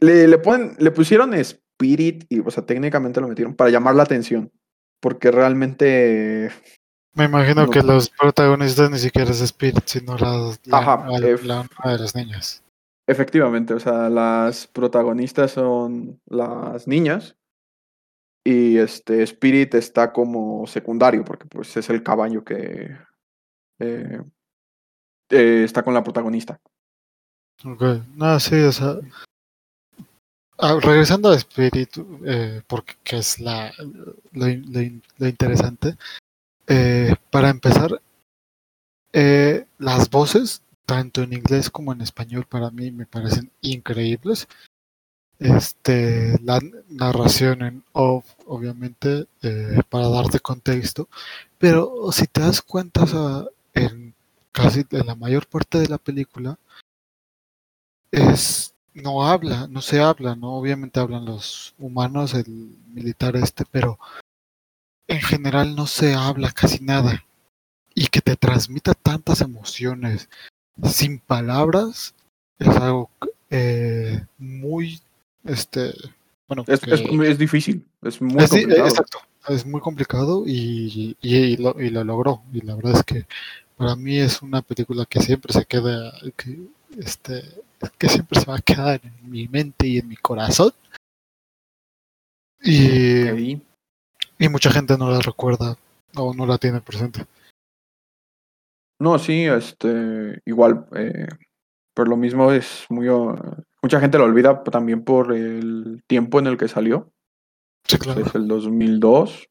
Le, 0.00 0.28
le, 0.28 0.38
ponen, 0.38 0.76
le 0.78 0.90
pusieron 0.90 1.32
Spirit 1.78 2.24
y, 2.30 2.40
o 2.40 2.50
sea, 2.50 2.64
técnicamente 2.64 3.20
lo 3.20 3.28
metieron 3.28 3.54
para 3.54 3.70
llamar 3.70 3.94
la 3.94 4.02
atención. 4.04 4.50
Porque 5.00 5.30
realmente. 5.30 6.50
me 7.14 7.24
imagino 7.26 7.66
no. 7.66 7.70
que 7.70 7.82
los 7.82 8.08
protagonistas 8.10 8.90
ni 8.90 8.98
siquiera 8.98 9.30
es 9.30 9.40
Spirit, 9.42 9.82
sino 9.84 10.16
la, 10.16 10.56
la, 10.64 10.78
Ajá, 10.78 11.06
la- 11.08 11.28
eh, 11.28 11.36
la- 11.44 11.66
una 11.84 11.92
de 11.92 11.98
las 11.98 12.14
niñas. 12.14 12.62
Efectivamente, 13.06 13.72
o 13.74 13.78
sea, 13.78 14.08
las 14.08 14.66
protagonistas 14.66 15.52
son 15.52 16.20
las 16.26 16.88
niñas. 16.88 17.36
Y 18.44 18.78
este 18.78 19.22
Spirit 19.22 19.74
está 19.74 20.12
como 20.12 20.66
secundario, 20.66 21.24
porque 21.24 21.46
pues 21.46 21.76
es 21.76 21.90
el 21.90 22.02
caballo 22.02 22.42
que 22.44 22.96
eh, 23.80 24.20
eh, 25.30 25.62
está 25.64 25.82
con 25.82 25.92
la 25.94 26.02
protagonista. 26.02 26.58
Ok, 27.64 27.82
No, 28.14 28.38
sí, 28.40 28.54
o 28.62 28.72
sea. 28.72 28.96
Ah, 30.58 30.78
regresando 30.80 31.30
a 31.30 31.36
Spirit, 31.36 31.90
eh, 32.24 32.62
porque 32.66 32.94
que 33.04 33.18
es 33.18 33.38
la, 33.40 33.72
lo, 34.32 34.46
lo 34.46 34.80
in- 34.80 35.02
lo 35.18 35.28
interesante. 35.28 35.96
eh, 36.68 37.14
para 37.30 37.50
empezar, 37.50 38.00
eh, 39.12 39.66
las 39.78 40.10
voces, 40.10 40.62
tanto 40.84 41.22
en 41.22 41.32
inglés 41.32 41.70
como 41.70 41.92
en 41.92 42.00
español, 42.00 42.46
para 42.48 42.70
mí 42.70 42.90
me 42.90 43.06
parecen 43.06 43.50
increíbles. 43.60 44.46
Este, 45.38 46.38
la 46.44 46.60
narración 46.88 47.62
en 47.62 47.84
off, 47.92 48.26
obviamente, 48.46 49.26
para 49.90 50.08
darte 50.08 50.40
contexto. 50.40 51.08
Pero 51.58 52.10
si 52.12 52.26
te 52.26 52.40
das 52.42 52.62
cuenta, 52.62 53.04
en 53.74 54.14
casi 54.52 54.84
en 54.90 55.06
la 55.06 55.14
mayor 55.16 55.46
parte 55.48 55.78
de 55.78 55.88
la 55.88 55.98
película, 55.98 56.58
es 58.10 58.74
no 58.96 59.26
habla, 59.26 59.66
no 59.68 59.80
se 59.82 60.00
habla, 60.00 60.34
no 60.34 60.54
obviamente 60.54 60.98
hablan 61.00 61.24
los 61.24 61.74
humanos, 61.78 62.34
el 62.34 62.46
militar 62.92 63.36
este, 63.36 63.64
pero 63.70 63.98
en 65.06 65.20
general 65.20 65.76
no 65.76 65.86
se 65.86 66.14
habla 66.14 66.50
casi 66.50 66.82
nada. 66.82 67.24
Y 67.94 68.08
que 68.08 68.20
te 68.20 68.36
transmita 68.36 68.92
tantas 68.94 69.40
emociones 69.40 70.28
sin 70.84 71.18
palabras 71.18 72.14
es 72.58 72.68
algo 72.68 73.10
eh, 73.50 74.24
muy 74.38 75.00
este 75.44 75.94
bueno 76.48 76.64
Es, 76.66 76.80
que- 76.80 76.92
es, 76.94 77.00
es 77.00 77.38
difícil, 77.38 77.86
es 78.02 78.20
muy 78.20 78.42
es 78.44 78.50
di- 78.50 78.60
complicado. 78.62 78.88
exacto, 78.88 79.18
es 79.48 79.64
muy 79.64 79.80
complicado 79.80 80.44
y, 80.46 81.16
y, 81.22 81.36
y 81.36 81.56
lo, 81.56 81.80
y 81.80 81.90
lo 81.90 82.04
logró. 82.04 82.42
Y 82.52 82.60
la 82.62 82.74
verdad 82.74 82.96
es 82.96 83.04
que 83.04 83.26
para 83.76 83.94
mí 83.96 84.18
es 84.18 84.42
una 84.42 84.60
película 84.62 85.06
que 85.06 85.20
siempre 85.20 85.52
se 85.52 85.64
queda, 85.64 86.12
que, 86.36 86.58
este, 86.98 87.42
que 87.98 88.08
siempre 88.08 88.40
se 88.40 88.46
va 88.46 88.56
a 88.56 88.60
quedar 88.62 89.00
en 89.04 89.30
mi 89.30 89.48
mente 89.48 89.86
y 89.86 89.98
en 89.98 90.08
mi 90.08 90.16
corazón. 90.16 90.72
Y, 92.62 93.62
y 94.38 94.48
mucha 94.48 94.70
gente 94.70 94.96
no 94.98 95.10
la 95.10 95.20
recuerda 95.20 95.76
o 96.16 96.34
no 96.34 96.46
la 96.46 96.58
tiene 96.58 96.80
presente. 96.80 97.26
No, 98.98 99.18
sí, 99.18 99.44
este, 99.44 100.40
igual, 100.46 100.86
eh, 100.96 101.28
por 101.94 102.08
lo 102.08 102.16
mismo 102.16 102.50
es 102.50 102.86
muy... 102.88 103.08
mucha 103.82 104.00
gente 104.00 104.16
lo 104.18 104.24
olvida 104.24 104.64
también 104.64 105.04
por 105.04 105.32
el 105.34 106.02
tiempo 106.08 106.38
en 106.38 106.46
el 106.46 106.56
que 106.56 106.66
salió. 106.68 107.10
Sí, 107.86 107.98
Pues, 107.98 108.02
claro. 108.02 108.20
Es 108.26 108.34
el 108.34 108.48
2002. 108.48 109.48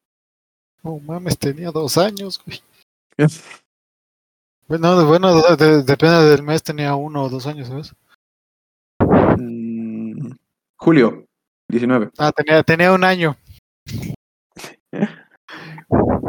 Oh, 0.82 0.98
mames, 1.00 1.38
tenía 1.38 1.70
dos 1.70 1.96
años, 1.98 2.40
güey. 2.44 2.60
Bueno, 4.68 4.98
de- 4.98 5.04
bueno 5.04 5.32
de- 5.42 5.56
de- 5.56 5.82
depende 5.84 6.24
del 6.24 6.42
mes, 6.42 6.60
tenía 6.60 6.96
uno 6.96 7.22
o 7.22 7.28
dos 7.28 7.46
años, 7.46 7.68
¿sabes? 7.68 7.94
Julio, 10.78 11.26
19. 11.68 12.10
Ah, 12.18 12.32
tenía, 12.32 12.62
tenía 12.62 12.92
un 12.92 13.04
año. 13.04 13.36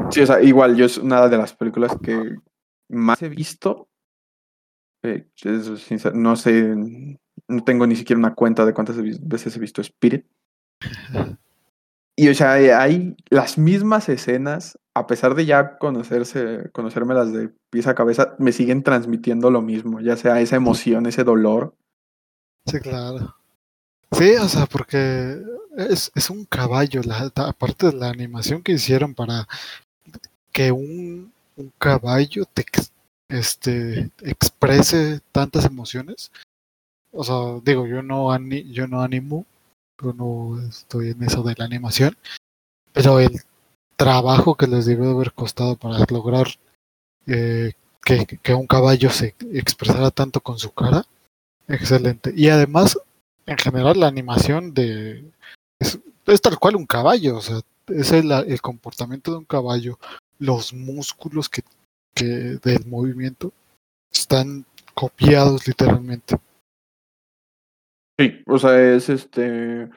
Sí, 0.10 0.22
o 0.22 0.26
sea, 0.26 0.42
igual 0.42 0.76
yo 0.76 0.86
es 0.86 0.98
una 0.98 1.28
de 1.28 1.38
las 1.38 1.54
películas 1.54 1.98
que 2.02 2.38
más 2.90 3.22
he 3.22 3.30
visto. 3.30 3.90
Eh, 5.04 5.28
no 6.14 6.36
sé, 6.36 6.76
no 7.48 7.64
tengo 7.64 7.86
ni 7.88 7.96
siquiera 7.96 8.20
una 8.20 8.34
cuenta 8.34 8.66
de 8.66 8.74
cuántas 8.74 8.98
veces 8.98 9.56
he 9.56 9.60
visto 9.60 9.82
Spirit. 9.82 10.26
Y 12.16 12.30
o 12.30 12.34
sea, 12.34 12.60
eh, 12.60 12.74
hay 12.74 13.16
las 13.30 13.60
mismas 13.60 14.10
escenas, 14.10 14.80
a 14.96 15.06
pesar 15.06 15.36
de 15.36 15.46
ya 15.46 15.78
conocerse, 15.78 16.72
conocérmelas 16.72 17.32
de 17.32 17.50
pies 17.70 17.86
a 17.86 17.94
cabeza, 17.94 18.36
me 18.40 18.52
siguen 18.52 18.82
transmitiendo 18.82 19.52
lo 19.52 19.62
mismo, 19.62 20.02
ya 20.02 20.18
sea 20.18 20.42
esa 20.42 20.56
emoción, 20.56 21.06
ese 21.06 21.24
dolor. 21.24 21.76
Sí, 22.66 22.80
claro. 22.80 23.37
Sí, 24.12 24.32
o 24.36 24.48
sea, 24.48 24.66
porque 24.66 25.38
es, 25.78 26.12
es 26.16 26.30
un 26.30 26.46
caballo, 26.46 27.02
la, 27.04 27.32
aparte 27.36 27.88
de 27.88 27.94
la 27.94 28.10
animación 28.10 28.64
que 28.64 28.74
hicieron 28.74 29.14
para 29.14 29.48
que 30.52 30.72
un, 30.72 31.32
un 31.56 31.72
caballo 31.78 32.46
te 32.46 32.66
este, 33.30 34.10
exprese 34.22 35.20
tantas 35.32 35.66
emociones. 35.66 36.32
O 37.12 37.24
sea, 37.24 37.36
digo, 37.64 37.88
yo 37.88 38.04
no, 38.04 38.32
ani- 38.32 38.72
yo 38.72 38.88
no 38.88 39.02
animo, 39.02 39.46
yo 40.02 40.14
no 40.14 40.62
estoy 40.68 41.12
en 41.12 41.24
eso 41.24 41.44
de 41.44 41.56
la 41.58 41.66
animación, 41.66 42.18
pero 42.94 43.20
el 43.20 43.42
trabajo 43.98 44.56
que 44.56 44.68
les 44.68 44.86
debió 44.86 45.06
de 45.06 45.12
haber 45.12 45.34
costado 45.34 45.78
para 45.78 46.00
lograr 46.10 46.48
eh, 47.28 47.74
que, 48.04 48.26
que 48.26 48.54
un 48.54 48.68
caballo 48.68 49.10
se 49.10 49.36
expresara 49.54 50.12
tanto 50.12 50.42
con 50.42 50.60
su 50.60 50.72
cara, 50.72 51.06
excelente. 51.68 52.34
Y 52.36 52.50
además, 52.50 53.00
en 53.48 53.58
general, 53.58 54.00
la 54.00 54.08
animación 54.08 54.74
de 54.74 55.24
es, 55.80 56.42
tal 56.42 56.60
cual 56.60 56.76
un 56.76 56.86
caballo, 56.86 57.38
o 57.38 57.42
sea, 57.42 57.62
es 57.88 58.12
el, 58.12 58.62
comportamiento 58.62 59.32
de 59.32 59.38
un 59.38 59.46
caballo, 59.46 59.98
los 60.38 60.74
músculos 60.74 61.50
que, 61.50 61.64
que 62.14 62.26
del 62.26 62.86
movimiento 62.86 63.54
están 64.12 64.66
copiados 64.94 65.66
literalmente. 65.68 66.38
Sí, 68.20 68.44
o 68.48 68.60
sea, 68.60 68.80
es 68.96 69.10
este. 69.10 69.90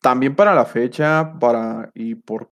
También 0.00 0.36
para 0.36 0.54
la 0.54 0.64
fecha, 0.64 1.34
para. 1.40 1.90
y 1.94 2.14
por. 2.14 2.50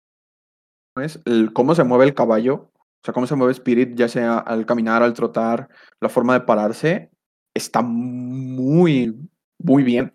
Es 0.97 1.19
cómo 1.55 1.75
se 1.75 1.85
mueve 1.85 2.05
el 2.05 2.15
caballo, 2.15 2.55
o 2.55 3.05
sea, 3.05 3.15
cómo 3.15 3.27
se 3.27 3.35
mueve 3.35 3.53
Spirit, 3.53 3.97
ya 3.97 4.09
sea 4.09 4.39
al 4.39 4.67
caminar, 4.67 5.03
al 5.03 5.15
trotar, 5.15 5.71
la 6.01 6.11
forma 6.11 6.35
de 6.35 6.43
pararse, 6.43 7.11
está 7.55 7.81
muy, 7.81 9.17
muy 9.63 9.83
bien. 9.83 10.13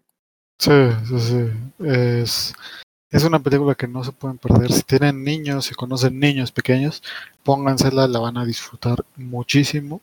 Sí, 0.59 0.71
sí, 1.07 1.19
sí. 1.19 1.85
Es, 1.85 2.53
es 3.11 3.23
una 3.23 3.39
película 3.39 3.75
que 3.75 3.87
no 3.87 4.03
se 4.03 4.11
pueden 4.11 4.37
perder. 4.37 4.71
Si 4.71 4.83
tienen 4.83 5.23
niños, 5.23 5.65
si 5.65 5.75
conocen 5.75 6.19
niños 6.19 6.51
pequeños, 6.51 7.03
póngansela, 7.43 8.07
la 8.07 8.19
van 8.19 8.37
a 8.37 8.45
disfrutar 8.45 9.03
muchísimo. 9.15 10.01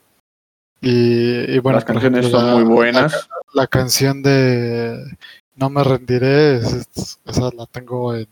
Y, 0.81 1.51
y 1.55 1.59
bueno, 1.61 1.77
Las 1.79 1.85
canciones 1.85 2.21
ejemplo, 2.21 2.39
son 2.41 2.47
la- 2.49 2.55
muy 2.55 2.63
la- 2.65 2.69
buenas. 2.69 3.29
la 3.55 3.67
canción 3.67 4.23
de 4.23 5.03
No 5.57 5.71
me 5.71 5.83
rendiré, 5.85 6.57
es- 6.57 6.73
es- 6.97 7.21
esa 7.25 7.51
la 7.57 7.67
tengo 7.67 8.15
en, 8.15 8.27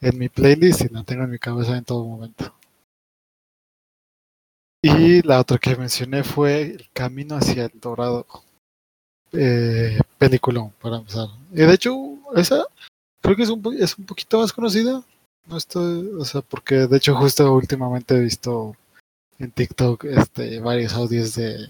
en 0.00 0.18
mi 0.18 0.28
playlist 0.28 0.82
y 0.82 0.88
la 0.88 1.02
tengo 1.02 1.24
en 1.24 1.30
mi 1.30 1.38
cabeza 1.38 1.76
en 1.76 1.84
todo 1.84 2.04
momento. 2.04 2.54
Y 4.82 5.22
la 5.22 5.40
otra 5.40 5.56
que 5.58 5.76
mencioné 5.76 6.22
fue 6.22 6.60
El 6.62 6.88
Camino 6.92 7.36
hacia 7.36 7.64
el 7.64 7.80
Dorado. 7.80 8.26
Eh, 9.36 9.98
peliculón, 10.18 10.72
para 10.80 10.96
empezar. 10.96 11.28
Y 11.52 11.56
de 11.56 11.74
hecho, 11.74 11.92
esa 12.36 12.64
creo 13.20 13.36
que 13.36 13.42
es 13.42 13.50
un, 13.50 13.76
es 13.78 13.98
un 13.98 14.06
poquito 14.06 14.38
más 14.38 14.52
conocida. 14.52 15.02
No 15.46 15.56
estoy, 15.56 16.08
o 16.18 16.24
sea, 16.24 16.40
porque 16.40 16.86
de 16.86 16.96
hecho 16.96 17.14
justo 17.16 17.52
últimamente 17.52 18.16
he 18.16 18.20
visto 18.20 18.76
en 19.38 19.50
TikTok 19.50 20.04
este 20.04 20.60
varios 20.60 20.94
audios 20.94 21.34
de 21.34 21.68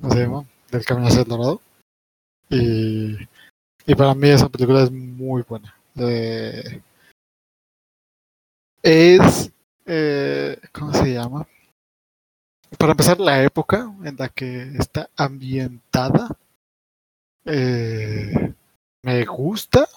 ¿cómo 0.00 0.12
se 0.14 0.20
llama? 0.20 0.44
del 0.70 0.84
Camino 0.84 1.08
hacia 1.08 1.22
el 1.22 1.28
Dorado. 1.28 1.60
Y, 2.48 3.16
y 3.86 3.94
para 3.94 4.14
mí 4.14 4.28
esa 4.28 4.48
película 4.48 4.82
es 4.82 4.90
muy 4.90 5.42
buena. 5.42 5.74
Eh, 5.96 6.80
es 8.82 9.50
eh, 9.86 10.58
¿cómo 10.72 10.92
se 10.92 11.12
llama? 11.12 11.46
Para 12.78 12.92
empezar, 12.92 13.20
la 13.20 13.42
época 13.42 13.92
en 14.04 14.16
la 14.16 14.28
que 14.28 14.62
está 14.78 15.10
ambientada 15.16 16.36
eh, 17.44 18.54
me 19.02 19.24
gusta 19.24 19.88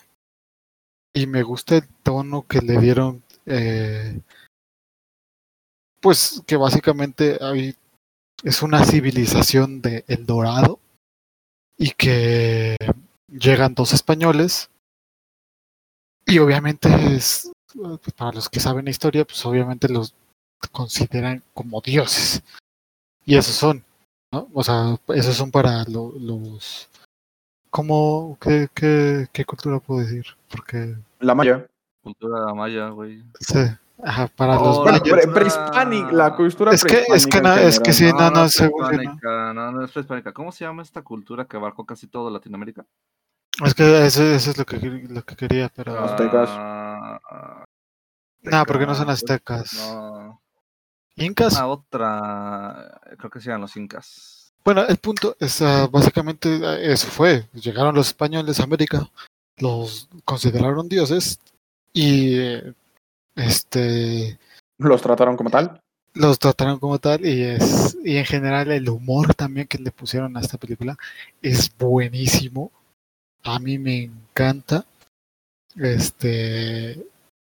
y 1.14 1.28
me 1.28 1.44
gusta 1.44 1.78
el 1.78 1.88
tono 2.04 2.46
que 2.48 2.60
le 2.60 2.80
dieron 2.80 3.24
eh, 3.46 4.20
pues 6.02 6.44
que 6.46 6.56
básicamente 6.56 7.40
es 8.44 8.62
una 8.62 8.84
civilización 8.86 9.82
de 9.82 10.04
El 10.08 10.26
Dorado 10.26 10.80
y 11.78 11.92
que 11.92 12.76
llegan 13.28 13.76
dos 13.76 13.94
españoles 13.94 14.70
y 16.26 16.40
obviamente 16.40 16.90
es 17.16 17.52
para 18.16 18.34
los 18.34 18.50
que 18.50 18.60
saben 18.60 18.86
la 18.86 18.92
historia 18.92 19.26
pues 19.26 19.46
obviamente 19.46 19.90
los 19.90 20.14
consideran 20.72 21.44
como 21.54 21.82
dioses. 21.82 22.42
Y 23.26 23.38
esos 23.38 23.56
son 23.56 23.84
o 24.32 24.64
sea 24.64 25.00
esos 25.08 25.36
son 25.36 25.52
para 25.52 25.84
lo, 25.86 26.12
los 26.20 26.90
¿Cómo, 27.76 28.38
qué, 28.40 28.70
qué, 28.74 29.28
qué 29.34 29.44
cultura 29.44 29.80
puedo 29.82 30.00
decir? 30.00 30.26
Porque... 30.50 30.96
La 31.20 31.36
maya. 31.36 31.68
Cultura 32.02 32.54
maya, 32.54 32.88
güey. 32.88 33.22
Sí. 33.42 33.60
Ajá, 34.02 34.28
para 34.28 34.58
Oh, 34.58 34.66
los 34.66 34.86
la 34.86 34.92
mayas. 34.94 35.10
pre- 35.10 35.28
prehispánica, 35.34 36.12
la 36.14 36.36
cultura 36.38 36.72
Es 36.72 36.86
que, 36.86 37.00
es 37.00 37.28
que, 37.28 37.40
prehispánica 37.42 37.56
no, 37.56 37.68
es 37.68 37.80
que 37.82 37.92
sí, 37.92 38.06
no, 38.14 38.30
no, 38.32 38.46
es 38.46 38.56
prehispánica, 38.58 39.54
no, 39.54 39.72
no 39.74 39.84
es 39.84 39.92
prehispánica. 39.92 40.32
¿Cómo 40.32 40.54
se 40.54 40.64
llama 40.64 40.84
esta 40.84 41.02
cultura 41.02 41.44
que 41.46 41.58
abarcó 41.58 41.86
casi 41.86 42.08
todo 42.08 42.30
Latinoamérica? 42.30 42.86
Es 43.66 43.74
que 43.74 44.06
eso, 44.06 44.24
eso 44.24 44.52
es 44.52 44.58
lo 44.58 44.66
que, 44.66 44.78
lo 45.10 45.24
que 45.26 45.36
quería, 45.36 45.70
pero... 45.76 46.00
Aztecas. 46.00 46.50
Ah, 46.52 47.66
no, 48.44 48.66
porque 48.66 48.86
no 48.86 48.96
son 48.96 49.10
aztecas, 49.10 49.64
aztecas. 49.74 49.96
No. 49.96 50.42
¿Incas? 51.18 51.58
Ah, 51.58 51.68
otra. 51.68 53.02
Creo 53.18 53.30
que 53.30 53.42
sean 53.42 53.60
los 53.60 53.76
incas. 53.76 54.45
Bueno, 54.66 54.84
el 54.88 54.98
punto 54.98 55.38
es, 55.40 55.62
ah, 55.62 55.88
básicamente, 55.92 56.60
ah, 56.66 56.78
eso 56.80 57.08
fue. 57.08 57.48
Llegaron 57.54 57.94
los 57.96 58.08
españoles 58.08 58.60
a 58.60 58.64
América, 58.64 59.10
los 59.58 60.10
consideraron 60.26 60.90
dioses 60.90 61.40
y 61.94 62.36
este 63.36 64.38
Los 64.78 65.02
trataron 65.02 65.38
como 65.38 65.50
tal. 65.50 65.80
los 66.14 66.40
trataron 66.40 66.80
como 66.80 66.98
tal 67.00 67.26
y 67.26 67.44
es 67.44 67.98
y 68.04 68.18
en 68.18 68.26
general 68.26 68.72
el 68.72 68.90
humor 68.90 69.34
también 69.36 69.68
que 69.68 69.78
le 69.78 69.92
pusieron 69.92 70.36
a 70.36 70.40
esta 70.42 70.58
película 70.58 70.98
es 71.42 71.72
buenísimo. 71.78 72.72
A 73.44 73.60
mí 73.60 73.78
me 73.78 74.04
encanta. 74.04 74.86
Este 75.78 77.06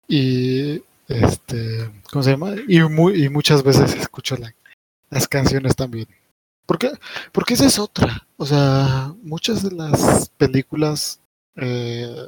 y 0.07 0.81
este 1.07 1.89
cómo 2.11 2.21
se 2.23 2.31
llama 2.31 2.51
y 2.67 2.81
muy 2.81 3.23
y 3.25 3.29
muchas 3.29 3.63
veces 3.63 3.95
escucho 3.95 4.35
la- 4.35 4.53
las 5.09 5.27
canciones 5.27 5.75
también 5.75 6.07
porque 6.69 6.91
porque 7.31 7.55
esa 7.55 7.65
es 7.65 7.79
otra. 7.79 8.27
O 8.37 8.45
sea 8.45 9.15
muchas 9.23 9.63
de 9.63 9.71
las 9.71 10.29
películas 10.37 11.19
eh, 11.55 12.27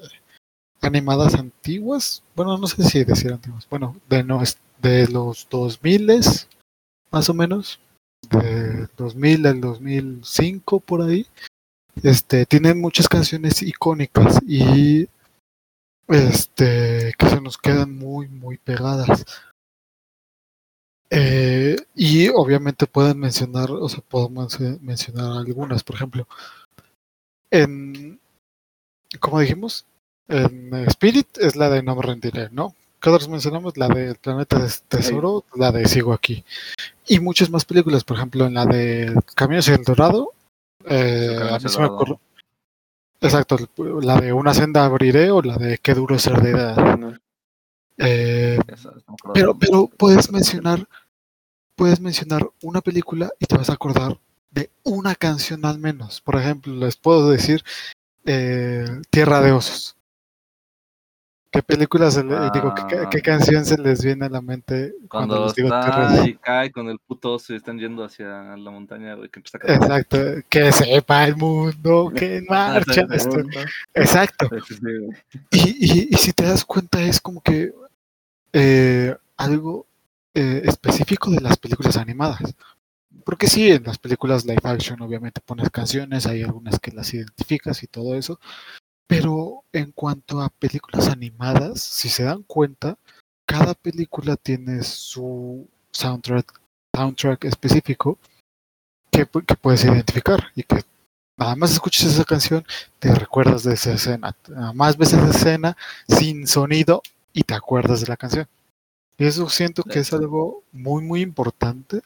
animadas 0.81 1.35
antiguas 1.35 2.23
bueno 2.35 2.57
no 2.57 2.65
sé 2.65 2.83
si 2.83 3.03
decir 3.03 3.31
antiguas 3.31 3.67
bueno 3.69 3.95
de 4.09 4.23
no 4.23 4.41
de 4.81 5.07
los 5.09 5.47
2000 5.51 6.23
más 7.11 7.29
o 7.29 7.35
menos 7.35 7.79
de 8.31 8.87
2000 8.97 9.45
al 9.45 9.61
2005 9.61 10.79
por 10.79 11.03
ahí 11.03 11.27
este 12.01 12.47
tienen 12.47 12.81
muchas 12.81 13.07
canciones 13.07 13.61
icónicas 13.61 14.39
y 14.47 15.07
este 16.07 17.13
que 17.15 17.29
se 17.29 17.41
nos 17.41 17.59
quedan 17.59 17.95
muy 17.95 18.27
muy 18.27 18.57
pegadas 18.57 19.23
Eh, 21.13 21.75
y 21.93 22.29
obviamente 22.29 22.87
pueden 22.87 23.19
mencionar 23.19 23.69
o 23.69 23.89
sea 23.89 23.99
podemos 24.07 24.57
eh, 24.61 24.77
mencionar 24.81 25.33
algunas 25.45 25.83
por 25.83 25.97
ejemplo 25.97 26.25
en 27.49 28.17
como 29.19 29.41
dijimos 29.41 29.85
en 30.29 30.73
Spirit 30.87 31.27
es 31.39 31.57
la 31.57 31.69
de 31.69 31.83
No 31.83 31.95
me 31.97 32.01
rendiré 32.01 32.47
no 32.51 32.73
¿Qué 33.01 33.09
otras 33.09 33.27
mencionamos? 33.27 33.75
La 33.77 33.87
del 33.87 34.15
Planeta 34.15 34.59
des- 34.59 34.83
Tesoro, 34.83 35.43
la 35.55 35.71
de 35.71 35.87
Sigo 35.87 36.13
aquí. 36.13 36.45
Y 37.07 37.19
muchas 37.19 37.49
más 37.49 37.65
películas, 37.65 38.03
por 38.03 38.15
ejemplo, 38.17 38.45
en 38.45 38.53
la 38.53 38.67
de 38.67 39.19
Caminos 39.33 39.65
hacia 39.67 39.79
el 39.79 39.83
Dorado. 39.83 40.33
eh, 40.85 41.35
a 41.51 41.57
mí 41.57 41.67
se 41.67 41.79
me 41.79 41.87
ocurre- 41.87 42.19
Exacto, 43.19 43.57
la 44.03 44.21
de 44.21 44.31
Una 44.33 44.53
senda 44.53 44.85
abriré 44.85 45.31
o 45.31 45.41
la 45.41 45.57
de 45.57 45.79
Qué 45.79 45.95
duro 45.95 46.15
es 46.15 46.21
ser 46.21 46.39
de 46.43 46.51
edad. 46.51 46.99
Eh, 47.97 48.59
pero, 49.33 49.57
pero 49.57 49.87
puedes 49.87 50.31
mencionar, 50.31 50.87
puedes 51.75 51.99
mencionar 51.99 52.47
una 52.61 52.81
película 52.81 53.31
y 53.39 53.45
te 53.45 53.57
vas 53.57 53.69
a 53.69 53.73
acordar 53.73 54.17
de 54.51 54.69
una 54.83 55.15
canción 55.15 55.65
al 55.65 55.79
menos. 55.79 56.21
Por 56.21 56.35
ejemplo, 56.35 56.73
les 56.73 56.97
puedo 56.97 57.29
decir 57.29 57.63
eh, 58.25 58.85
Tierra 59.09 59.41
de 59.41 59.51
Osos. 59.51 59.95
¿Qué 61.53 61.61
película 61.61 62.09
se 62.09 62.23
le, 62.23 62.49
digo, 62.53 62.73
¿qué, 62.87 63.07
qué 63.11 63.21
canción 63.21 63.65
se 63.65 63.77
les 63.77 64.01
viene 64.05 64.25
a 64.25 64.29
la 64.29 64.39
mente 64.41 64.93
cuando, 65.09 65.35
Cuando 65.35 65.45
les 65.47 65.55
digo 65.55 65.67
Tierra 65.67 65.97
de 65.97 66.03
está 66.05 66.13
Osos? 66.21 66.27
y 66.29 66.35
cae 66.35 66.71
con 66.71 66.87
el 66.87 66.97
puto 66.99 67.33
oso 67.33 67.51
y 67.51 67.57
están 67.57 67.77
yendo 67.77 68.05
hacia 68.05 68.55
la 68.55 68.71
montaña, 68.71 69.15
güey, 69.15 69.27
que 69.27 69.39
empieza 69.39 69.57
a 69.57 69.59
caer. 69.61 69.75
Exacto, 69.81 70.17
que 70.47 70.71
sepa 70.71 71.25
el 71.25 71.35
mundo 71.35 72.09
que 72.15 72.37
en 72.37 72.45
marcha. 72.47 73.05
esto- 73.11 73.41
Exacto. 73.93 74.49
Y, 75.51 76.07
y 76.13 76.17
si 76.17 76.31
te 76.31 76.45
das 76.45 76.63
cuenta 76.63 77.01
es 77.01 77.19
como 77.19 77.41
que 77.41 77.73
eh, 78.53 79.13
algo 79.35 79.85
eh, 80.33 80.61
específico 80.65 81.29
de 81.29 81.41
las 81.41 81.57
películas 81.57 81.97
animadas. 81.97 82.55
Porque 83.25 83.47
sí, 83.47 83.69
en 83.69 83.83
las 83.83 83.97
películas 83.97 84.45
live 84.45 84.61
action 84.63 85.01
obviamente 85.01 85.41
pones 85.41 85.69
canciones, 85.69 86.25
hay 86.25 86.43
algunas 86.43 86.79
que 86.79 86.91
las 86.91 87.13
identificas 87.13 87.83
y 87.83 87.87
todo 87.87 88.15
eso. 88.15 88.39
Pero 89.07 89.65
en 89.73 89.91
cuanto 89.91 90.41
a 90.41 90.49
películas 90.49 91.09
animadas, 91.09 91.81
si 91.81 92.09
se 92.09 92.23
dan 92.23 92.43
cuenta, 92.43 92.97
cada 93.45 93.73
película 93.73 94.37
tiene 94.37 94.83
su 94.83 95.67
soundtrack, 95.91 96.61
soundtrack 96.95 97.45
específico 97.45 98.17
que, 99.11 99.25
que 99.25 99.55
puedes 99.55 99.83
identificar 99.83 100.51
y 100.55 100.63
que 100.63 100.83
nada 101.37 101.55
más 101.55 101.71
escuches 101.71 102.05
esa 102.05 102.23
canción, 102.23 102.65
te 102.99 103.13
recuerdas 103.13 103.63
de 103.63 103.73
esa 103.73 103.93
escena. 103.93 104.35
Más 104.73 104.95
ves 104.95 105.11
esa 105.11 105.29
escena 105.29 105.75
sin 106.07 106.47
sonido 106.47 107.01
y 107.33 107.43
te 107.43 107.53
acuerdas 107.53 108.01
de 108.01 108.07
la 108.07 108.15
canción. 108.15 108.47
Y 109.21 109.25
eso 109.25 109.47
siento 109.49 109.83
que 109.83 109.99
es 109.99 110.11
algo 110.13 110.63
muy, 110.71 111.03
muy 111.03 111.21
importante 111.21 112.01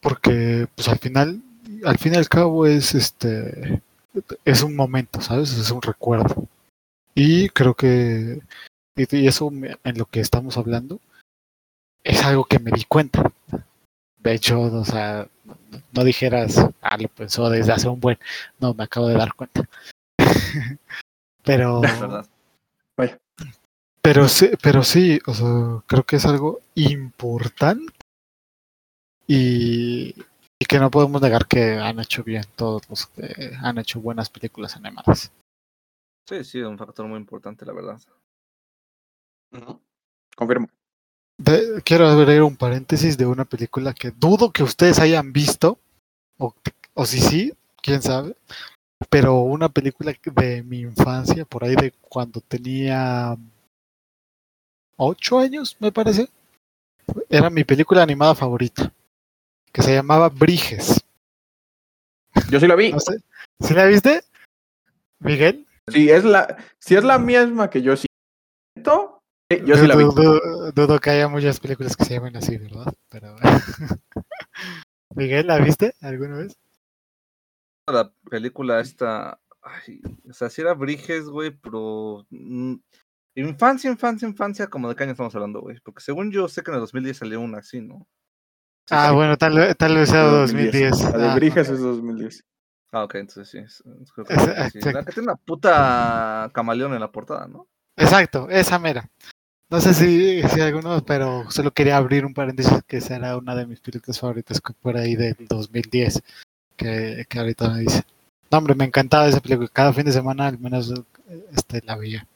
porque 0.00 0.68
pues 0.76 0.86
al 0.88 1.00
final, 1.00 1.42
al 1.84 1.98
fin 1.98 2.14
y 2.14 2.16
al 2.16 2.28
cabo 2.28 2.64
es 2.64 2.94
este, 2.94 3.82
es 4.44 4.62
un 4.62 4.76
momento, 4.76 5.20
¿sabes? 5.20 5.52
Es 5.58 5.68
un 5.72 5.82
recuerdo. 5.82 6.46
Y 7.16 7.48
creo 7.48 7.74
que, 7.74 8.40
y 8.94 9.26
eso 9.26 9.50
en 9.50 9.98
lo 9.98 10.06
que 10.06 10.20
estamos 10.20 10.56
hablando, 10.56 11.00
es 12.04 12.24
algo 12.24 12.44
que 12.44 12.60
me 12.60 12.70
di 12.70 12.84
cuenta. 12.84 13.32
De 14.18 14.34
hecho, 14.34 14.60
o 14.60 14.84
sea, 14.84 15.26
no- 15.92 16.04
dijeras, 16.04 16.64
ah, 16.82 16.96
lo 16.98 17.08
pensó 17.08 17.50
desde 17.50 17.72
hace 17.72 17.88
un 17.88 17.98
buen. 17.98 18.16
No, 18.60 18.74
me 18.74 18.84
acabo 18.84 19.08
de 19.08 19.14
dar 19.14 19.34
cuenta. 19.34 19.68
pero, 21.42 21.82
Es 21.82 22.00
verdad. 22.00 22.26
Pero 24.08 24.26
sí, 24.26 24.48
pero 24.62 24.82
sí, 24.82 25.20
o 25.26 25.34
sea, 25.34 25.82
creo 25.86 26.02
que 26.02 26.16
es 26.16 26.24
algo 26.24 26.62
importante 26.76 27.92
y, 29.26 30.14
y 30.58 30.64
que 30.66 30.78
no 30.78 30.90
podemos 30.90 31.20
negar 31.20 31.46
que 31.46 31.74
han 31.74 32.00
hecho 32.00 32.24
bien 32.24 32.42
todos 32.56 32.88
los 32.88 33.04
que 33.08 33.52
han 33.60 33.76
hecho 33.76 34.00
buenas 34.00 34.30
películas 34.30 34.76
animadas. 34.76 35.30
Sí, 36.26 36.42
sí, 36.42 36.58
un 36.60 36.78
factor 36.78 37.06
muy 37.06 37.18
importante, 37.18 37.66
la 37.66 37.74
verdad. 37.74 38.00
Confirmo. 40.34 40.68
De- 41.36 41.82
quiero 41.84 42.08
abrir 42.08 42.40
un 42.40 42.56
paréntesis 42.56 43.18
de 43.18 43.26
una 43.26 43.44
película 43.44 43.92
que 43.92 44.10
dudo 44.10 44.52
que 44.52 44.62
ustedes 44.62 45.00
hayan 45.00 45.34
visto, 45.34 45.78
o, 46.38 46.54
o 46.94 47.04
si 47.04 47.20
sí, 47.20 47.52
quién 47.82 48.00
sabe, 48.00 48.34
pero 49.10 49.40
una 49.42 49.68
película 49.68 50.14
de 50.34 50.62
mi 50.62 50.80
infancia, 50.80 51.44
por 51.44 51.64
ahí 51.64 51.76
de 51.76 51.92
cuando 52.08 52.40
tenía 52.40 53.36
ocho 54.98 55.38
años, 55.38 55.76
me 55.80 55.90
parece, 55.90 56.28
era 57.30 57.48
mi 57.48 57.64
película 57.64 58.02
animada 58.02 58.34
favorita, 58.34 58.92
que 59.72 59.82
se 59.82 59.94
llamaba 59.94 60.28
Briges. 60.28 61.00
Yo 62.50 62.60
sí 62.60 62.66
la 62.66 62.74
vi. 62.74 62.92
No 62.92 63.00
sé, 63.00 63.18
¿sí 63.60 63.74
la 63.74 63.86
viste? 63.86 64.22
Miguel, 65.20 65.66
Si 65.88 66.10
es 66.10 66.24
la, 66.24 66.58
si 66.78 66.94
es 66.94 67.04
la 67.04 67.18
misma 67.18 67.70
que 67.70 67.80
yo 67.82 67.94
siento, 67.96 69.18
Sí, 69.50 69.62
yo 69.64 69.76
sí 69.76 69.86
la 69.86 69.96
vi. 69.96 70.04
Dudo, 70.04 70.98
que 71.00 71.10
haya 71.10 71.26
muchas 71.26 71.58
películas 71.58 71.96
que 71.96 72.04
se 72.04 72.14
llamen 72.14 72.36
así, 72.36 72.58
¿verdad? 72.58 72.92
Pero. 73.08 73.34
Miguel, 75.14 75.46
¿la 75.46 75.58
viste 75.58 75.94
alguna 76.02 76.36
vez? 76.36 76.54
La 77.86 78.12
película 78.30 78.80
esta. 78.80 79.40
Ay, 79.62 80.02
o 80.28 80.34
sea, 80.34 80.50
si 80.50 80.60
era 80.60 80.74
Briges, 80.74 81.30
güey, 81.30 81.50
pero. 81.50 82.26
Infancia, 83.40 83.90
infancia, 83.90 84.26
infancia, 84.28 84.66
como 84.66 84.88
de 84.88 84.96
qué 84.96 85.04
año 85.04 85.12
estamos 85.12 85.34
hablando, 85.34 85.60
güey. 85.60 85.78
Porque 85.84 86.00
según 86.02 86.30
yo 86.32 86.48
sé 86.48 86.62
que 86.62 86.70
en 86.70 86.76
el 86.76 86.80
2010 86.80 87.16
salió 87.18 87.40
una 87.40 87.58
así, 87.58 87.80
¿no? 87.80 88.06
Sí, 88.88 88.94
Ah, 88.96 89.08
sí. 89.10 89.14
bueno, 89.14 89.36
tal, 89.36 89.54
vez- 89.56 89.76
tal 89.76 89.94
vez 89.96 90.08
sea 90.08 90.22
2010. 90.22 91.02
La 91.02 91.18
de 91.36 91.50
Ah, 91.50 91.60
es 91.60 91.80
2010. 91.80 92.44
Ah, 92.90 93.04
ok, 93.04 93.14
entonces 93.16 93.48
sí. 93.50 93.58
es- 93.58 93.82
es- 94.02 94.12
creo 94.12 94.24
que 94.26 94.34
Esa- 94.34 94.70
sí, 94.70 94.80
sí. 94.82 94.92
La 94.92 95.04
que 95.04 95.12
tiene 95.12 95.28
una 95.28 95.36
puta 95.36 96.50
camaleón 96.54 96.94
en 96.94 97.00
la 97.00 97.12
portada, 97.12 97.46
¿no? 97.46 97.66
Exacto, 97.96 98.48
esa 98.50 98.78
mera. 98.78 99.08
No 99.70 99.80
sé 99.80 99.92
si, 99.92 100.40
si 100.60 100.60
alguno, 100.62 101.04
pero 101.04 101.50
solo 101.50 101.70
quería 101.70 101.98
abrir 101.98 102.24
un 102.24 102.32
paréntesis 102.32 102.82
que 102.86 103.00
será 103.02 103.36
una 103.36 103.54
de 103.54 103.66
mis 103.66 103.80
películas 103.80 104.18
favoritas 104.18 104.60
por 104.80 104.96
ahí 104.96 105.14
del 105.14 105.36
2010, 105.48 106.22
que, 106.76 107.26
que 107.28 107.38
ahorita 107.38 107.68
me 107.70 107.80
dice. 107.80 108.02
No, 108.50 108.58
hombre, 108.58 108.74
me 108.74 108.84
encantaba 108.86 109.28
esa 109.28 109.40
película. 109.40 109.68
Cada 109.70 109.92
fin 109.92 110.06
de 110.06 110.12
semana 110.12 110.46
al 110.46 110.58
menos 110.58 110.90
eh, 111.28 111.44
este, 111.54 111.82
la 111.84 111.96
veía. 111.96 112.26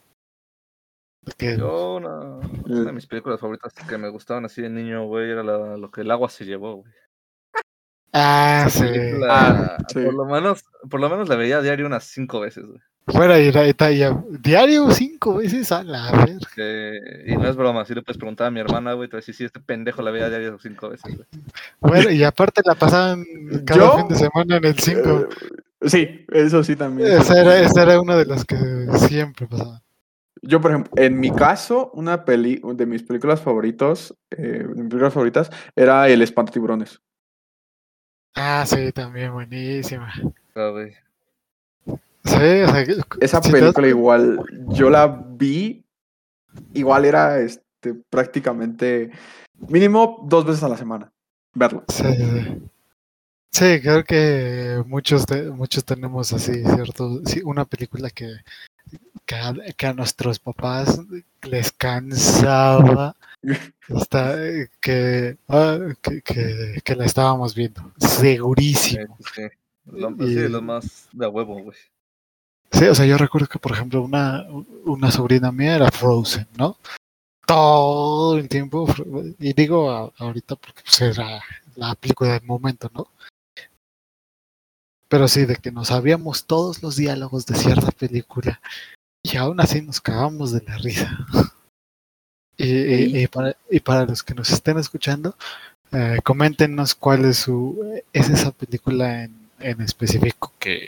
Yo, 1.39 1.95
una, 1.97 2.19
una 2.65 2.85
de 2.85 2.93
mis 2.93 3.07
películas 3.07 3.39
favoritas 3.41 3.73
que 3.89 3.99
me 3.99 4.09
gustaban 4.09 4.45
así 4.45 4.61
de 4.63 4.71
niño, 4.71 5.07
güey, 5.07 5.31
era 5.31 5.43
la- 5.43 5.77
lo 5.77 5.91
que 5.91 6.01
el 6.01 6.11
agua 6.11 6.29
se 6.29 6.45
llevó, 6.45 6.77
güey. 6.79 6.93
ah, 8.13 8.67
sí. 8.69 8.81
Película, 8.83 9.27
Ah, 9.31 9.77
sí. 9.89 10.01
Por 10.05 10.15
lo 10.15 10.25
menos, 10.27 10.65
por 10.91 11.01
lo 11.01 11.09
menos 11.09 11.29
la 11.29 11.37
veía 11.37 11.59
a 11.59 11.63
diario 11.63 11.87
unas 11.87 12.05
cinco 12.05 12.41
veces, 12.41 12.67
güey. 12.67 12.81
Fuera 13.09 13.41
y 13.41 13.51
ya. 13.51 14.23
Diario 14.41 14.89
cinco 14.93 15.35
veces 15.37 15.73
a 15.73 15.83
la 15.83 16.11
ver. 16.25 16.39
Que- 16.55 17.01
y 17.27 17.37
no 17.37 17.49
es 17.49 17.57
broma, 17.57 17.85
si 17.85 17.95
le 17.95 18.03
puedes 18.03 18.17
preguntar 18.19 18.47
a 18.47 18.51
mi 18.53 18.61
hermana, 18.61 18.93
güey, 18.93 19.09
te 19.09 19.17
decir, 19.17 19.35
sí, 19.35 19.45
este 19.45 19.59
pendejo 19.61 20.03
la 20.03 20.13
veía 20.13 20.27
a 20.27 20.29
diario 20.29 20.57
cinco 20.61 20.89
veces, 20.89 21.17
güey. 21.17 21.29
Bueno, 21.81 22.11
y 22.11 22.23
aparte 22.23 22.63
la 22.65 22.75
pasaban 22.77 23.25
cada 23.67 23.81
¿Yo? 23.81 23.99
fin 23.99 24.09
de 24.09 24.15
semana 24.15 24.57
en 24.57 24.65
el 24.65 24.79
5. 24.79 25.29
Eh, 25.81 25.89
sí, 25.89 26.27
eso 26.33 26.63
sí 26.63 26.77
también. 26.77 27.11
Esa 27.13 27.41
era, 27.41 27.59
esa 27.59 27.83
era 27.83 28.01
una 28.01 28.15
de 28.17 28.25
las 28.27 28.45
que 28.45 28.57
siempre 29.09 29.49
pasaba. 29.49 29.83
Yo, 30.45 30.61
por 30.61 30.73
ejemplo, 30.73 30.93
en 30.97 31.21
mi 31.21 31.31
caso, 31.31 31.91
una 31.95 32.25
peli 32.25 32.61
de 32.75 32.85
mis 32.85 33.03
películas 33.05 33.41
favoritos, 33.41 34.17
eh, 34.31 34.43
de 34.43 34.65
mis 34.67 34.89
películas 34.89 35.13
favoritas, 35.15 35.51
era 35.77 36.09
El 36.09 36.21
Espantatiburones. 36.21 37.01
Ah, 38.35 38.65
sí, 38.67 38.91
también 38.93 39.33
buenísima. 39.33 40.13
Ah. 40.57 40.73
Sí, 42.25 42.35
o 42.35 42.69
sea, 42.69 42.85
que- 42.85 42.97
Esa 43.21 43.41
si 43.43 43.53
te 43.53 43.59
película 43.61 43.87
igual, 43.87 44.41
yo 44.69 44.91
la 44.91 45.07
vi, 45.07 45.85
igual 46.75 47.05
era 47.05 47.39
este, 47.41 47.95
prácticamente 48.11 49.11
mínimo 49.69 50.25
dos 50.29 50.45
veces 50.45 50.63
a 50.65 50.69
la 50.69 50.77
semana, 50.77 51.13
verla. 51.55 51.85
Sí, 51.89 52.05
sí. 52.17 52.63
Sí, 53.55 53.81
creo 53.83 54.03
que 54.03 54.83
muchos 54.87 55.27
de- 55.27 55.51
muchos 55.51 55.85
tenemos 55.85 56.33
así, 56.33 56.65
¿cierto? 56.65 57.21
Sí, 57.27 57.43
una 57.45 57.65
película 57.67 58.09
que, 58.09 58.29
que, 59.27 59.35
a, 59.35 59.55
que 59.77 59.87
a 59.87 59.93
nuestros 59.95 60.39
papás 60.39 61.01
les 61.43 61.73
cansaba 61.73 63.15
esta- 63.89 64.37
que, 64.81 65.37
ah, 65.49 65.79
que, 66.01 66.23
que, 66.23 66.81
que 66.85 66.97
la 66.97 67.05
estábamos 67.05 67.55
viendo. 67.55 67.93
Segurísimo. 67.99 69.17
Sí, 69.19 69.25
sí. 69.35 69.49
Lo, 69.87 70.17
pues 70.17 70.29
sí, 70.31 70.49
lo 70.49 70.63
más 70.63 71.09
de 71.13 71.27
a 71.27 71.29
huevo, 71.29 71.61
güey. 71.63 71.77
Sí, 72.71 72.85
o 72.87 72.95
sea, 72.95 73.05
yo 73.05 73.19
recuerdo 73.19 73.49
que, 73.49 73.59
por 73.59 73.73
ejemplo, 73.73 74.01
una, 74.03 74.47
una 74.85 75.11
sobrina 75.11 75.51
mía 75.53 75.75
era 75.77 75.91
Frozen, 75.91 76.47
¿no? 76.57 76.77
Todo 77.47 78.39
el 78.39 78.49
tiempo, 78.49 78.87
y 79.39 79.53
digo 79.53 79.91
a- 79.91 80.13
ahorita 80.19 80.57
porque 80.57 80.83
pues, 80.83 81.01
era 81.03 81.43
la 81.77 81.95
película 81.97 82.33
del 82.33 82.45
momento, 82.45 82.91
¿no? 82.95 83.09
Pero 85.09 85.29
sí, 85.29 85.45
de 85.45 85.57
que 85.57 85.71
nos 85.71 85.89
sabíamos 85.89 86.47
todos 86.47 86.83
los 86.83 86.97
diálogos 86.97 87.45
de 87.45 87.55
cierta 87.57 87.91
película 87.91 88.61
y 89.23 89.37
aún 89.37 89.61
así 89.61 89.83
nos 89.83 90.01
cagamos 90.01 90.53
de 90.53 90.63
la 90.67 90.79
risa. 90.79 91.11
Y, 92.59 92.69
y- 92.69 93.23
y 93.23 93.27
para, 93.29 93.57
y 93.71 93.81
para 93.81 94.05
los 94.05 94.23
que 94.23 94.35
nos 94.35 94.51
estén 94.51 94.79
escuchando, 94.79 95.35
eh, 95.91 96.19
coméntenos 96.23 96.95
cuál 96.95 97.25
es 97.25 97.39
su 97.39 98.03
es 98.13 98.29
esa 98.29 98.53
película 98.53 99.25
en, 99.25 99.49
en 99.59 99.81
específico 99.81 100.53
que, 100.59 100.87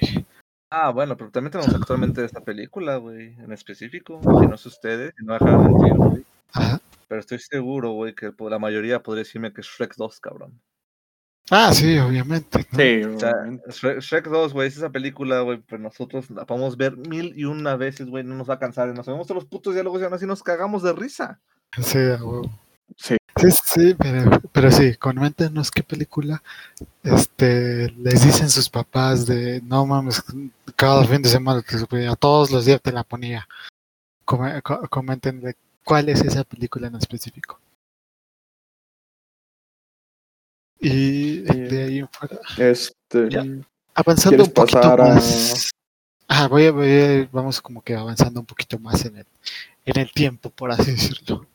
Ah, 0.70 0.90
bueno, 0.90 1.16
pero 1.16 1.30
también 1.30 1.52
tenemos 1.52 1.74
actualmente 1.74 2.22
esta 2.24 2.40
película, 2.40 2.96
güey, 2.98 3.34
en 3.38 3.50
específico. 3.52 4.20
Y 4.42 4.46
no 4.46 4.56
sé 4.58 4.68
ustedes, 4.68 5.14
y 5.20 5.24
no 5.24 5.32
dejan 5.32 5.64
mentir, 5.64 5.94
güey. 5.94 6.24
Ajá. 6.52 6.80
Pero 7.08 7.20
estoy 7.20 7.38
seguro, 7.38 7.92
güey, 7.92 8.14
que 8.14 8.30
por 8.30 8.50
la 8.50 8.58
mayoría 8.58 9.02
podría 9.02 9.24
decirme 9.24 9.52
que 9.52 9.62
es 9.62 9.66
Shrek 9.66 9.94
2, 9.96 10.20
cabrón. 10.20 10.60
Ah, 11.50 11.72
sí, 11.74 11.98
obviamente. 11.98 12.66
¿no? 12.72 12.78
Sí, 12.78 13.04
O 13.04 13.18
sea, 13.20 13.32
obviamente. 13.32 13.70
Shrek, 13.70 14.00
Shrek 14.00 14.28
2, 14.28 14.52
güey, 14.54 14.68
es 14.68 14.76
esa 14.76 14.90
película, 14.90 15.40
güey, 15.40 15.58
pues 15.58 15.80
nosotros 15.80 16.30
la 16.30 16.46
podemos 16.46 16.76
ver 16.76 16.96
mil 16.96 17.32
y 17.36 17.44
una 17.44 17.76
veces, 17.76 18.06
güey, 18.08 18.24
no 18.24 18.34
nos 18.34 18.48
va 18.48 18.54
a 18.54 18.58
cansar. 18.58 18.88
y 18.88 18.94
Nos 18.94 19.04
sabemos 19.06 19.26
todos 19.26 19.42
los 19.42 19.48
putos 19.50 19.74
diálogos 19.74 20.00
y 20.00 20.04
aún 20.04 20.14
así 20.14 20.26
nos 20.26 20.42
cagamos 20.42 20.82
de 20.82 20.92
risa. 20.94 21.38
Sí, 21.80 21.98
a. 21.98 22.42
Sí. 22.96 23.16
Sí, 23.36 23.50
sí, 23.50 23.94
pero, 23.98 24.40
pero 24.52 24.70
sí, 24.70 24.94
coméntenos 24.94 25.70
qué 25.70 25.82
película 25.82 26.40
este, 27.02 27.90
les 27.90 28.22
dicen 28.22 28.48
sus 28.48 28.70
papás 28.70 29.26
de 29.26 29.60
no 29.62 29.84
mames, 29.86 30.22
cada 30.76 31.04
fin 31.04 31.20
de 31.20 31.28
semana 31.28 31.60
te 31.62 31.76
suponía, 31.78 32.14
todos 32.14 32.50
los 32.52 32.64
días 32.64 32.80
te 32.80 32.92
la 32.92 33.02
ponía. 33.02 33.46
Come- 34.24 34.62
co- 34.62 34.88
Coméntenle 34.88 35.56
cuál 35.82 36.08
es 36.08 36.20
esa 36.20 36.44
película 36.44 36.86
en 36.86 36.94
específico. 36.94 37.58
Y 40.80 41.40
de 41.40 41.82
ahí 41.84 41.98
en 42.00 42.08
fuera, 42.08 42.38
Este, 42.58 43.30
Ya. 43.30 43.44
avanzando 43.94 44.36
¿Quieres 44.44 44.48
un 44.48 44.54
poquito 44.54 44.82
a- 44.82 44.96
más. 44.96 45.70
Ah, 46.28 46.48
voy 46.48 46.66
a, 46.66 46.72
voy 46.72 46.90
a- 46.90 47.28
vamos 47.32 47.60
como 47.60 47.82
que 47.82 47.94
avanzando 47.94 48.40
un 48.40 48.46
poquito 48.46 48.78
más 48.78 49.04
en 49.04 49.18
el, 49.18 49.26
en 49.84 49.98
el 49.98 50.10
tiempo, 50.12 50.50
por 50.50 50.70
así 50.72 50.90
decirlo. 50.92 51.46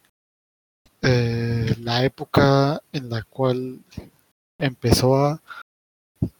Eh, 1.01 1.75
la 1.81 2.03
época 2.03 2.81
en 2.91 3.09
la 3.09 3.23
cual 3.23 3.79
empezó 4.59 5.15
a 5.15 5.41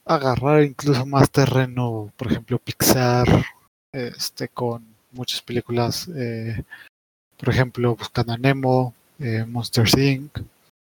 agarrar 0.06 0.64
incluso 0.64 1.06
más 1.06 1.32
terreno, 1.32 2.12
por 2.18 2.28
ejemplo, 2.32 2.60
Pixar, 2.60 3.46
este, 3.94 4.50
con 4.50 4.86
muchas 5.12 5.42
películas, 5.42 6.10
eh, 6.16 6.64
por 7.38 7.50
ejemplo, 7.50 7.96
Buscando 7.96 8.34
a 8.34 8.38
Nemo, 8.38 8.94
eh, 9.20 9.46
Monster 9.48 9.88
Inc., 9.98 10.40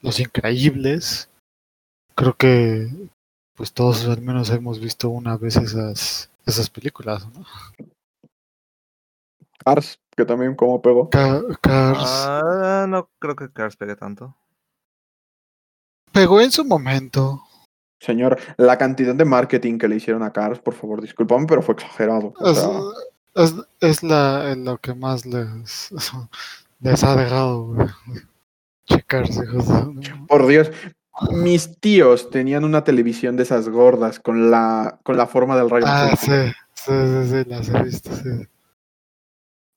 Los 0.01 0.19
Increíbles. 0.19 1.29
Creo 2.19 2.35
que 2.35 2.87
pues 3.55 3.71
todos 3.73 4.05
al 4.05 4.21
menos 4.21 4.49
hemos 4.49 4.79
visto 4.79 5.09
una 5.09 5.37
vez 5.37 5.55
esas, 5.57 6.29
esas 6.45 6.69
películas, 6.69 7.25
¿no? 7.33 7.45
Cars, 9.63 9.99
que 10.15 10.25
también 10.25 10.55
como 10.55 10.81
pegó. 10.81 11.09
Ca- 11.09 11.41
Cars 11.61 11.99
Ah, 12.03 12.85
no 12.87 13.09
creo 13.19 13.35
que 13.35 13.49
Cars 13.51 13.75
pegue 13.75 13.95
tanto. 13.95 14.35
pegó 16.11 16.41
en 16.41 16.51
su 16.51 16.65
momento. 16.65 17.41
Señor, 18.01 18.39
la 18.57 18.77
cantidad 18.77 19.13
de 19.13 19.25
marketing 19.25 19.77
que 19.77 19.87
le 19.89 19.97
hicieron 19.97 20.23
a 20.23 20.31
Cars, 20.31 20.59
por 20.59 20.73
favor, 20.73 21.01
discúlpame, 21.01 21.45
pero 21.47 21.61
fue 21.61 21.75
exagerado. 21.75 22.33
O 22.39 22.49
Es, 22.49 22.57
sea, 22.57 22.79
es, 23.35 23.55
es 23.81 24.03
la, 24.03 24.55
lo 24.55 24.77
que 24.77 24.93
más 24.93 25.25
les, 25.25 25.89
les 26.79 27.03
ha 27.03 27.15
dejado 27.15 27.67
güey. 27.67 27.87
checarse, 28.85 29.43
hijos 29.43 29.67
de- 29.67 30.25
por 30.27 30.47
Dios. 30.47 30.71
Mis 31.31 31.79
tíos 31.79 32.29
tenían 32.29 32.63
una 32.63 32.83
televisión 32.83 33.35
de 33.35 33.43
esas 33.43 33.67
gordas 33.67 34.19
con 34.19 34.51
la, 34.51 34.99
con 35.03 35.17
la 35.17 35.27
forma 35.27 35.57
del 35.57 35.69
rayo. 35.69 35.85
Ah, 35.87 36.15
sí, 36.15 36.31
sí, 36.73 36.91
sí, 36.91 37.29
sí, 37.29 37.49
las 37.49 37.69
he 37.69 37.83
visto, 37.83 38.15
sí. 38.15 38.47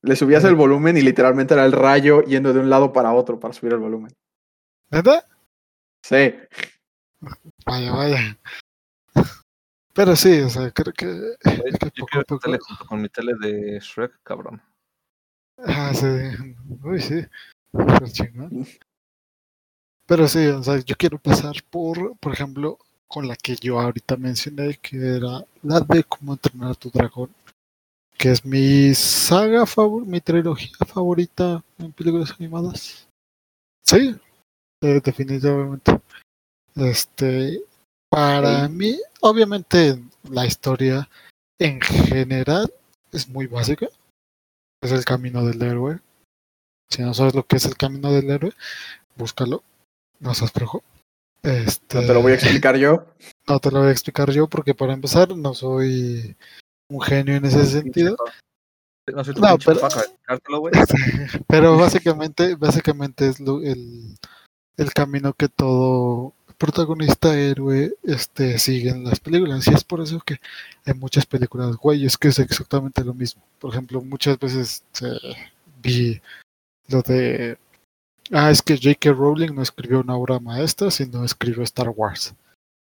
Le 0.03 0.17
subías 0.17 0.45
el 0.45 0.55
volumen 0.57 0.97
y 0.97 1.01
literalmente 1.01 1.55
era 1.55 1.65
el 1.65 1.73
rayo 1.73 2.23
yendo 2.23 2.53
de 2.53 2.61
un 2.61 2.71
lado 2.71 2.93
para 2.93 3.13
otro 3.13 3.39
para 3.39 3.55
subir 3.55 3.73
el 3.73 3.79
volumen. 3.79 4.13
¿Verdad? 4.91 5.25
Sí. 6.03 6.35
Vaya, 7.65 7.93
vaya. 7.93 8.39
Pero 9.95 10.17
sí, 10.17 10.41
o 10.41 10.49
sea, 10.49 10.71
creo 10.71 10.93
que, 10.93 11.07
Yo 11.95 12.07
poco 12.07 12.25
poco. 12.27 12.39
tele 12.41 12.59
junto 12.59 12.85
con 12.87 13.01
mi 13.01 13.09
tele 13.09 13.35
de 13.41 13.79
Shrek, 13.79 14.21
cabrón. 14.23 14.61
Ah, 15.59 15.93
sí. 15.95 16.07
Uy, 16.83 17.01
sí. 17.01 17.25
Súper 17.73 18.11
chingón. 18.11 18.67
Pero 20.13 20.29
sí, 20.29 20.45
o 20.45 20.63
sea, 20.63 20.79
yo 20.79 20.95
quiero 20.95 21.17
pasar 21.17 21.55
por, 21.71 22.19
por 22.19 22.35
ejemplo, 22.35 22.77
con 23.09 23.27
la 23.27 23.35
que 23.35 23.57
yo 23.57 23.81
ahorita 23.81 24.19
mencioné, 24.19 24.77
que 24.77 25.17
era 25.17 25.43
la 25.63 25.81
de 25.81 26.05
cómo 26.05 26.35
entrenar 26.35 26.73
a 26.73 26.75
tu 26.75 26.91
dragón, 26.91 27.31
que 28.19 28.31
es 28.31 28.45
mi 28.45 28.95
saga 28.95 29.65
favorita, 29.65 30.11
mi 30.11 30.21
trilogía 30.21 30.77
favorita 30.87 31.65
en 31.79 31.93
películas 31.93 32.35
animadas. 32.39 33.09
Sí, 33.83 34.15
eh, 34.83 35.01
definitivamente. 35.03 35.99
Este, 36.75 37.63
para 38.11 38.69
mí, 38.69 39.01
obviamente, 39.23 39.99
la 40.25 40.45
historia 40.45 41.09
en 41.59 41.81
general 41.81 42.71
es 43.13 43.27
muy 43.31 43.47
básica. 43.47 43.89
Es 44.83 44.93
el 44.93 45.07
camino 45.07 45.43
del 45.43 45.63
héroe. 45.63 46.01
Si 46.91 47.01
no 47.01 47.15
sabes 47.15 47.35
lo 47.35 47.47
que 47.47 47.57
es 47.57 47.65
el 47.65 47.79
camino 47.79 48.13
del 48.13 48.29
héroe, 48.29 48.53
búscalo. 49.17 49.63
No 50.23 50.35
seas. 50.35 50.53
Este, 51.43 52.01
No 52.01 52.07
te 52.07 52.15
lo 52.15 52.23
voy 52.23 52.33
a 52.33 52.35
explicar 52.37 52.77
yo. 52.77 53.05
no 53.49 53.59
te 53.59 53.71
lo 53.71 53.81
voy 53.81 53.89
a 53.89 53.93
explicar 53.93 54.31
yo 54.31 54.49
porque 54.49 54.75
para 54.75 54.93
empezar 54.93 55.37
no 55.37 55.53
soy 55.55 56.37
un 56.89 57.01
genio 57.01 57.35
en 57.37 57.45
ese 57.45 57.67
sentido. 57.67 58.17
No 59.13 59.25
soy 59.25 59.35
tu 59.35 59.41
No, 59.41 59.59
pero-. 59.59 59.81
Pero 61.49 61.77
básicamente, 61.77 62.55
básicamente 62.55 63.29
es 63.29 63.41
lo- 63.41 63.61
el, 63.61 64.17
el 64.77 64.93
camino 64.93 65.33
que 65.35 65.49
todo 65.49 66.33
protagonista 66.57 67.37
héroe 67.37 67.95
este, 68.05 68.57
sigue 68.61 68.91
en 68.91 69.03
las 69.03 69.19
películas. 69.19 69.67
Y 69.67 69.75
es 69.75 69.83
por 69.83 70.01
eso 70.01 70.21
que 70.25 70.37
en 70.87 71.01
muchas 71.01 71.27
películas, 71.27 71.75
güey, 71.77 72.07
es 72.07 72.17
que 72.17 72.29
es 72.29 72.39
exactamente 72.39 73.03
lo 73.05 73.15
mismo. 73.15 73.43
Por 73.59 73.73
ejemplo, 73.73 74.01
muchas 74.01 74.39
veces 74.39 74.85
eh, 75.03 75.35
vi 75.83 76.21
lo 76.87 77.03
de. 77.03 77.59
Ah, 78.31 78.51
es 78.51 78.63
que 78.63 78.77
J.K. 78.77 79.13
Rowling 79.13 79.55
no 79.55 79.63
escribió 79.63 80.01
una 80.01 80.17
obra 80.17 80.39
maestra, 80.39 80.91
sino 80.91 81.25
escribió 81.25 81.63
Star 81.65 81.89
Wars. 81.91 82.35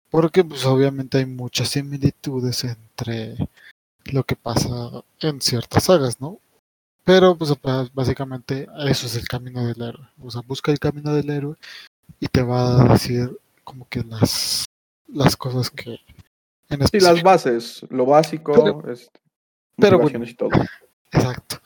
Porque, 0.09 0.43
pues, 0.43 0.65
obviamente 0.65 1.17
hay 1.17 1.25
muchas 1.25 1.69
similitudes 1.69 2.63
entre 2.63 3.35
lo 4.05 4.23
que 4.23 4.35
pasa 4.35 4.69
en 5.21 5.41
ciertas 5.41 5.85
sagas, 5.85 6.19
¿no? 6.21 6.39
Pero, 7.03 7.35
pues, 7.35 7.51
básicamente, 7.93 8.67
eso 8.85 9.07
es 9.07 9.15
el 9.15 9.27
camino 9.27 9.65
del 9.65 9.81
héroe. 9.81 10.07
O 10.21 10.29
sea, 10.29 10.41
busca 10.45 10.71
el 10.71 10.79
camino 10.79 11.13
del 11.13 11.29
héroe 11.29 11.55
y 12.19 12.27
te 12.27 12.43
va 12.43 12.81
a 12.81 12.93
decir 12.93 13.35
como 13.63 13.87
que 13.89 14.03
las, 14.03 14.65
las 15.07 15.35
cosas 15.35 15.69
que 15.69 15.99
en 16.69 16.79
Sí, 16.79 16.97
específico- 16.97 17.13
las 17.13 17.23
bases, 17.23 17.85
lo 17.89 18.05
básico, 18.05 18.53
Pero- 18.53 18.91
este, 18.91 19.19
pero 19.77 20.07
y 20.07 20.33
todo. 20.35 20.49
Exacto. 21.11 21.57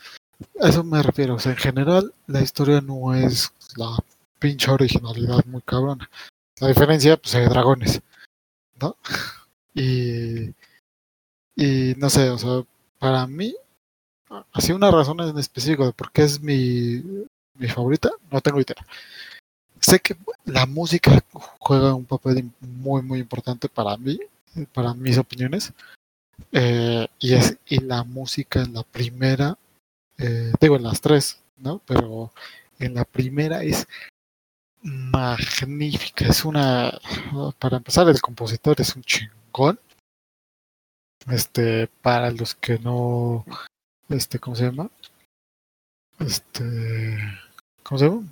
A 0.62 0.70
eso 0.70 0.84
me 0.84 1.02
refiero. 1.02 1.36
O 1.36 1.40
sea, 1.40 1.54
en 1.54 1.58
general, 1.58 2.14
la 2.28 2.42
historia 2.42 2.82
no 2.82 3.14
es 3.14 3.52
la 3.76 3.98
pinche 4.40 4.72
originalidad 4.72 5.44
muy 5.46 5.62
cabrona. 5.62 6.10
La 6.60 6.68
diferencia, 6.68 7.18
pues, 7.18 7.36
hay 7.36 7.46
dragones, 7.48 8.02
¿no? 8.80 8.96
Y, 9.74 10.54
y 11.56 11.94
no 11.98 12.10
sé, 12.10 12.30
o 12.30 12.38
sea, 12.38 12.64
para 12.98 13.28
mí, 13.28 13.56
así 14.54 14.72
una 14.72 14.90
razón 14.92 15.20
en 15.22 15.38
específico 15.38 15.86
de 15.86 15.94
por 15.94 16.12
qué 16.12 16.24
es 16.24 16.42
mi, 16.42 17.04
mi 17.56 17.68
favorita, 17.68 18.10
no 18.32 18.42
tengo 18.42 18.60
idea. 18.60 18.86
Sé 19.80 20.00
que 20.00 20.16
la 20.46 20.66
música 20.66 21.24
juega 21.60 21.94
un 21.94 22.06
papel 22.06 22.52
muy, 22.60 23.02
muy 23.04 23.20
importante 23.20 23.70
para 23.70 23.96
mí, 23.98 24.20
para 24.74 24.94
mis 24.94 25.18
opiniones. 25.18 25.72
Eh, 26.52 27.08
y, 27.20 27.34
es, 27.34 27.58
y 27.68 27.80
la 27.80 28.04
música 28.04 28.62
en 28.62 28.74
la 28.74 28.84
primera, 28.84 29.58
eh, 30.18 30.52
digo 30.60 30.76
en 30.76 30.84
las 30.84 31.02
tres, 31.02 31.42
¿no? 31.58 31.80
Pero 31.86 32.32
en 32.80 32.96
la 32.96 33.06
primera 33.06 33.64
es 33.64 33.88
magnífica. 34.82 36.26
Es 36.26 36.46
una, 36.46 36.92
para 37.60 37.78
empezar, 37.78 38.08
el 38.10 38.22
compositor 38.22 38.80
es 38.80 38.96
un 38.96 39.04
chingón. 39.04 39.80
Este, 41.30 41.88
para 42.02 42.32
los 42.32 42.56
que 42.56 42.80
no, 42.80 43.46
este, 44.10 44.40
¿cómo 44.40 44.56
se 44.56 44.66
llama? 44.66 44.90
Este, 46.20 47.18
¿cómo 47.84 48.00
se 48.00 48.06
llama? 48.06 48.24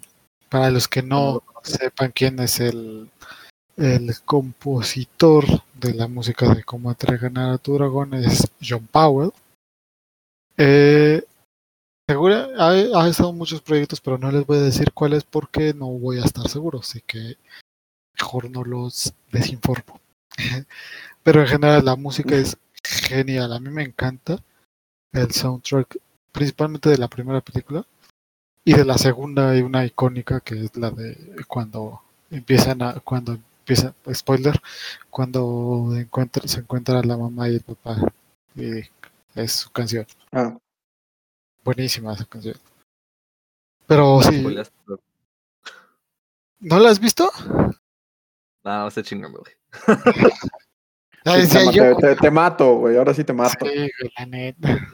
Para 0.49 0.71
los 0.71 0.87
que 0.87 1.01
no 1.01 1.43
sepan 1.63 2.11
quién 2.15 2.39
es 2.39 2.59
el, 2.61 3.09
el 3.75 4.21
compositor 4.23 5.45
de 5.73 5.93
la 5.93 6.07
música 6.07 6.53
de 6.53 6.63
Cómo 6.63 6.89
entrenar 6.89 7.51
a 7.51 7.57
tu 7.57 7.73
dragón 7.73 8.13
es 8.13 8.49
John 8.61 8.87
Powell. 8.87 9.31
Eh, 10.57 11.23
segura, 12.07 12.49
ha, 12.57 12.69
ha 12.71 13.07
estado 13.09 13.33
muchos 13.33 13.61
proyectos, 13.61 14.01
pero 14.01 14.17
no 14.17 14.31
les 14.31 14.45
voy 14.45 14.57
a 14.57 14.61
decir 14.61 14.91
cuáles 14.93 15.23
porque 15.23 15.73
no 15.73 15.87
voy 15.87 16.19
a 16.19 16.25
estar 16.25 16.47
seguro, 16.47 16.79
así 16.79 17.01
que 17.01 17.37
mejor 18.19 18.49
no 18.49 18.63
los 18.63 19.13
desinformo. 19.31 19.99
pero 21.23 21.41
en 21.41 21.47
general 21.47 21.85
la 21.85 21.95
música 21.95 22.35
es 22.35 22.57
genial, 22.83 23.53
a 23.53 23.59
mí 23.59 23.69
me 23.69 23.83
encanta 23.83 24.37
el 25.11 25.31
soundtrack, 25.31 25.97
principalmente 26.31 26.89
de 26.89 26.97
la 26.97 27.07
primera 27.07 27.41
película. 27.41 27.85
Y 28.63 28.73
de 28.73 28.85
la 28.85 28.97
segunda 28.97 29.51
hay 29.51 29.61
una 29.61 29.85
icónica 29.85 30.39
que 30.39 30.65
es 30.65 30.75
la 30.75 30.89
de 30.89 31.35
cuando 31.47 32.01
empiezan 32.31 32.81
a, 32.81 32.99
cuando 32.99 33.33
empieza, 33.33 33.93
spoiler, 34.11 34.59
cuando 35.09 35.95
encuentra, 35.95 36.47
se 36.47 36.61
encuentra 36.61 37.01
la 37.03 37.17
mamá 37.17 37.47
y 37.47 37.55
el 37.55 37.61
papá. 37.61 37.97
Y 38.55 38.81
es 39.35 39.51
su 39.51 39.71
canción. 39.71 40.07
Ah, 40.31 40.57
Buenísima 41.65 42.13
esa 42.13 42.23
canción. 42.25 42.55
Pero 43.87 44.21
sí, 44.21 44.41
¿no 46.59 46.79
la 46.79 46.89
has 46.91 46.99
visto? 46.99 47.29
No, 48.63 48.89
se 48.89 49.03
chingan, 49.03 49.31
güey. 49.33 49.43
Sí, 51.27 51.47
te, 51.49 51.71
yo. 51.73 51.97
te- 51.97 52.15
te 52.17 52.29
mato, 52.29 52.75
güey, 52.75 52.97
ahora 52.97 53.11
sí 53.11 53.23
te 53.23 53.33
mato. 53.33 53.65
Sí, 53.65 53.73
güey, 53.73 54.11
la 54.15 54.25
neta. 54.27 54.87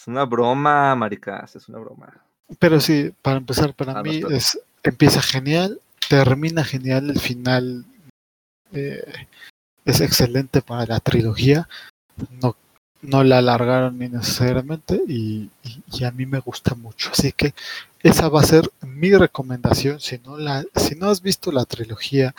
Es 0.00 0.06
una 0.06 0.24
broma, 0.24 0.94
maricas, 0.94 1.54
es 1.54 1.68
una 1.68 1.78
broma. 1.78 2.24
Pero 2.58 2.80
sí, 2.80 3.12
para 3.20 3.36
empezar, 3.36 3.74
para 3.74 3.98
Ah, 3.98 4.02
mí 4.02 4.22
es 4.30 4.58
empieza 4.82 5.20
genial, 5.20 5.82
termina 6.08 6.64
genial, 6.64 7.10
el 7.10 7.20
final 7.20 7.84
eh, 8.72 9.26
es 9.84 10.00
excelente 10.00 10.62
para 10.62 10.86
la 10.86 11.00
trilogía. 11.00 11.68
No, 12.40 12.56
no 13.02 13.22
la 13.24 13.38
alargaron 13.38 13.98
ni 13.98 14.08
necesariamente 14.08 15.00
y, 15.08 15.50
y- 15.92 16.04
a 16.04 16.10
mí 16.10 16.26
me 16.26 16.40
gusta 16.40 16.74
mucho. 16.74 17.10
Así 17.12 17.32
que 17.32 17.54
esa 18.02 18.28
va 18.28 18.40
a 18.40 18.44
ser 18.44 18.70
mi 18.82 19.12
recomendación. 19.14 20.00
Si 20.00 20.18
no, 20.18 20.36
la, 20.38 20.64
si 20.76 20.94
no 20.94 21.08
has 21.10 21.22
visto 21.22 21.52
la 21.52 21.64
trilogía 21.64 22.34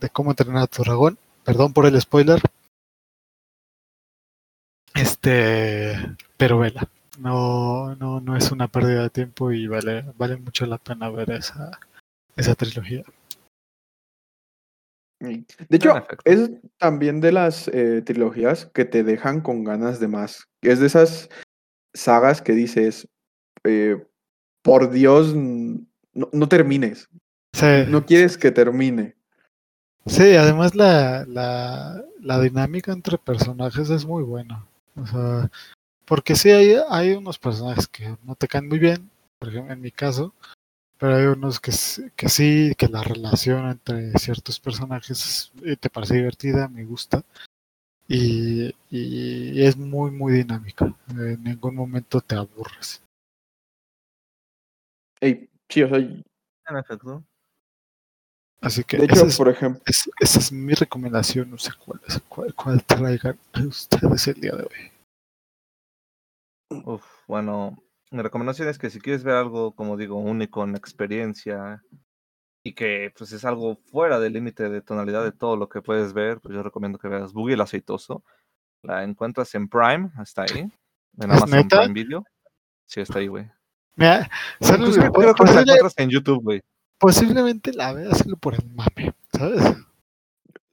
de 0.00 0.10
cómo 0.10 0.30
entrenar 0.30 0.62
a 0.64 0.66
tu 0.66 0.82
dragón, 0.82 1.18
perdón 1.44 1.72
por 1.72 1.86
el 1.86 2.00
spoiler. 2.00 2.40
Este, 4.94 5.94
pero 6.36 6.58
vela. 6.58 6.88
No, 7.18 7.94
no, 7.96 8.20
no 8.20 8.36
es 8.36 8.50
una 8.50 8.68
pérdida 8.68 9.02
de 9.02 9.10
tiempo 9.10 9.50
y 9.52 9.66
vale, 9.66 10.04
vale 10.18 10.36
mucho 10.36 10.66
la 10.66 10.78
pena 10.78 11.08
ver 11.10 11.30
esa, 11.30 11.78
esa 12.36 12.54
trilogía. 12.54 13.04
De 15.20 15.76
hecho, 15.76 15.94
Perfecto. 15.94 16.22
es 16.24 16.50
también 16.78 17.20
de 17.20 17.32
las 17.32 17.68
eh, 17.68 18.02
trilogías 18.04 18.66
que 18.74 18.84
te 18.84 19.02
dejan 19.02 19.40
con 19.40 19.64
ganas 19.64 19.98
de 19.98 20.08
más. 20.08 20.46
Es 20.60 20.80
de 20.80 20.86
esas 20.86 21.28
sagas 21.94 22.42
que 22.42 22.52
dices, 22.52 23.08
eh, 23.64 24.04
por 24.62 24.90
Dios, 24.90 25.34
no, 25.34 26.28
no 26.32 26.48
termines. 26.48 27.08
Sí, 27.54 27.84
No 27.88 28.04
quieres 28.04 28.36
que 28.36 28.50
termine. 28.50 29.16
sí, 30.04 30.34
además 30.36 30.74
la, 30.74 31.24
la, 31.26 32.04
la 32.20 32.40
dinámica 32.40 32.92
entre 32.92 33.16
personajes 33.16 33.88
es 33.88 34.04
muy 34.04 34.22
buena. 34.22 34.66
O 34.96 35.06
sea, 35.06 35.50
porque 36.04 36.36
sí 36.36 36.50
hay, 36.50 36.76
hay 36.90 37.12
unos 37.12 37.38
personajes 37.38 37.88
que 37.88 38.16
no 38.22 38.34
te 38.34 38.48
caen 38.48 38.68
muy 38.68 38.78
bien, 38.78 39.10
por 39.38 39.48
ejemplo, 39.48 39.72
en 39.72 39.80
mi 39.80 39.90
caso, 39.90 40.34
pero 40.98 41.16
hay 41.16 41.26
unos 41.26 41.60
que, 41.60 41.70
s- 41.70 42.10
que 42.16 42.28
sí, 42.28 42.74
que 42.76 42.88
la 42.88 43.02
relación 43.02 43.68
entre 43.68 44.12
ciertos 44.18 44.58
personajes 44.60 45.52
eh, 45.64 45.76
te 45.76 45.90
parece 45.90 46.14
divertida, 46.14 46.68
me 46.68 46.84
gusta. 46.84 47.22
Y, 48.08 48.74
y 48.90 49.62
es 49.62 49.76
muy, 49.76 50.10
muy 50.10 50.32
dinámica. 50.32 50.94
En 51.10 51.42
ningún 51.42 51.74
momento 51.74 52.20
te 52.20 52.36
aburres. 52.36 53.02
Ey, 55.20 55.48
sí, 55.68 55.82
o 55.82 55.88
sea, 55.88 55.98
En 55.98 56.76
efecto. 56.78 57.24
Así 58.60 58.84
que 58.84 58.96
de 58.96 59.04
hecho, 59.04 59.26
es, 59.26 59.36
por 59.36 59.48
ejemplo, 59.48 59.82
es- 59.86 60.10
esa 60.20 60.38
es 60.38 60.50
mi 60.52 60.72
recomendación. 60.74 61.50
No 61.50 61.58
sé 61.58 61.70
cuál, 61.84 62.00
es, 62.08 62.20
cuál, 62.28 62.54
cuál 62.54 62.82
traigan 62.84 63.38
ustedes 63.66 64.28
el 64.28 64.40
día 64.40 64.52
de 64.52 64.62
hoy. 64.62 64.92
Uf, 66.84 67.04
bueno, 67.28 67.76
mi 68.16 68.22
recomendación 68.22 68.68
es 68.68 68.78
que 68.78 68.90
si 68.90 69.00
quieres 69.00 69.22
ver 69.24 69.36
algo, 69.36 69.74
como 69.74 69.96
digo, 69.96 70.16
único 70.16 70.64
en 70.64 70.74
experiencia 70.76 71.82
y 72.64 72.74
que 72.74 73.12
pues 73.16 73.30
es 73.32 73.44
algo 73.44 73.76
fuera 73.92 74.18
del 74.18 74.32
límite 74.32 74.68
de 74.68 74.80
tonalidad 74.82 75.22
de 75.22 75.32
todo 75.32 75.56
lo 75.56 75.68
que 75.68 75.82
puedes 75.82 76.12
ver, 76.12 76.40
pues 76.40 76.54
yo 76.54 76.62
recomiendo 76.62 76.98
que 76.98 77.08
veas 77.08 77.32
Boogie 77.32 77.54
el 77.54 77.60
aceitoso. 77.60 78.24
La 78.82 79.04
encuentras 79.04 79.54
en 79.54 79.68
Prime, 79.68 80.10
está 80.22 80.42
ahí. 80.42 80.60
En 81.18 81.30
¿Es 81.30 81.36
Amazon 81.42 81.50
neta? 81.50 81.78
Prime 81.82 81.94
Video. 81.94 82.24
Sí, 82.86 83.00
está 83.00 83.18
ahí, 83.20 83.28
güey. 83.28 83.48
Mira, 83.96 84.28
solo- 84.60 84.90
creo 84.90 85.34
que 85.34 85.44
la 85.44 85.60
encuentras 85.62 85.94
en 85.96 86.10
YouTube, 86.10 86.42
güey. 86.42 86.62
posiblemente 86.98 87.72
la 87.72 87.92
veas 87.92 88.18
solo 88.18 88.36
por 88.36 88.54
el 88.54 88.64
mame, 88.74 89.14
¿sabes? 89.32 89.76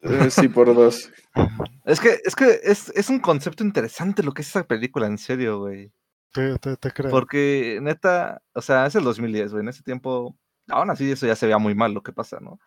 eh, 0.02 0.30
sí, 0.30 0.48
por 0.48 0.74
dos. 0.74 1.10
Es 1.86 2.00
que, 2.00 2.18
es 2.24 2.36
que 2.36 2.60
es, 2.64 2.89
es 2.96 3.10
un 3.10 3.20
concepto 3.20 3.62
interesante 3.64 4.24
lo 4.24 4.32
que 4.34 4.41
es 4.41 4.48
esa 4.48 4.64
película, 4.64 5.06
en 5.08 5.18
serio, 5.18 5.60
güey. 5.60 5.91
Te, 6.34 6.57
te, 6.57 6.75
te 6.77 6.91
creo. 6.91 7.11
Porque, 7.11 7.79
neta, 7.81 8.41
o 8.53 8.61
sea, 8.61 8.86
es 8.86 8.95
el 8.95 9.03
2010, 9.03 9.51
güey. 9.51 9.61
En 9.61 9.69
ese 9.69 9.84
tiempo, 9.84 10.36
aún 10.67 10.89
así 10.89 11.11
eso 11.11 11.27
ya 11.27 11.36
se 11.36 11.45
veía 11.45 11.59
muy 11.59 11.75
mal 11.75 11.93
lo 11.93 12.01
que 12.01 12.11
pasa, 12.11 12.39
¿no? 12.39 12.59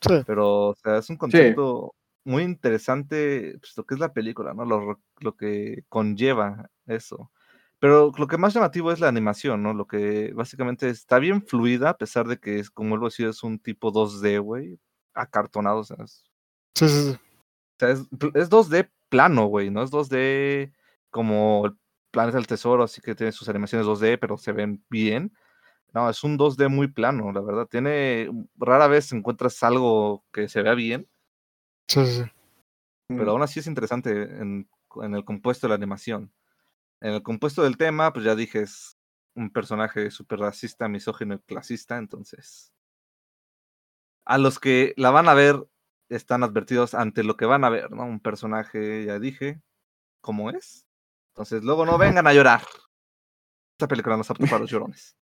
Sí. 0.00 0.22
Pero, 0.26 0.68
o 0.68 0.74
sea, 0.74 0.98
es 0.98 1.08
un 1.08 1.16
concepto 1.16 1.94
muy 2.24 2.42
interesante, 2.42 3.56
pues, 3.58 3.76
lo 3.76 3.84
que 3.84 3.94
es 3.94 4.00
la 4.00 4.12
película, 4.12 4.54
¿no? 4.54 4.64
Lo, 4.64 5.00
lo 5.20 5.36
que 5.36 5.84
conlleva 5.88 6.70
eso. 6.86 7.30
Pero 7.78 8.12
lo 8.16 8.26
que 8.26 8.38
más 8.38 8.54
llamativo 8.54 8.92
es 8.92 9.00
la 9.00 9.08
animación, 9.08 9.62
¿no? 9.62 9.74
Lo 9.74 9.86
que 9.86 10.32
básicamente 10.34 10.88
está 10.88 11.18
bien 11.18 11.42
fluida, 11.42 11.90
a 11.90 11.98
pesar 11.98 12.26
de 12.26 12.38
que 12.38 12.58
es, 12.58 12.70
como 12.70 12.90
vuelvo 12.90 13.06
a 13.06 13.08
decir, 13.08 13.26
es 13.28 13.42
un 13.42 13.58
tipo 13.58 13.92
2D, 13.92 14.40
güey, 14.42 14.78
acartonado. 15.14 15.78
O 15.80 15.84
sea, 15.84 15.96
es, 16.04 16.24
Sí, 16.74 16.88
sí, 16.88 17.02
sí. 17.02 17.10
o 17.10 17.78
sea, 17.78 17.90
es, 17.90 18.00
es 18.34 18.50
2D 18.50 18.90
plano, 19.08 19.46
güey, 19.46 19.70
no 19.70 19.82
es 19.82 19.90
2D 19.92 20.72
como 21.10 21.76
el 22.14 22.20
Planeta 22.20 22.38
del 22.38 22.46
Tesoro, 22.46 22.84
así 22.84 23.00
que 23.00 23.14
tiene 23.14 23.32
sus 23.32 23.48
animaciones 23.48 23.86
2D, 23.86 24.18
pero 24.20 24.38
se 24.38 24.52
ven 24.52 24.84
bien. 24.88 25.32
No, 25.92 26.08
es 26.08 26.22
un 26.22 26.38
2D 26.38 26.68
muy 26.68 26.88
plano, 26.88 27.32
la 27.32 27.40
verdad. 27.40 27.66
Tiene, 27.66 28.30
rara 28.56 28.86
vez 28.86 29.12
encuentras 29.12 29.62
algo 29.62 30.24
que 30.32 30.48
se 30.48 30.62
vea 30.62 30.74
bien, 30.74 31.08
sí, 31.88 32.06
sí, 32.06 32.22
sí. 32.22 32.30
pero 33.08 33.32
aún 33.32 33.42
así 33.42 33.60
es 33.60 33.66
interesante 33.66 34.22
en, 34.22 34.68
en 35.02 35.14
el 35.14 35.24
compuesto 35.24 35.66
de 35.66 35.70
la 35.70 35.74
animación. 35.74 36.32
En 37.00 37.14
el 37.14 37.22
compuesto 37.22 37.62
del 37.62 37.76
tema, 37.76 38.12
pues 38.12 38.24
ya 38.24 38.34
dije, 38.34 38.62
es 38.62 38.96
un 39.34 39.50
personaje 39.50 40.10
súper 40.10 40.38
racista, 40.38 40.88
misógino 40.88 41.34
y 41.34 41.38
clasista, 41.40 41.98
entonces. 41.98 42.72
A 44.24 44.38
los 44.38 44.58
que 44.58 44.94
la 44.96 45.10
van 45.10 45.28
a 45.28 45.34
ver, 45.34 45.66
están 46.08 46.44
advertidos 46.44 46.94
ante 46.94 47.24
lo 47.24 47.36
que 47.36 47.46
van 47.46 47.64
a 47.64 47.70
ver, 47.70 47.90
¿no? 47.90 48.04
Un 48.04 48.20
personaje, 48.20 49.04
ya 49.04 49.18
dije, 49.18 49.60
como 50.20 50.50
es. 50.50 50.86
Entonces, 51.34 51.64
luego 51.64 51.84
no 51.84 51.98
vengan 51.98 52.26
a 52.28 52.32
llorar. 52.32 52.62
Esta 53.76 53.88
película 53.88 54.14
no 54.16 54.22
es 54.22 54.30
apta 54.30 54.46
para 54.46 54.60
los 54.60 54.70
llorones. 54.70 55.16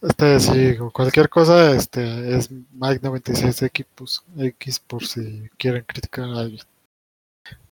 Este, 0.00 0.40
sí, 0.40 0.76
cualquier 0.92 1.28
cosa, 1.28 1.72
este, 1.72 2.36
es 2.36 2.50
Mike96X 2.50 3.86
pues, 3.94 4.22
X 4.38 4.78
por 4.80 5.04
si 5.04 5.48
quieren 5.58 5.84
criticar 5.84 6.24
a 6.24 6.38
alguien. 6.40 6.62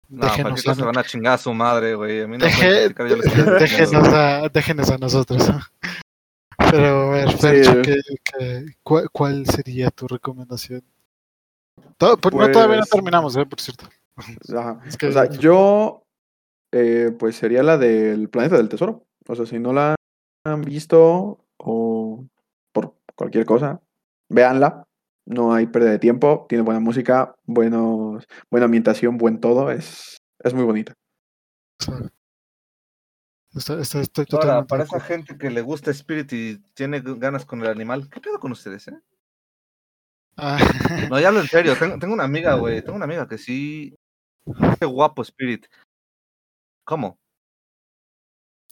No, 0.08 0.26
Déjenos 0.26 0.66
a- 0.66 0.84
van 0.84 0.98
a 0.98 1.04
chingar 1.04 1.34
a 1.34 1.38
su 1.38 1.52
madre, 1.54 1.94
güey. 1.94 2.22
A 2.22 2.26
mí 2.26 2.36
no 2.38 2.46
me 2.46 2.50
Deje- 2.50 2.94
criticar, 2.94 3.08
yo 3.08 3.16
les 3.16 3.60
déjenos, 3.60 4.08
a, 4.08 4.48
déjenos 4.48 4.90
a 4.90 4.98
nosotros. 4.98 5.42
Pero, 6.58 7.12
a 7.12 7.14
ver, 7.14 7.30
Sí, 7.32 7.36
Fercho, 7.38 7.72
eh. 7.78 7.82
¿qué- 7.82 8.00
qué- 8.24 8.66
cuál, 8.82 9.10
cuál 9.10 9.46
sería 9.46 9.90
tu 9.90 10.08
recomendación? 10.08 10.82
Pues, 11.98 12.10
no, 12.34 12.50
todavía 12.50 12.76
no 12.76 12.82
Pues- 12.82 12.90
terminamos, 12.90 13.36
eh, 13.36 13.46
por 13.46 13.60
cierto. 13.60 13.88
Ajá. 14.16 14.80
Es 14.86 14.96
que- 14.96 15.08
O 15.08 15.12
sea, 15.12 15.28
yo, 15.30 16.03
eh, 16.76 17.12
pues 17.16 17.36
sería 17.36 17.62
la 17.62 17.78
del 17.78 18.28
Planeta 18.28 18.56
del 18.56 18.68
Tesoro. 18.68 19.06
O 19.28 19.34
sea, 19.36 19.46
si 19.46 19.58
no 19.60 19.72
la 19.72 19.94
han 20.44 20.62
visto 20.62 21.38
o 21.56 22.26
por 22.72 22.96
cualquier 23.14 23.46
cosa, 23.46 23.80
véanla. 24.28 24.84
No 25.26 25.54
hay 25.54 25.66
pérdida 25.68 25.92
de 25.92 25.98
tiempo, 25.98 26.44
tiene 26.48 26.64
buena 26.64 26.80
música, 26.80 27.34
buenos, 27.44 28.26
buena 28.50 28.64
ambientación, 28.66 29.16
buen 29.16 29.40
todo. 29.40 29.70
Es, 29.70 30.18
es 30.40 30.52
muy 30.52 30.64
bonita. 30.64 30.92
O 33.56 33.60
sea, 33.60 33.78
estoy, 33.80 34.02
estoy- 34.02 34.22
estoy 34.24 34.26
Ahora, 34.32 34.42
totalmente 34.66 34.68
para 34.68 34.82
esa 34.84 35.00
gente 35.00 35.38
que 35.38 35.50
le 35.50 35.62
gusta 35.62 35.90
Spirit 35.92 36.32
y 36.32 36.58
tiene 36.74 37.00
ganas 37.00 37.46
con 37.46 37.60
el 37.62 37.68
animal, 37.68 38.08
¿qué 38.10 38.20
pedo 38.20 38.38
con 38.40 38.52
ustedes, 38.52 38.88
eh? 38.88 38.98
Ah, 40.36 40.58
No, 41.08 41.20
ya 41.20 41.28
hablo 41.28 41.40
en 41.40 41.48
serio. 41.48 41.74
Tengo, 41.78 41.98
tengo 41.98 42.14
una 42.14 42.24
amiga, 42.24 42.54
güey. 42.54 42.82
Tengo 42.82 42.96
una 42.96 43.04
amiga 43.04 43.28
que 43.28 43.38
sí. 43.38 43.94
Qué 44.80 44.86
guapo 44.86 45.22
Spirit. 45.22 45.66
¿Cómo? 46.84 47.18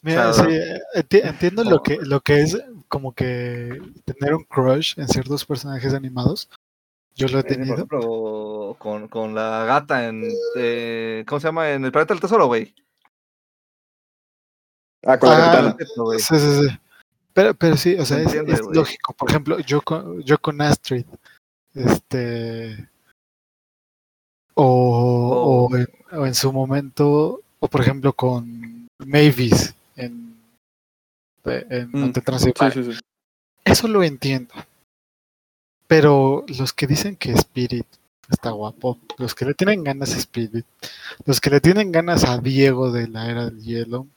Mira, 0.02 0.32
sea, 0.32 0.44
sí, 0.44 0.50
enti- 0.94 1.20
entiendo 1.24 1.64
lo 1.64 1.82
que, 1.82 1.96
lo 2.02 2.20
que 2.20 2.40
es 2.42 2.58
como 2.88 3.12
que 3.14 3.80
tener 4.04 4.34
un 4.34 4.44
crush 4.44 4.98
en 4.98 5.08
ciertos 5.08 5.44
personajes 5.44 5.94
animados. 5.94 6.48
Yo 7.14 7.28
lo 7.28 7.38
he 7.38 7.40
Eh, 7.40 7.44
Por 7.44 7.52
tenido. 7.52 7.74
ejemplo, 7.74 8.76
con, 8.78 9.08
con 9.08 9.34
la 9.34 9.64
gata 9.64 10.08
en. 10.08 10.24
eh, 10.56 11.24
¿Cómo 11.28 11.40
se 11.40 11.48
llama? 11.48 11.70
En 11.70 11.84
el 11.84 11.92
planeta 11.92 12.14
del 12.14 12.20
tesoro, 12.20 12.46
güey. 12.46 12.74
Ah, 15.04 15.18
con 15.18 15.28
la 15.30 15.52
Ah. 15.52 15.62
Perfecto, 15.76 16.04
güey. 16.04 16.18
Sí, 16.20 16.38
sí, 16.38 16.68
sí. 16.68 16.78
Pero, 17.34 17.54
pero 17.54 17.76
sí, 17.76 17.94
o 17.98 18.04
sea, 18.04 18.18
es, 18.18 18.24
entiende, 18.26 18.52
es 18.52 18.60
güey. 18.62 18.74
lógico. 18.76 19.12
Por 19.14 19.28
ejemplo, 19.30 19.58
yo 19.60 19.80
con, 19.82 20.22
yo 20.22 20.38
con 20.38 20.60
Astrid, 20.60 21.04
este, 21.74 22.88
o, 24.54 24.64
Oh. 24.64 25.68
o, 25.70 25.76
en, 25.76 25.86
o 26.12 26.26
en 26.26 26.34
su 26.34 26.52
momento, 26.52 27.41
o 27.62 27.68
por 27.68 27.80
ejemplo 27.80 28.12
con 28.12 28.88
Mavis 28.98 29.72
en, 29.96 30.36
de- 31.44 31.66
en 31.70 31.90
Mm, 31.92 32.04
Hotel 32.04 32.14
Sí, 32.14 32.20
Transilvania. 32.22 32.72
sí, 32.74 32.92
sí. 32.92 33.00
Eso 33.64 33.86
lo 33.86 34.02
entiendo. 34.02 34.52
Pero 35.86 36.44
los 36.58 36.72
que 36.72 36.86
dicen 36.88 37.14
que 37.16 37.32
Spirit 37.32 37.86
está 38.28 38.50
guapo, 38.50 38.98
los 39.18 39.34
que 39.34 39.44
le 39.44 39.54
tienen 39.54 39.84
ganas 39.84 40.12
a 40.14 40.18
Spirit, 40.18 40.64
los 41.24 41.40
que 41.40 41.50
le 41.50 41.60
tienen 41.60 41.92
ganas 41.92 42.24
a 42.24 42.38
Diego 42.38 42.90
de 42.90 43.06
la 43.08 43.30
era 43.30 43.44
del 43.44 43.60
hielo, 43.62 44.08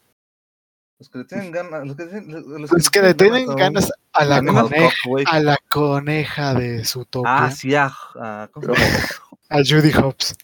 Los 0.98 1.10
que 1.10 1.20
le 1.20 1.26
tienen 1.26 1.52
ganas. 1.52 1.86
Los 1.86 1.96
que, 1.98 2.06
los 2.26 2.72
los 2.72 2.89
que 2.89 3.02
le 3.02 3.14
tienen 3.14 3.46
ganas 3.56 3.91
a 4.14 4.26
la, 4.26 4.41
coneja, 4.41 4.89
Cop, 5.04 5.20
a 5.28 5.39
la 5.39 5.58
coneja 5.70 6.54
de 6.56 6.84
Zootopia, 6.86 7.30
Ah, 7.48 7.52
sí, 7.52 7.76
a, 7.76 7.88
a, 8.16 8.50
¿cómo 8.52 8.66
se 8.66 8.82
llama? 8.82 9.06
a 9.50 9.58
Judy 9.58 9.91
Hobbs. 9.91 10.36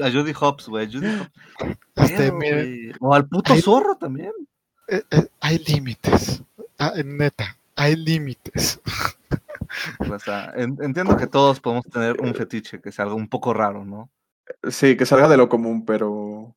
A 0.00 0.10
Judy 0.10 0.32
Hobbs, 0.32 0.68
güey. 0.68 0.90
Judy 0.92 1.06
Hobbs. 1.06 1.30
Este, 1.96 2.32
mire, 2.32 2.92
O 3.00 3.14
al 3.14 3.26
puto 3.28 3.52
Ay. 3.52 3.60
zorro 3.62 3.96
también. 3.96 4.32
eh, 4.88 5.02
eh, 5.10 5.26
hay 5.40 5.58
límites. 5.58 6.42
Ah, 6.78 6.92
neta, 7.04 7.56
hay 7.74 7.96
límites. 7.96 8.80
O 9.98 10.18
sea, 10.18 10.52
en- 10.56 10.78
entiendo 10.80 11.16
que 11.16 11.26
todos 11.26 11.60
podemos 11.60 11.84
tener 11.86 12.20
un 12.20 12.34
fetiche 12.34 12.80
que 12.80 12.92
sea 12.92 13.04
algo 13.04 13.16
un 13.16 13.28
poco 13.28 13.52
raro, 13.52 13.84
¿no? 13.84 14.10
Sí, 14.70 14.96
que 14.96 15.06
salga 15.06 15.28
de 15.28 15.36
lo 15.36 15.48
común, 15.48 15.84
pero. 15.84 16.54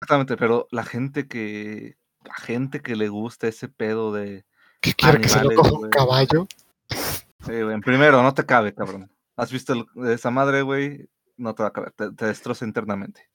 Exactamente, 0.00 0.36
pero 0.36 0.66
la 0.70 0.84
gente 0.84 1.26
que. 1.26 1.96
La 2.24 2.34
gente 2.34 2.80
que 2.80 2.96
le 2.96 3.08
gusta 3.08 3.48
ese 3.48 3.68
pedo 3.68 4.12
de. 4.12 4.44
¿Qué 4.82 4.92
quiere 4.92 5.20
que 5.20 5.28
se 5.28 5.42
lo 5.42 5.54
coja 5.54 5.72
un 5.72 5.88
caballo? 5.88 6.46
Sí, 6.90 7.62
güey, 7.62 7.72
en 7.74 7.80
primero, 7.80 8.22
no 8.22 8.34
te 8.34 8.44
cabe, 8.44 8.74
cabrón. 8.74 9.10
¿Has 9.36 9.50
visto 9.50 9.72
el- 9.72 10.10
esa 10.10 10.30
madre, 10.30 10.60
güey? 10.62 11.08
No 11.40 11.54
te 11.54 11.62
va 11.62 11.70
a 11.70 11.72
caber, 11.72 11.92
te, 11.92 12.10
te 12.12 12.26
destroza 12.26 12.64
internamente. 12.64 13.28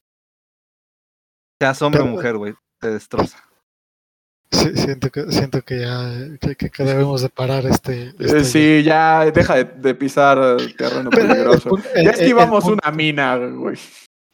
Seas 1.59 1.81
hombre 1.81 2.01
o 2.01 2.05
mujer, 2.05 2.37
güey, 2.37 2.53
te 2.79 2.91
destroza. 2.91 3.43
Sí, 4.51 4.71
siento 4.75 5.09
que 5.11 5.23
siento 5.31 5.61
que 5.63 5.79
ya 5.81 6.37
que, 6.39 6.55
que- 6.55 6.69
que 6.69 6.83
debemos 6.83 7.21
de 7.21 7.29
parar 7.29 7.65
este. 7.65 8.03
eh, 8.09 8.13
este- 8.19 8.43
sí, 8.45 8.83
ya 8.83 9.25
deja 9.31 9.55
de, 9.55 9.63
de 9.65 9.95
pisar 9.95 10.37
terreno 10.77 11.09
Pero 11.09 11.27
peligroso. 11.27 11.77
el- 11.95 12.05
Ya 12.05 12.11
el- 12.11 12.19
esquivamos 12.19 12.63
el 12.63 12.69
punto- 12.71 12.87
una 12.87 12.95
mina, 12.95 13.35
güey. 13.37 13.77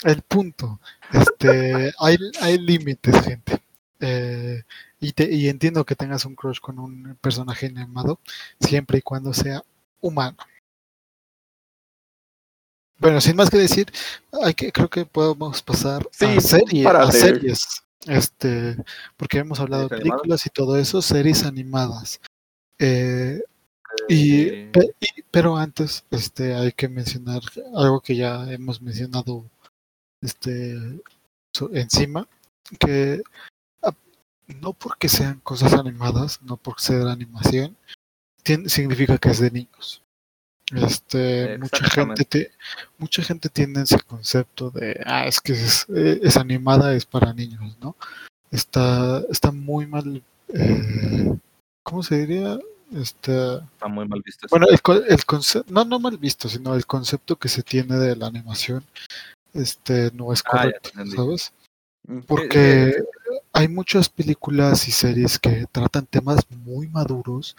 el 0.04 0.22
punto. 0.24 0.80
Este, 1.14 1.94
hay, 2.00 2.18
hay 2.42 2.58
límites, 2.58 3.22
gente. 3.24 3.62
Eh, 4.00 4.64
y, 5.00 5.14
te, 5.14 5.32
y 5.32 5.48
entiendo 5.48 5.86
que 5.86 5.96
tengas 5.96 6.26
un 6.26 6.36
crush 6.36 6.60
con 6.60 6.78
un 6.80 7.18
personaje 7.22 7.68
animado, 7.68 8.20
siempre 8.60 8.98
y 9.00 9.02
cuando 9.02 9.32
sea 9.34 9.64
humano. 10.02 10.38
Bueno, 13.02 13.20
sin 13.20 13.36
más 13.36 13.50
que 13.50 13.58
decir, 13.58 13.92
hay 14.44 14.54
que, 14.54 14.72
creo 14.72 14.90
que 14.90 15.06
podemos 15.06 15.62
pasar 15.64 16.08
Sí, 16.12 16.26
a, 16.26 16.40
serie- 16.40 16.82
a 16.88 16.92
párate. 16.94 17.18
series. 17.20 17.84
Este, 18.06 18.78
porque 19.18 19.40
hemos 19.40 19.60
hablado 19.60 19.88
de 19.90 19.98
películas 19.98 20.46
y 20.46 20.50
todo 20.50 20.78
eso, 20.78 21.02
series 21.02 21.44
animadas. 21.44 22.22
Eh, 22.80 23.42
y, 24.08 24.66
pe- 24.68 24.96
y- 25.00 25.22
pero 25.32 25.58
antes, 25.58 26.04
este, 26.12 26.54
hay 26.56 26.72
que 26.72 26.88
mencionar 26.88 27.42
algo 27.76 28.00
que 28.02 28.16
ya 28.16 28.52
hemos 28.52 28.82
mencionado, 28.82 29.46
este, 30.22 30.78
so- 31.56 31.70
encima, 31.74 32.28
que 32.80 33.22
ah, 33.84 33.94
no 34.62 34.74
porque 34.74 35.10
sean 35.10 35.40
cosas 35.42 35.74
animadas, 35.74 36.40
no 36.44 36.58
por 36.58 36.80
ser 36.80 37.08
animación, 37.08 37.76
tien- 38.44 38.68
significa 38.70 39.18
que 39.18 39.30
es 39.30 39.40
de 39.40 39.52
niños. 39.52 40.02
Este, 40.74 41.58
mucha 41.58 41.86
gente, 41.90 42.26
te- 42.26 42.52
mucha 42.98 43.22
gente 43.24 43.50
tiene 43.50 43.82
ese 43.82 44.00
concepto 44.00 44.70
de, 44.72 45.02
ah, 45.06 45.26
es 45.26 45.42
que 45.42 45.54
es, 45.54 45.86
eh, 45.96 46.20
es 46.24 46.38
animada, 46.38 46.94
es 46.96 47.06
para 47.06 47.34
niños, 47.34 47.78
¿no? 47.82 47.96
Está, 48.52 49.22
está 49.30 49.52
muy 49.52 49.86
mal, 49.88 50.22
eh, 50.54 51.36
¿cómo 51.84 52.04
se 52.04 52.20
diría? 52.26 52.60
Este, 52.94 53.56
Está 53.56 53.88
muy 53.88 54.06
mal 54.08 54.22
visto 54.26 54.48
bueno, 54.50 54.68
el, 54.70 54.80
el 55.08 55.26
concepto, 55.26 55.72
no, 55.74 55.86
no 55.86 56.00
mal 56.00 56.18
visto, 56.18 56.50
sino 56.50 56.76
el 56.76 56.86
concepto 56.86 57.38
que 57.38 57.48
se 57.48 57.64
tiene 57.64 57.98
de 57.98 58.16
la 58.18 58.28
animación, 58.28 58.84
este, 59.54 60.12
no 60.14 60.34
es 60.34 60.42
Ah, 60.46 60.52
correcto. 60.52 60.90
¿sabes? 61.16 61.54
Mm. 62.08 62.20
Porque 62.28 62.96
hay 63.54 63.68
muchas 63.70 64.10
películas 64.10 64.88
y 64.88 64.92
series 64.92 65.40
que 65.40 65.66
tratan 65.72 66.06
temas 66.06 66.40
muy 66.66 66.88
maduros, 66.90 67.56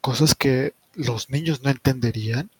cosas 0.00 0.34
que 0.34 0.72
los 0.96 1.30
niños 1.30 1.62
no 1.62 1.70
entenderían 1.70 2.50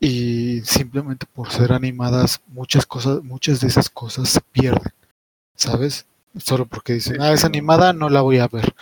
y 0.00 0.60
simplemente 0.62 1.26
por 1.26 1.50
ser 1.50 1.72
animadas 1.72 2.42
muchas 2.48 2.86
cosas, 2.86 3.22
muchas 3.22 3.60
de 3.60 3.68
esas 3.68 3.88
cosas 3.88 4.28
se 4.28 4.40
pierden, 4.40 4.92
¿sabes? 5.54 6.06
Solo 6.36 6.66
porque 6.66 6.94
dicen, 6.94 7.20
ah, 7.20 7.32
es 7.32 7.44
animada, 7.44 7.92
no 7.92 8.08
la 8.08 8.20
voy 8.20 8.38
a 8.38 8.48
ver. 8.48 8.74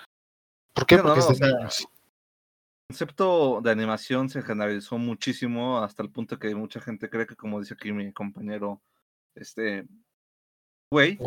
¿Por 0.73 0.87
qué? 0.87 0.97
No, 0.97 1.03
Porque 1.03 1.21
no, 1.21 1.31
es 1.31 1.39
de 1.39 1.47
sea, 1.47 1.57
niños. 1.57 1.81
El 1.81 2.95
concepto 2.95 3.61
de 3.63 3.71
animación 3.71 4.29
se 4.31 4.43
generalizó 4.43 4.99
muchísimo 4.99 5.79
hasta 5.83 6.03
el 6.03 6.11
punto 6.11 6.39
que 6.39 6.55
mucha 6.55 6.81
gente 6.81 7.09
cree 7.09 7.27
que, 7.27 7.37
como 7.37 7.61
dice 7.61 7.75
aquí 7.75 7.93
mi 7.93 8.13
compañero, 8.13 8.81
este, 9.35 9.87
güey, 10.91 11.19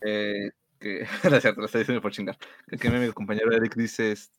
eh, 0.00 0.50
que, 0.78 1.06
cierto, 1.40 1.60
lo 1.60 1.66
está 1.66 1.78
diciendo 1.78 2.02
por 2.02 2.12
chingar, 2.12 2.38
que, 2.66 2.78
que 2.78 2.90
mi 2.90 2.96
amigo 2.96 3.14
compañero 3.14 3.52
Eric 3.52 3.76
dice, 3.76 4.12
es 4.12 4.30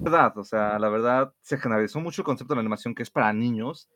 verdad, 0.00 0.36
o 0.38 0.44
sea, 0.44 0.78
la 0.78 0.88
verdad, 0.88 1.32
se 1.40 1.58
generalizó 1.58 2.00
mucho 2.00 2.22
el 2.22 2.26
concepto 2.26 2.52
de 2.54 2.56
la 2.56 2.60
animación 2.62 2.94
que 2.94 3.02
es 3.02 3.10
para 3.10 3.32
niños, 3.32 3.88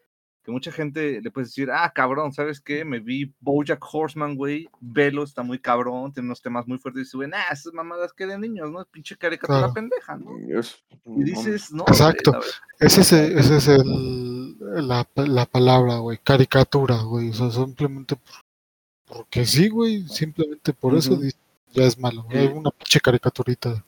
que 0.44 0.52
mucha 0.52 0.72
gente 0.72 1.20
le 1.20 1.30
puede 1.30 1.46
decir, 1.46 1.68
ah, 1.70 1.92
cabrón, 1.94 2.32
¿sabes 2.32 2.60
qué? 2.60 2.84
Me 2.84 3.00
vi 3.00 3.34
Bojack 3.40 3.84
Horseman, 3.92 4.34
güey, 4.36 4.68
velo, 4.80 5.22
está 5.24 5.42
muy 5.42 5.58
cabrón, 5.58 6.12
tiene 6.12 6.26
unos 6.28 6.40
temas 6.40 6.66
muy 6.66 6.78
fuertes, 6.78 7.00
y 7.00 7.04
dice, 7.04 7.16
güey, 7.18 7.28
nah, 7.28 7.42
esas 7.52 7.72
mamadas 7.74 8.12
que 8.12 8.26
de 8.26 8.38
niños, 8.38 8.70
¿no? 8.70 8.84
Pinche 8.86 9.16
caricatura 9.16 9.58
Claro. 9.58 9.74
pendeja, 9.74 10.16
¿no? 10.16 10.30
Y 10.38 11.24
dices, 11.24 11.70
no, 11.72 11.84
güey, 11.84 11.92
Exacto. 11.92 12.40
Ese 12.80 13.00
es, 13.02 13.12
el- 13.12 13.38
ese 13.38 13.56
es 13.58 13.68
el, 13.68 14.56
la, 14.88 15.06
la 15.16 15.46
palabra, 15.46 15.98
güey, 15.98 16.18
caricatura, 16.22 17.02
güey. 17.02 17.30
O 17.30 17.34
sea, 17.34 17.50
simplemente 17.50 18.16
por- 18.16 19.16
porque 19.18 19.44
sí, 19.44 19.68
güey, 19.68 20.06
simplemente 20.08 20.72
por 20.72 20.94
eso 20.94 21.14
Ujú. 21.14 21.22
di- 21.22 21.32
ya 21.72 21.84
es 21.84 21.98
malo. 21.98 22.24
Hay 22.30 22.46
una 22.46 22.70
pinche 22.70 23.00
caricaturita. 23.00 23.84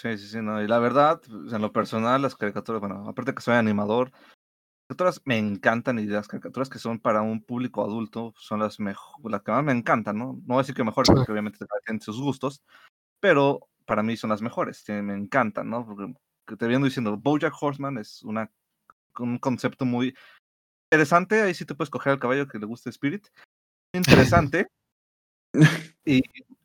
Sí, 0.00 0.16
sí, 0.16 0.28
sí, 0.28 0.38
no. 0.40 0.62
Y 0.62 0.68
la 0.68 0.78
verdad, 0.78 1.20
pues, 1.26 1.52
en 1.52 1.60
lo 1.60 1.72
personal, 1.72 2.22
las 2.22 2.36
caricaturas, 2.36 2.80
bueno, 2.80 3.08
aparte 3.08 3.34
que 3.34 3.42
soy 3.42 3.56
animador, 3.56 4.12
las 4.12 4.96
caricaturas 4.96 5.22
me 5.24 5.38
encantan 5.38 5.98
y 5.98 6.06
las 6.06 6.28
caricaturas 6.28 6.68
que 6.68 6.78
son 6.78 7.00
para 7.00 7.20
un 7.22 7.42
público 7.42 7.84
adulto 7.84 8.32
son 8.38 8.60
las 8.60 8.78
mejor, 8.78 9.28
las 9.28 9.42
que 9.42 9.50
más 9.50 9.64
me 9.64 9.72
encantan, 9.72 10.16
¿no? 10.16 10.34
No 10.34 10.40
voy 10.46 10.58
a 10.58 10.58
decir 10.58 10.76
que 10.76 10.84
mejores, 10.84 11.08
Sí. 11.08 11.14
porque 11.16 11.32
obviamente 11.32 11.58
cada 11.58 11.80
quien 11.84 11.98
tiene 11.98 12.04
sus 12.04 12.20
gustos, 12.20 12.62
pero 13.20 13.68
para 13.86 14.04
mí 14.04 14.16
son 14.16 14.30
las 14.30 14.40
mejores, 14.40 14.84
que 14.84 15.02
me 15.02 15.14
encantan, 15.14 15.68
¿no? 15.68 15.84
Porque 15.84 16.14
que 16.46 16.56
te 16.56 16.68
viendo 16.68 16.84
diciendo, 16.86 17.16
Bojack 17.16 17.54
Horseman 17.60 17.98
es 17.98 18.22
una, 18.22 18.52
un 19.18 19.38
concepto 19.38 19.84
muy 19.84 20.14
interesante, 20.92 21.42
ahí 21.42 21.54
sí 21.54 21.66
te 21.66 21.74
puedes 21.74 21.90
coger 21.90 22.12
al 22.12 22.20
caballo 22.20 22.46
que 22.46 22.58
le 22.60 22.66
guste 22.66 22.90
Spirit, 22.90 23.26
interesante, 24.44 24.68
y 26.04 26.22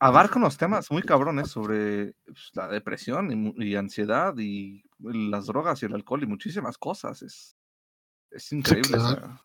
abarca 0.07 0.37
unos 0.39 0.57
temas 0.57 0.91
muy 0.91 1.01
cabrones 1.03 1.49
sobre 1.49 2.13
pues, 2.25 2.49
la 2.53 2.67
depresión 2.67 3.31
y, 3.31 3.35
mu- 3.35 3.53
y 3.61 3.75
ansiedad 3.75 4.33
y 4.37 4.83
las 4.99 5.45
drogas 5.47 5.81
y 5.81 5.85
el 5.85 5.93
alcohol 5.95 6.23
y 6.23 6.27
muchísimas 6.27 6.77
cosas. 6.77 7.21
Es, 7.21 7.55
es 8.31 8.51
increíble. 8.51 8.97
o 8.97 8.99
claro. 8.99 9.15
sea, 9.21 9.39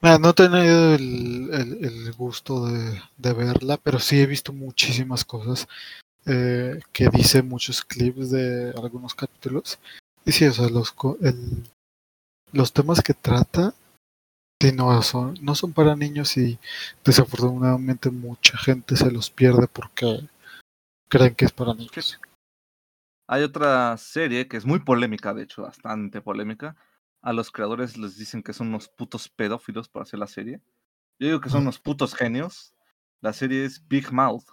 Mira, 0.00 0.18
no 0.18 0.30
he 0.30 0.34
tenido 0.34 0.94
el, 0.94 1.48
el- 1.52 1.84
el 1.84 2.12
gusto 2.12 2.66
de, 2.66 3.00
de 3.16 3.32
verla, 3.32 3.78
pero 3.78 3.98
sí 3.98 4.20
he 4.20 4.26
visto 4.26 4.52
muchísimas 4.52 5.24
cosas 5.24 5.66
eh, 6.26 6.80
que 6.92 7.08
dice 7.08 7.42
muchos 7.42 7.82
clips 7.84 8.30
de 8.30 8.72
algunos 8.76 9.14
capítulos. 9.14 9.78
Y 10.26 10.32
sí, 10.32 10.44
o 10.46 10.52
sea, 10.52 10.68
los, 10.68 10.94
el- 11.22 11.64
los 12.52 12.72
temas 12.72 13.00
que 13.02 13.14
trata 13.14 13.72
sí, 14.70 14.72
no, 14.72 15.02
son, 15.02 15.34
no 15.42 15.54
son 15.54 15.72
para 15.72 15.94
niños 15.94 16.36
y 16.36 16.58
desafortunadamente 17.04 18.10
mucha 18.10 18.56
gente 18.56 18.96
se 18.96 19.10
los 19.10 19.30
pierde 19.30 19.68
porque 19.68 20.28
creen 21.08 21.34
que 21.34 21.44
es 21.44 21.52
para 21.52 21.74
niños. 21.74 22.18
Hay 23.26 23.42
otra 23.42 23.96
serie 23.96 24.48
que 24.48 24.56
es 24.56 24.64
muy 24.64 24.80
polémica, 24.80 25.34
de 25.34 25.44
hecho, 25.44 25.62
bastante 25.62 26.20
polémica. 26.20 26.76
A 27.22 27.32
los 27.32 27.50
creadores 27.50 27.96
les 27.96 28.18
dicen 28.18 28.42
que 28.42 28.52
son 28.52 28.68
unos 28.68 28.88
putos 28.88 29.28
pedófilos 29.28 29.88
por 29.88 30.02
hacer 30.02 30.18
la 30.18 30.26
serie. 30.26 30.60
Yo 31.18 31.28
digo 31.28 31.40
que 31.40 31.48
son 31.48 31.62
unos 31.62 31.78
putos 31.78 32.14
genios. 32.14 32.74
La 33.20 33.32
serie 33.32 33.64
es 33.64 33.86
Big 33.88 34.12
Mouth. 34.12 34.44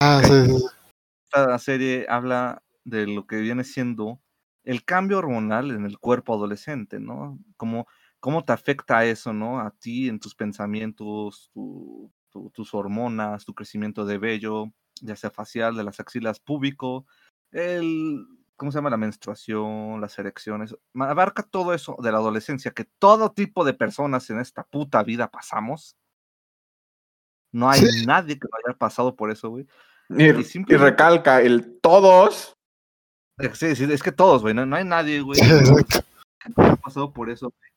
Ah, 0.00 0.20
sí, 0.22 0.46
sí, 0.46 0.64
esta 1.24 1.58
serie 1.58 2.06
habla 2.08 2.62
de 2.84 3.06
lo 3.06 3.26
que 3.26 3.36
viene 3.36 3.64
siendo 3.64 4.20
el 4.62 4.84
cambio 4.84 5.18
hormonal 5.18 5.70
en 5.70 5.84
el 5.84 5.98
cuerpo 5.98 6.34
adolescente, 6.34 7.00
¿no? 7.00 7.38
Cómo, 7.56 7.86
cómo 8.24 8.42
te 8.42 8.54
afecta 8.54 9.04
eso, 9.04 9.34
¿no? 9.34 9.60
A 9.60 9.70
ti, 9.70 10.08
en 10.08 10.18
tus 10.18 10.34
pensamientos, 10.34 11.50
tu- 11.52 12.10
tu- 12.30 12.48
tus 12.54 12.72
hormonas, 12.72 13.44
tu 13.44 13.52
crecimiento 13.54 14.06
de 14.06 14.16
vello, 14.16 14.72
ya 15.02 15.14
sea 15.14 15.30
facial, 15.30 15.76
de 15.76 15.84
las 15.84 16.00
axilas 16.00 16.40
púbico, 16.40 17.04
el, 17.52 18.26
¿cómo 18.56 18.72
se 18.72 18.78
llama? 18.78 18.88
La 18.88 18.96
menstruación, 18.96 20.00
las 20.00 20.18
erecciones. 20.18 20.74
Abarca 20.94 21.42
todo 21.42 21.74
eso 21.74 21.96
de 22.02 22.12
la 22.12 22.16
adolescencia, 22.16 22.70
que 22.70 22.86
todo 22.98 23.30
tipo 23.30 23.62
de 23.62 23.74
personas 23.74 24.30
en 24.30 24.40
esta 24.40 24.64
puta 24.64 25.02
vida 25.02 25.28
pasamos. 25.30 25.94
No 27.52 27.68
hay 27.68 27.80
Sí. 27.82 28.06
nadie 28.06 28.38
que 28.38 28.48
no 28.50 28.56
haya 28.66 28.78
pasado 28.78 29.14
por 29.16 29.30
eso, 29.30 29.50
güey. 29.50 29.66
Y, 30.08 30.30
y 30.30 30.44
simplemente- 30.44 30.90
recalca 30.92 31.42
el 31.42 31.78
todos. 31.82 32.56
Eh, 33.38 33.50
Sí, 33.52 33.76
sí, 33.76 33.84
es 33.84 34.02
que 34.02 34.12
todos, 34.12 34.40
güey, 34.40 34.54
no, 34.54 34.64
no 34.64 34.76
hay 34.76 34.84
nadie, 34.86 35.20
güey, 35.20 35.38
que 35.42 36.48
no 36.56 36.64
haya 36.64 36.76
pasado 36.76 37.12
por 37.12 37.28
eso. 37.28 37.50
güey. 37.50 37.73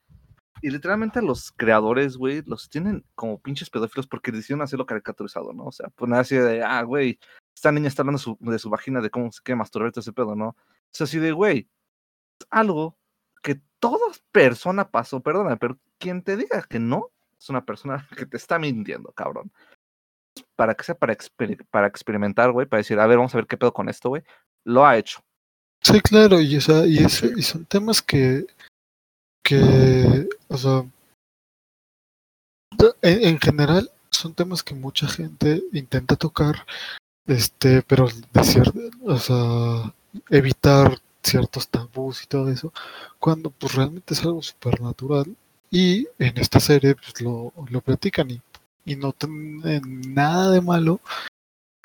Y 0.62 0.70
literalmente 0.72 1.22
los 1.22 1.51
creadores, 1.51 2.18
güey, 2.18 2.41
los 2.45 2.70
tienen 2.70 3.05
como 3.16 3.39
pinches 3.39 3.70
pedófilos 3.70 4.08
porque 4.08 4.32
decidieron 4.32 4.64
hacerlo 4.64 4.86
caricaturizado, 4.86 5.53
¿no? 5.53 5.66
O 5.66 5.72
sea, 5.72 5.89
poner 5.89 6.20
así 6.20 6.36
de, 6.36 6.64
ah, 6.64 6.82
güey, 6.84 7.20
esta 7.55 7.72
niña 7.72 7.88
está 7.88 8.01
hablando 8.01 8.18
su- 8.20 8.38
de 8.39 8.60
su 8.60 8.70
vagina, 8.70 9.01
de 9.01 9.10
cómo 9.10 9.32
se 9.32 9.41
quiere 9.41 9.58
masturbar 9.58 9.89
y 9.89 9.91
todo 9.91 10.01
ese 10.01 10.14
pedo, 10.14 10.36
¿no? 10.36 10.55
Es 10.93 11.01
así 11.01 11.20
de, 11.20 11.32
güey, 11.32 11.70
algo 12.49 12.97
que 13.43 13.62
toda 13.80 13.99
persona 14.32 14.89
pasó, 14.89 15.22
perdona, 15.22 15.58
pero 15.58 15.78
quien 15.99 16.22
te 16.24 16.36
diga 16.38 16.64
que 16.64 16.80
no, 16.80 17.12
es 17.39 17.49
una 17.49 17.64
persona 17.66 18.08
que 18.18 18.26
te 18.26 18.38
está 18.38 18.58
mintiendo, 18.60 19.12
cabrón. 19.12 19.51
Para 20.55 20.74
que 20.76 20.84
sea 20.84 20.95
para, 20.95 21.14
exper- 21.16 21.66
para 21.70 21.88
experimentar, 21.88 22.51
güey, 22.51 22.68
para 22.68 22.80
decir, 22.80 22.99
a 22.99 23.08
ver, 23.08 23.18
vamos 23.18 23.34
a 23.34 23.38
ver 23.38 23.47
qué 23.47 23.58
pedo 23.58 23.74
con 23.74 23.89
esto, 23.89 24.10
güey, 24.10 24.24
lo 24.66 24.86
ha 24.86 24.97
hecho. 24.97 25.20
Sí, 25.84 25.99
claro, 26.01 26.41
y, 26.41 26.58
o 26.58 26.62
sea, 26.62 26.86
y, 26.86 26.97
es- 26.97 27.24
y 27.24 27.41
son 27.43 27.66
temas 27.66 28.01
que, 28.01 28.45
que, 29.43 30.27
o 30.66 30.89
sea, 32.80 32.91
en, 33.01 33.24
en 33.24 33.39
general 33.39 33.91
son 34.10 34.34
temas 34.34 34.64
que 34.64 34.74
mucha 34.74 35.08
gente 35.08 35.64
intenta 35.74 36.16
tocar, 36.16 36.66
este, 37.26 37.82
pero 37.84 38.08
de 38.34 38.43
cierto, 38.43 38.80
o 39.05 39.18
sea, 39.18 39.93
evitar 40.30 40.99
ciertos 41.24 41.68
tabús 41.68 42.24
y 42.24 42.28
todo 42.28 42.49
eso, 42.49 42.74
cuando 43.20 43.49
pues 43.51 43.76
realmente 43.76 44.14
es 44.14 44.22
algo 44.24 44.41
supernatural 44.41 45.36
y 45.70 46.08
en 46.20 46.38
esta 46.38 46.60
serie 46.60 46.95
pues 46.95 47.22
lo, 47.22 47.53
lo 47.70 47.82
platican 47.82 48.32
y, 48.32 48.41
no 48.95 49.12
tienen 49.12 50.14
nada 50.14 50.49
de 50.51 50.62
malo 50.62 51.01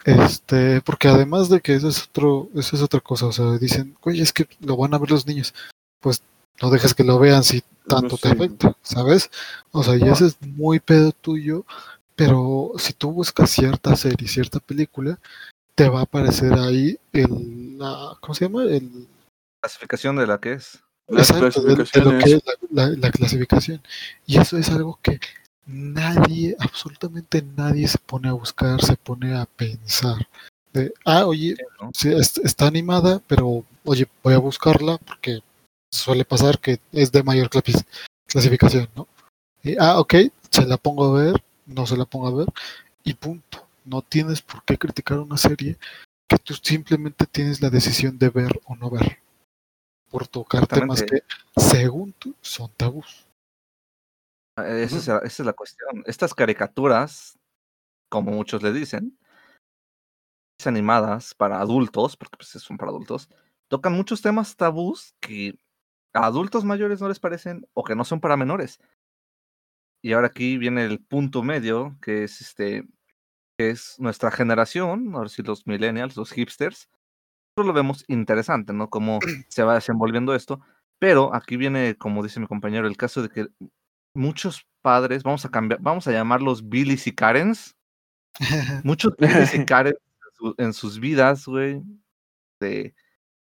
este, 0.04 0.80
porque 0.82 1.08
además 1.08 1.48
de 1.48 1.60
que 1.60 1.74
eso 1.74 1.88
es 1.88 2.04
otro, 2.04 2.48
eso 2.54 2.76
es 2.76 2.82
otra 2.82 3.00
cosa, 3.00 3.26
o 3.26 3.32
sea, 3.32 3.58
dicen, 3.58 3.96
güey, 4.00 4.20
es 4.20 4.32
que 4.32 4.48
lo 4.60 4.76
van 4.76 4.94
a 4.94 4.98
ver 4.98 5.10
los 5.10 5.26
niños, 5.26 5.52
pues 6.00 6.22
no 6.60 6.70
dejes 6.70 6.94
que 6.94 7.02
lo 7.02 7.18
vean 7.18 7.42
si 7.42 7.64
tanto 7.86 8.16
te 8.16 8.28
afecta, 8.28 8.76
¿sabes? 8.82 9.30
O 9.70 9.82
sea, 9.82 9.96
y 9.96 10.02
eso 10.08 10.26
es 10.26 10.36
muy 10.42 10.80
pedo 10.80 11.12
tuyo, 11.12 11.64
pero 12.16 12.72
si 12.78 12.92
tú 12.92 13.10
buscas 13.12 13.50
cierta 13.50 13.96
serie, 13.96 14.28
cierta 14.28 14.60
película, 14.60 15.18
te 15.74 15.88
va 15.88 16.00
a 16.00 16.02
aparecer 16.04 16.52
ahí 16.54 16.98
el, 17.12 17.78
la, 17.78 18.16
¿cómo 18.20 18.34
se 18.34 18.44
llama? 18.46 18.64
El, 18.64 19.06
Clasificación 19.60 20.16
de 20.16 20.26
la 20.26 20.38
que 20.38 20.52
es. 20.54 20.78
Las 21.08 21.30
exacto, 21.30 21.62
de- 21.62 21.74
de 21.74 21.76
lo 21.76 21.84
que 21.84 21.90
clasificaciones. 21.92 22.34
es 22.34 22.42
la, 22.72 22.88
la- 22.88 22.96
la 22.96 23.10
clasificación. 23.10 23.82
Y 24.26 24.38
eso 24.38 24.56
es 24.58 24.68
algo 24.70 24.98
que 25.02 25.20
nadie, 25.66 26.56
absolutamente 26.58 27.42
nadie 27.56 27.86
se 27.88 27.98
pone 27.98 28.28
a 28.28 28.32
buscar, 28.32 28.82
se 28.82 28.96
pone 28.96 29.34
a 29.36 29.46
pensar. 29.46 30.26
De, 30.72 30.92
ah, 31.04 31.26
oye, 31.26 31.54
¿no? 31.80 31.90
sí, 31.94 32.12
es- 32.12 32.38
está 32.38 32.66
animada, 32.66 33.20
pero 33.26 33.64
oye, 33.84 34.06
voy 34.22 34.34
a 34.34 34.38
buscarla 34.38 34.98
porque 34.98 35.40
suele 35.92 36.24
pasar 36.24 36.58
que 36.58 36.80
es 36.90 37.12
de 37.12 37.22
mayor 37.22 37.48
clasi- 37.50 37.86
clasificación, 38.26 38.88
¿no? 38.96 39.06
Y, 39.62 39.76
ah, 39.78 40.00
ok, 40.00 40.14
se 40.50 40.66
la 40.66 40.76
pongo 40.76 41.04
a 41.04 41.22
ver, 41.22 41.44
no 41.66 41.86
se 41.86 41.96
la 41.96 42.04
pongo 42.04 42.26
a 42.26 42.34
ver, 42.34 42.48
y 43.04 43.14
punto. 43.14 43.66
No 43.84 44.00
tienes 44.02 44.40
por 44.42 44.64
qué 44.64 44.78
criticar 44.78 45.18
una 45.18 45.36
serie 45.36 45.76
que 46.28 46.38
tú 46.38 46.54
simplemente 46.54 47.26
tienes 47.26 47.60
la 47.60 47.68
decisión 47.68 48.18
de 48.18 48.30
ver 48.30 48.60
o 48.64 48.76
no 48.76 48.90
ver. 48.90 49.18
Por 50.10 50.26
tocar 50.28 50.66
temas 50.66 51.02
que, 51.02 51.22
según 51.56 52.12
tú, 52.12 52.34
son 52.40 52.70
tabús. 52.76 53.26
Esa, 54.56 54.96
es 54.98 55.06
la, 55.08 55.18
esa 55.18 55.42
es 55.42 55.46
la 55.46 55.52
cuestión. 55.52 56.04
Estas 56.06 56.34
caricaturas, 56.34 57.38
como 58.08 58.30
muchos 58.30 58.62
le 58.62 58.72
dicen, 58.72 59.18
animadas 60.64 61.34
para 61.34 61.60
adultos, 61.60 62.16
porque 62.16 62.36
pues 62.36 62.50
son 62.50 62.76
para 62.76 62.90
adultos, 62.90 63.28
tocan 63.68 63.94
muchos 63.94 64.22
temas 64.22 64.54
tabús 64.54 65.14
que 65.20 65.56
a 66.14 66.26
adultos 66.26 66.64
mayores 66.64 67.00
no 67.00 67.08
les 67.08 67.20
parecen 67.20 67.66
o 67.74 67.84
que 67.84 67.94
no 67.96 68.04
son 68.04 68.20
para 68.20 68.36
menores. 68.36 68.80
Y 70.04 70.12
ahora 70.12 70.28
aquí 70.28 70.58
viene 70.58 70.84
el 70.84 70.98
punto 71.00 71.42
medio, 71.42 71.96
que 72.02 72.24
es 72.24 72.40
este, 72.40 72.86
que 73.58 73.70
es 73.70 73.96
nuestra 73.98 74.30
generación, 74.30 75.14
ahora 75.14 75.28
sí 75.28 75.42
los 75.42 75.66
millennials, 75.66 76.16
los 76.16 76.32
hipsters, 76.32 76.88
nosotros 77.56 77.66
lo 77.66 77.72
vemos 77.72 78.04
interesante, 78.08 78.72
¿no? 78.72 78.90
Cómo 78.90 79.20
se 79.48 79.62
va 79.62 79.74
desenvolviendo 79.74 80.34
esto. 80.34 80.60
Pero 80.98 81.34
aquí 81.34 81.56
viene, 81.56 81.96
como 81.96 82.22
dice 82.22 82.40
mi 82.40 82.46
compañero, 82.46 82.86
el 82.86 82.96
caso 82.96 83.22
de 83.22 83.28
que 83.28 83.48
muchos 84.14 84.66
padres, 84.82 85.22
vamos 85.22 85.44
a 85.44 85.50
cambiar, 85.50 85.80
vamos 85.80 86.06
a 86.08 86.12
llamarlos 86.12 86.68
Billys 86.68 87.06
y 87.06 87.12
Karens, 87.14 87.76
muchos 88.84 89.14
Billys 89.18 89.54
y 89.54 89.64
Karens 89.64 89.96
en, 89.96 90.32
su- 90.34 90.54
en 90.58 90.72
sus 90.72 91.00
vidas, 91.00 91.46
güey, 91.46 91.82
de 92.60 92.94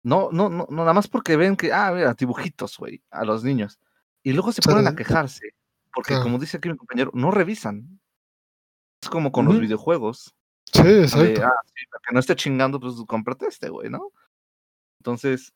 no, 0.08 0.30
no, 0.32 0.50
no, 0.50 0.68
nada 0.70 0.94
más 0.94 1.08
porque 1.08 1.36
ven 1.36 1.58
que, 1.58 1.74
ah, 1.74 1.92
mira, 1.94 2.14
dibujitos, 2.14 2.78
güey, 2.78 3.04
a 3.12 3.26
los 3.26 3.44
niños. 3.44 3.80
Y 4.24 4.32
luego 4.32 4.52
se 4.54 4.62
ponen 4.62 4.88
a 4.88 4.96
quejarse, 4.96 5.54
porque 5.94 6.10
Claro. 6.14 6.24
como 6.24 6.40
dice 6.40 6.58
aquí 6.58 6.70
mi 6.70 6.78
compañero, 6.78 7.12
no 7.14 7.30
revisan. 7.30 8.00
Es 9.02 9.10
como 9.10 9.32
con 9.32 9.46
los 9.46 9.60
videojuegos. 9.60 10.34
Sí, 10.74 10.84
de, 10.84 11.04
exacto. 11.04 11.44
ah, 11.46 11.52
sí, 11.66 11.86
para 11.92 12.02
que 12.08 12.14
no 12.14 12.20
esté 12.20 12.36
chingando, 12.36 12.80
pues 12.80 12.96
cómprate 13.08 13.48
este, 13.48 13.70
güey, 13.70 13.90
¿no? 13.90 14.12
Entonces, 15.00 15.54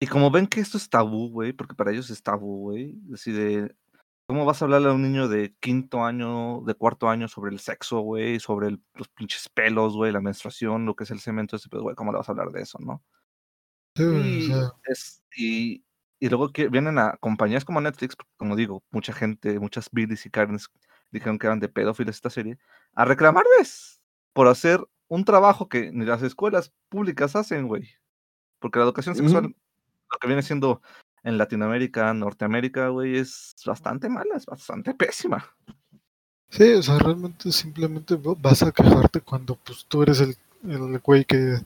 y 0.00 0.06
como 0.06 0.30
ven 0.30 0.46
que 0.46 0.60
esto 0.60 0.76
es 0.76 0.88
tabú, 0.88 1.30
güey, 1.30 1.52
porque 1.52 1.74
para 1.74 1.90
ellos 1.92 2.10
es 2.10 2.22
tabú, 2.22 2.70
güey, 2.70 2.98
así 3.14 3.32
de, 3.32 3.74
¿cómo 4.26 4.44
vas 4.44 4.60
a 4.60 4.64
hablarle 4.64 4.88
a 4.88 4.92
un 4.92 5.02
niño 5.02 5.28
de 5.28 5.54
quinto 5.60 6.04
año, 6.04 6.62
de 6.62 6.74
cuarto 6.74 7.08
año 7.08 7.28
sobre 7.28 7.52
el 7.52 7.60
sexo, 7.60 8.00
güey, 8.00 8.40
sobre 8.40 8.68
el- 8.68 8.82
los 8.94 9.08
pinches 9.08 9.48
pelos, 9.48 9.94
güey, 9.96 10.12
la 10.12 10.20
menstruación, 10.20 10.84
lo 10.86 10.96
que 10.96 11.04
es 11.04 11.10
el 11.10 11.20
cemento, 11.20 11.56
ese 11.56 11.68
pedo, 11.68 11.82
güey, 11.82 11.94
¿cómo 11.96 12.12
le 12.12 12.18
vas 12.18 12.28
a 12.28 12.32
hablar 12.32 12.50
de 12.50 12.62
eso, 12.62 12.78
no? 12.80 13.02
Sí, 13.94 14.04
Y, 14.12 14.52
es, 14.84 15.22
y, 15.36 15.84
y 16.20 16.28
luego 16.28 16.52
que 16.52 16.68
vienen 16.68 16.98
a 16.98 17.16
compañías 17.18 17.64
como 17.64 17.80
Netflix, 17.80 18.16
como 18.36 18.56
digo, 18.56 18.82
mucha 18.90 19.12
gente, 19.12 19.58
muchas 19.58 19.88
Billys 19.90 20.26
y 20.26 20.30
Karens 20.30 20.70
dijeron 21.10 21.38
que 21.38 21.46
eran 21.46 21.60
de 21.60 21.68
pedófilos 21.68 22.16
esta 22.16 22.30
serie, 22.30 22.58
a 22.94 23.04
reclamarles 23.04 24.02
por 24.34 24.48
hacer 24.48 24.80
un 25.08 25.24
trabajo 25.24 25.68
que 25.68 25.92
ni 25.92 26.04
las 26.04 26.22
escuelas 26.22 26.72
públicas 26.90 27.36
hacen, 27.36 27.68
güey. 27.68 27.88
Porque 28.60 28.78
la 28.78 28.86
educación 28.86 29.14
sexual, 29.16 29.44
lo 30.12 30.18
que 30.20 30.26
viene 30.28 30.42
siendo 30.42 30.82
en 31.26 31.38
Latinoamérica, 31.38 32.14
Norteamérica, 32.14 32.88
güey, 32.88 33.18
es 33.18 33.56
bastante 33.66 34.08
mala, 34.08 34.36
es 34.36 34.46
bastante 34.46 34.94
pésima. 34.94 35.44
sí, 36.48 36.72
o 36.74 36.82
sea, 36.82 36.98
realmente 37.00 37.50
simplemente 37.50 38.14
va- 38.14 38.36
vas 38.38 38.62
a 38.62 38.70
quejarte 38.70 39.20
cuando 39.20 39.56
pues 39.56 39.84
tú 39.88 40.04
eres 40.04 40.20
el, 40.20 40.36
el 40.70 41.00
güey 41.00 41.24
que, 41.24 41.56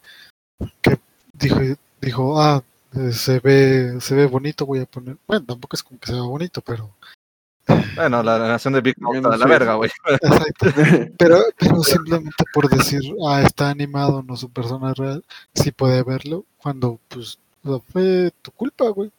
que 0.81 0.99
dijo, 1.35 1.61
dijo, 2.01 2.41
ah, 2.41 2.65
eh, 2.95 3.13
se 3.13 3.39
ve, 3.41 4.01
se 4.01 4.15
ve 4.15 4.25
bonito, 4.25 4.65
voy 4.65 4.79
a 4.81 4.87
poner. 4.87 5.19
Bueno, 5.27 5.45
tampoco 5.45 5.77
es 5.77 5.83
como 5.83 6.01
que 6.01 6.07
se 6.07 6.15
vea 6.15 6.23
bonito, 6.23 6.63
pero. 6.63 6.97
Bueno, 7.95 8.23
la, 8.23 8.39
nación 8.39 8.73
de 8.73 8.81
Big 8.81 8.99
Mouth 8.99 9.13
Bueno, 9.13 9.31
a 9.31 9.37
la 9.37 9.47
verga, 9.47 9.75
güey. 9.75 9.91
Exacto. 10.07 10.67
Pero, 11.19 11.39
pero 11.59 11.83
simplemente 11.83 12.45
por 12.55 12.69
decir, 12.71 13.01
ah, 13.29 13.43
está 13.43 13.69
animado, 13.69 14.23
no 14.23 14.37
su 14.37 14.51
persona 14.51 14.95
real, 14.95 15.23
sí 15.55 15.71
puede 15.71 16.03
verlo, 16.03 16.47
cuando 16.57 16.99
pues 17.09 17.39
o 17.63 17.69
sea, 17.69 17.93
fue 17.93 18.33
tu 18.43 18.51
culpa, 18.53 18.89
güey. 18.89 19.13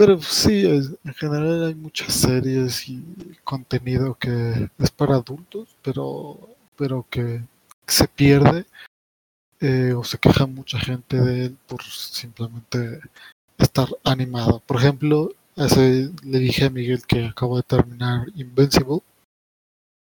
Pero 0.00 0.16
pues, 0.16 0.28
sí, 0.28 0.64
en 0.64 1.14
general 1.14 1.62
hay 1.62 1.74
muchas 1.74 2.14
series 2.14 2.88
y 2.88 3.04
contenido 3.44 4.14
que 4.14 4.70
es 4.78 4.90
para 4.90 5.16
adultos, 5.16 5.76
pero, 5.82 6.56
pero 6.74 7.04
que 7.10 7.42
se 7.86 8.08
pierde 8.08 8.64
eh, 9.60 9.92
o 9.92 10.02
se 10.02 10.16
queja 10.16 10.46
mucha 10.46 10.80
gente 10.80 11.20
de 11.20 11.44
él 11.44 11.58
por 11.68 11.82
simplemente 11.82 12.98
estar 13.58 13.88
animado. 14.02 14.62
Por 14.66 14.78
ejemplo, 14.78 15.34
hace, 15.54 16.08
le 16.24 16.38
dije 16.38 16.64
a 16.64 16.70
Miguel 16.70 17.06
que 17.06 17.26
acabo 17.26 17.58
de 17.58 17.64
terminar 17.64 18.26
Invincible. 18.36 19.00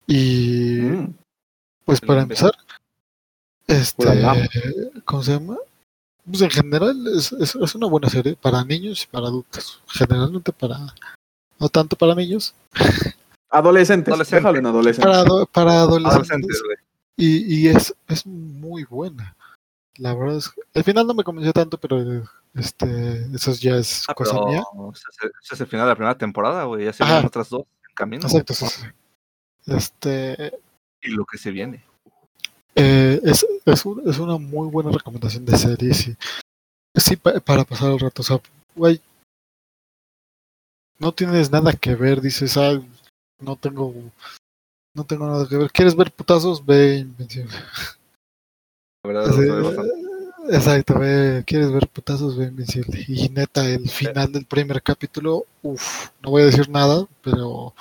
Y 0.08 0.80
Mm, 0.80 1.14
pues 1.84 2.00
para 2.00 2.22
empezar, 2.22 2.54
este. 3.68 4.06
¿cómo 5.04 5.24
se 5.24 5.34
llama? 5.34 5.58
Pues 6.26 6.42
en 6.42 6.50
general 6.52 7.06
es, 7.16 7.32
es, 7.34 7.56
es 7.56 7.76
una 7.76 7.88
buena 7.88 8.10
serie 8.10 8.36
para 8.42 8.64
niños 8.64 9.04
y 9.04 9.08
para 9.08 9.28
adultos. 9.28 9.82
Generalmente 9.88 10.52
para, 10.54 10.78
no 11.60 11.70
tanto 11.70 11.96
para 11.96 12.16
niños, 12.16 12.54
Adolescentes, 13.50 14.08
Adolescente. 14.12 14.36
déjalo 14.38 14.58
en 14.58 14.66
adolescentes. 14.66 15.06
para, 15.06 15.20
ado- 15.22 15.46
para 15.46 15.72
adolescentes. 15.82 16.30
Adolescentes, 16.32 16.64
güey. 16.66 16.78
Y, 17.18 17.56
y 17.56 17.68
es, 17.68 17.94
es 18.08 18.26
muy 18.26 18.84
buena. 18.86 19.36
La 19.98 20.16
verdad 20.16 20.38
es 20.38 20.50
que 20.50 20.62
al 20.74 20.84
final 20.84 21.06
no 21.06 21.14
me 21.14 21.24
convenció 21.24 21.54
tanto, 21.54 21.78
pero 21.78 22.24
este, 22.56 23.28
eso 23.36 23.52
ya 23.54 23.76
es 23.78 24.06
Ah, 24.08 24.16
cosa 24.16 24.32
pero 24.34 24.48
mía. 24.48 24.64
ese 24.92 25.04
es, 25.12 25.18
el, 25.24 25.32
ese 25.44 25.54
es 25.54 25.62
el 25.62 25.68
final 25.68 25.86
de 25.86 25.90
la 25.92 25.96
primera 25.96 26.18
temporada, 26.18 26.64
güey. 26.64 26.86
Ya 26.86 26.94
se 26.94 27.04
vienen 27.04 27.26
otras 27.28 27.50
dos 27.50 27.62
en 27.88 27.94
camino. 27.96 28.24
Exacto, 28.26 28.54
sí, 28.56 28.66
sí. 28.68 28.86
Este, 29.68 30.60
Y 31.04 31.10
lo 31.12 31.26
que 31.26 31.38
se 31.38 31.52
viene. 31.52 31.84
Eh, 32.76 33.20
es, 33.24 33.46
es, 33.66 33.86
un- 33.86 34.08
es 34.10 34.18
una 34.20 34.38
muy 34.38 34.68
buena 34.68 34.92
recomendación 34.92 35.46
de 35.46 35.58
series 35.58 36.08
y 36.08 36.18
sí 36.96 37.16
pa- 37.16 37.40
para 37.40 37.64
pasar 37.64 37.92
el 37.92 38.00
rato. 38.00 38.22
O 38.22 38.26
sea, 38.26 38.40
güey, 38.76 39.00
no 41.00 41.12
tienes 41.12 41.52
nada 41.52 41.74
que 41.74 41.96
ver, 41.96 42.22
dices, 42.22 42.58
ah, 42.58 42.82
no 43.40 43.56
tengo, 43.58 43.94
no 44.96 45.04
tengo 45.04 45.28
nada 45.28 45.48
que 45.48 45.58
ver. 45.58 45.72
¿Quieres 45.72 45.96
ver 45.96 46.12
putazos? 46.12 46.66
Ve 46.66 46.98
Invencible. 47.00 47.54
La 49.04 49.08
verdad, 49.12 49.30
Así, 49.30 49.42
lo 49.42 49.48
sabe 49.48 49.62
bastante. 49.62 50.56
exacto, 50.56 51.00
ve, 51.00 51.44
¿quieres 51.46 51.72
ver 51.72 51.88
putazos? 51.90 52.38
Ve 52.38 52.46
Invencible. 52.46 53.04
Y 53.08 53.30
neta, 53.30 53.68
el 53.70 53.90
final 53.90 54.32
del 54.32 54.46
primer 54.46 54.82
capítulo, 54.82 55.46
uff, 55.62 56.10
no 56.22 56.32
voy 56.32 56.44
a 56.44 56.46
decir 56.46 56.70
nada, 56.70 57.06
pero 57.22 57.74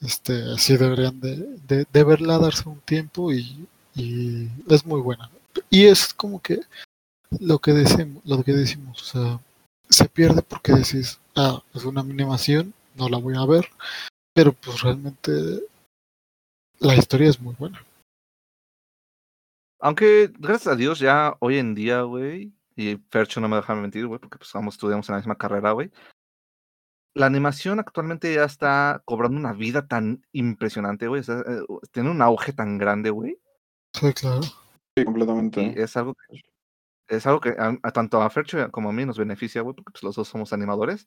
este, 0.00 0.56
sí 0.58 0.76
deberían 0.76 1.20
de, 1.20 1.36
de, 1.66 1.86
de 1.92 2.04
verla, 2.04 2.38
darse 2.38 2.68
un 2.68 2.80
tiempo 2.80 3.32
y, 3.32 3.66
y 3.94 4.48
es 4.68 4.84
muy 4.84 5.00
buena. 5.00 5.30
Y 5.70 5.86
es 5.86 6.12
como 6.12 6.40
que 6.40 6.60
lo 7.40 7.58
que 7.58 7.72
decimos, 7.72 8.22
lo 8.24 8.42
que 8.42 8.52
decimos, 8.52 9.00
o 9.02 9.04
sea, 9.04 9.40
se 9.88 10.08
pierde 10.08 10.42
porque 10.42 10.72
decís, 10.72 11.20
ah, 11.36 11.62
es 11.74 11.84
una 11.84 12.00
animación, 12.00 12.74
no 12.96 13.08
la 13.08 13.18
voy 13.18 13.36
a 13.36 13.46
ver, 13.46 13.68
pero 14.32 14.52
pues 14.52 14.82
realmente 14.82 15.30
la 16.78 16.94
historia 16.96 17.28
es 17.28 17.40
muy 17.40 17.54
buena. 17.54 17.84
Aunque, 19.80 20.32
gracias 20.38 20.72
a 20.72 20.76
Dios, 20.76 20.98
ya 20.98 21.36
hoy 21.40 21.58
en 21.58 21.74
día, 21.74 22.02
güey, 22.02 22.52
y 22.76 22.96
Fercho 23.10 23.40
no 23.40 23.48
me 23.48 23.56
deja 23.56 23.74
mentir, 23.74 24.06
güey, 24.06 24.18
porque 24.18 24.38
pues 24.38 24.54
ambos 24.54 24.74
estudiamos 24.74 25.08
en 25.08 25.14
la 25.14 25.18
misma 25.18 25.36
carrera, 25.36 25.72
güey. 25.72 25.90
La 27.14 27.26
animación 27.26 27.78
actualmente 27.78 28.34
ya 28.34 28.44
está 28.44 29.02
cobrando 29.04 29.38
una 29.38 29.52
vida 29.52 29.86
tan 29.86 30.24
impresionante, 30.32 31.06
güey. 31.06 31.20
eh, 31.20 31.62
tiene 31.92 32.10
un 32.10 32.22
auge 32.22 32.52
tan 32.52 32.78
grande, 32.78 33.10
güey. 33.10 33.38
Sí, 33.94 34.12
claro. 34.12 34.42
Sí, 34.42 34.50
Y 34.96 35.04
completamente. 35.04 35.80
es 35.82 35.96
algo 35.96 36.14
que, 36.14 36.40
es 37.08 37.26
algo 37.26 37.40
que 37.40 37.50
a, 37.50 37.76
a 37.82 37.90
tanto 37.92 38.20
a 38.22 38.30
Fercho 38.30 38.70
como 38.70 38.90
a 38.90 38.92
mí 38.92 39.04
nos 39.04 39.18
beneficia, 39.18 39.62
güey, 39.62 39.74
porque 39.74 39.92
pues, 39.92 40.02
los 40.02 40.16
dos 40.16 40.28
somos 40.28 40.52
animadores. 40.52 41.06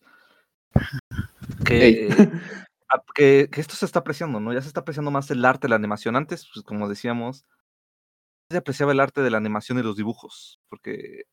Ey. 1.70 2.08
Que, 2.08 2.08
a- 2.90 3.04
que, 3.14 3.50
que 3.52 3.62
esto 3.62 3.76
se 3.76 3.86
está 3.86 4.00
apreciando, 4.00 4.40
¿no? 4.40 4.54
Ya 4.54 4.62
se 4.62 4.68
está 4.68 4.82
apreciando 4.82 5.12
más 5.12 5.30
el 5.32 5.44
arte 5.46 5.68
de 5.68 5.70
la 5.70 5.76
animación. 5.76 6.16
Antes, 6.16 6.48
pues 6.54 6.66
como 6.66 6.88
decíamos, 6.90 7.46
se 8.52 8.58
apreciaba 8.58 8.92
el 8.94 9.00
arte 9.00 9.22
de 9.22 9.30
la 9.32 9.38
animación 9.38 9.78
y 9.80 9.84
los 9.84 9.98
dibujos, 9.98 10.60
porque 10.70 11.24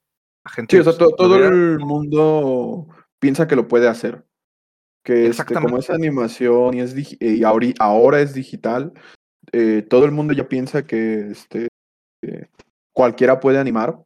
la 0.45 0.51
gente 0.51 0.77
Sí, 0.77 0.81
o 0.81 0.85
sea, 0.85 0.93
pues, 0.99 1.11
to- 1.11 1.17
todo 1.17 1.37
el 1.37 1.79
mundo 1.79 2.89
piensa 3.21 3.47
que 3.47 3.57
lo 3.57 3.69
puede 3.69 3.89
hacer. 3.89 4.27
Que 5.05 5.27
este, 5.27 5.55
como 5.55 5.77
es 5.79 5.91
animación 5.91 6.75
y, 6.75 6.81
es 6.81 6.95
y 7.21 7.45
ahora 7.79 8.21
es 8.21 8.33
digital, 8.33 8.95
eh, 9.53 9.83
todo 9.89 10.05
el 10.05 10.11
mundo 10.13 10.33
ya 10.33 10.49
piensa 10.49 10.87
que 10.87 11.31
este, 11.31 11.69
eh, 12.23 12.47
cualquiera 12.93 13.41
puede 13.41 13.59
animar. 13.59 13.99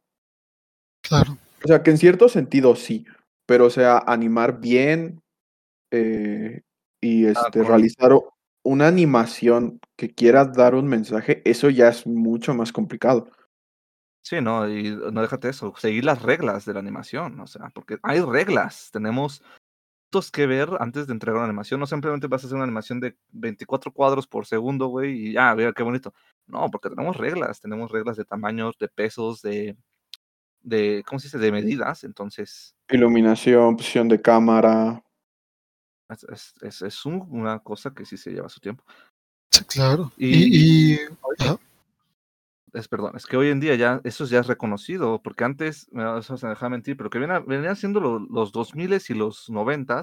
Claro. 1.03 1.39
O 1.65 1.67
sea, 1.67 1.83
que 1.83 1.91
en 1.91 1.99
cierto 1.99 2.29
sentido 2.29 2.77
sí, 2.77 3.07
pero 3.47 3.67
o 3.67 3.71
sea, 3.71 3.99
animar 4.07 4.61
bien 4.61 5.21
eh, 5.91 6.63
y 7.01 7.27
este, 7.27 7.41
Ah, 7.41 7.51
con- 7.53 7.67
realizar 7.67 8.13
una 8.65 8.87
animación 8.89 9.81
que 9.97 10.11
quiera 10.15 10.45
dar 10.45 10.75
un 10.75 10.87
mensaje, 10.87 11.43
eso 11.45 11.71
ya 11.71 11.89
es 11.89 12.07
mucho 12.07 12.55
más 12.55 12.73
complicado. 12.73 13.31
Sí, 14.23 14.41
no, 14.43 14.69
y 14.69 14.91
no 14.91 15.23
déjate 15.23 15.49
eso, 15.49 15.73
seguir 15.79 16.05
las 16.05 16.21
reglas 16.23 16.67
de 16.67 16.75
la 16.75 16.81
animación, 16.81 17.41
o 17.41 17.47
sea, 17.47 17.71
porque 17.71 17.99
hay 18.03 18.21
reglas, 18.21 18.91
tenemos 18.93 19.43
que 20.31 20.47
ver 20.47 20.71
antes 20.81 21.07
de 21.07 21.13
entregar 21.13 21.37
una 21.37 21.45
animación, 21.47 21.79
no 21.81 21.87
simplemente 21.87 22.27
vas 22.27 22.43
a 22.43 22.47
hacer 22.47 22.55
una 22.57 22.65
animación 22.65 22.99
de 23.01 23.17
24 23.31 23.93
cuadros 23.93 24.27
por 24.27 24.47
segundo, 24.47 24.87
güey, 24.87 25.29
y 25.29 25.33
ya, 25.35 25.55
vea 25.55 25.73
qué 25.73 25.83
bonito. 25.83 26.15
No, 26.47 26.71
porque 26.71 26.89
tenemos 26.89 27.17
reglas, 27.17 27.61
tenemos 27.61 27.91
reglas 27.91 28.17
de 28.17 28.25
tamaños, 28.25 28.77
de 28.79 28.89
pesos, 28.89 29.43
de, 29.43 29.77
de, 30.63 31.05
¿cómo 31.07 31.19
se 31.19 31.27
dice? 31.27 31.39
De 31.39 31.53
medidas, 31.53 32.05
entonces 32.05 32.75
Iluminación, 32.91 33.77
posición 33.77 34.09
de 34.09 34.21
cámara. 34.21 35.03
es, 36.09 36.25
es, 36.25 36.55
es- 36.63 36.83
es 36.83 37.05
un- 37.05 37.27
una 37.31 37.59
cosa 37.59 37.93
que 37.93 38.07
sí 38.07 38.17
se 38.17 38.31
lleva 38.31 38.49
su 38.49 38.61
tiempo. 38.61 38.83
Sí, 39.51 39.65
claro. 39.65 40.11
Y- 40.17 40.29
Y, 40.29 40.95
y- 40.95 40.99
ajá, 41.39 41.59
Es, 42.73 42.89
perdón, 42.89 43.13
es 43.17 43.27
que 43.27 43.37
hoy 43.37 43.49
en 43.49 43.61
día 43.61 43.75
ya 43.75 44.01
eso 44.05 44.25
ya 44.27 44.41
es 44.41 44.47
reconocido, 44.47 45.21
porque 45.23 45.45
antes, 45.45 45.89
me- 45.91 46.19
eso 46.19 46.37
se 46.37 46.47
me 46.47 46.51
deja 46.51 46.69
mentir, 46.69 46.97
pero 46.97 47.11
que 47.11 47.19
venían 47.19 47.77
siendo 47.77 48.01
lo- 48.01 48.19
los 48.19 48.53
2000 48.53 49.03
y 49.09 49.15
los 49.15 49.49
90 49.49 50.03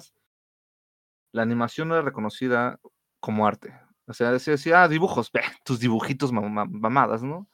la 1.32 1.42
animación 1.42 1.90
no 1.90 1.96
era 1.96 2.04
reconocida 2.04 2.80
como 3.20 3.46
arte. 3.46 3.74
O 4.08 4.14
sea, 4.14 4.38
se 4.40 4.52
decía, 4.52 4.84
ah, 4.84 4.88
dibujos, 4.88 5.32
tus 5.66 5.80
dibujitos 5.80 6.32
mam- 6.32 6.50
mam- 6.52 6.70
mamadas, 6.72 7.24
¿no? 7.24 7.48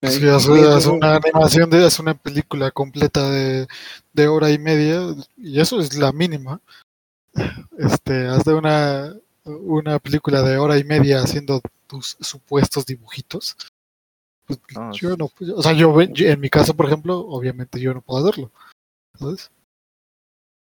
sí, 0.00 0.26
es, 0.26 0.86
una 0.86 1.16
animación 1.16 1.70
de, 1.70 1.86
es 1.86 1.98
una 1.98 2.14
película 2.14 2.70
completa 2.70 3.28
de, 3.30 3.66
de 4.12 4.28
hora 4.28 4.50
y 4.50 4.58
media, 4.58 5.00
y 5.36 5.60
eso 5.60 5.80
es 5.80 5.96
la 5.96 6.12
mínima. 6.12 6.60
Este, 7.76 8.28
haz 8.28 8.44
de 8.44 8.54
una, 8.54 9.14
una 9.44 9.98
película 9.98 10.42
de 10.42 10.56
hora 10.58 10.78
y 10.78 10.84
media 10.84 11.20
haciendo 11.20 11.60
tus 11.86 12.16
supuestos 12.20 12.86
dibujitos. 12.86 13.56
Pues, 14.48 14.60
No, 14.74 14.92
yo 14.92 15.12
es- 15.12 15.18
no, 15.18 15.30
o 15.56 15.62
sea, 15.62 15.72
yo, 15.74 16.00
yo- 16.02 16.26
en 16.26 16.40
mi 16.40 16.48
caso, 16.50 16.74
por 16.74 16.86
ejemplo, 16.86 17.18
obviamente 17.20 17.78
yo 17.80 17.92
no 17.94 18.00
puedo 18.02 18.26
hacerlo. 18.26 18.50
¿sabes? 19.14 19.50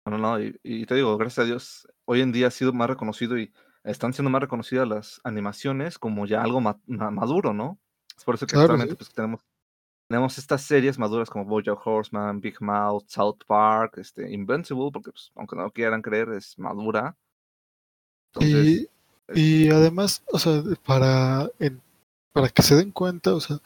No, 0.05 0.11
no, 0.11 0.17
no, 0.17 0.39
y, 0.41 0.59
y 0.63 0.85
te 0.85 0.95
digo, 0.95 1.17
gracias 1.17 1.39
a 1.43 1.47
Dios, 1.47 1.87
hoy 2.05 2.21
en 2.21 2.31
día 2.31 2.47
ha 2.47 2.51
sido 2.51 2.73
más 2.73 2.89
reconocido 2.89 3.37
y 3.37 3.51
están 3.83 4.13
siendo 4.13 4.29
más 4.29 4.41
reconocidas 4.41 4.87
las 4.87 5.21
animaciones 5.23 5.97
como 5.97 6.25
ya 6.25 6.41
algo 6.43 6.59
ma- 6.61 6.79
ma- 6.85 7.11
maduro, 7.11 7.53
¿no? 7.53 7.79
Es 8.17 8.23
por 8.23 8.35
eso 8.35 8.45
que 8.45 8.53
Claro, 8.55 8.77
sí. 8.79 8.95
pues, 8.95 9.11
tenemos, 9.13 9.41
tenemos 10.09 10.37
estas 10.37 10.61
series 10.63 10.99
maduras 10.99 11.29
como 11.29 11.45
BoJack 11.45 11.87
Horseman, 11.87 12.41
Big 12.41 12.61
Mouth, 12.61 13.05
South 13.07 13.39
Park, 13.47 13.97
este, 13.97 14.29
Invincible, 14.31 14.89
porque 14.91 15.11
pues, 15.11 15.31
aunque 15.35 15.55
no 15.55 15.63
lo 15.63 15.71
quieran 15.71 16.01
creer, 16.01 16.29
es 16.33 16.57
madura. 16.59 17.15
Entonces, 18.33 18.89
Y, 19.33 19.65
y 19.65 19.69
además, 19.69 20.23
o 20.31 20.37
sea, 20.39 20.61
para, 20.85 21.49
en- 21.59 21.81
para 22.33 22.49
que 22.49 22.61
se 22.61 22.75
den 22.75 22.91
cuenta, 22.91 23.33
o 23.33 23.39
sea, 23.39 23.59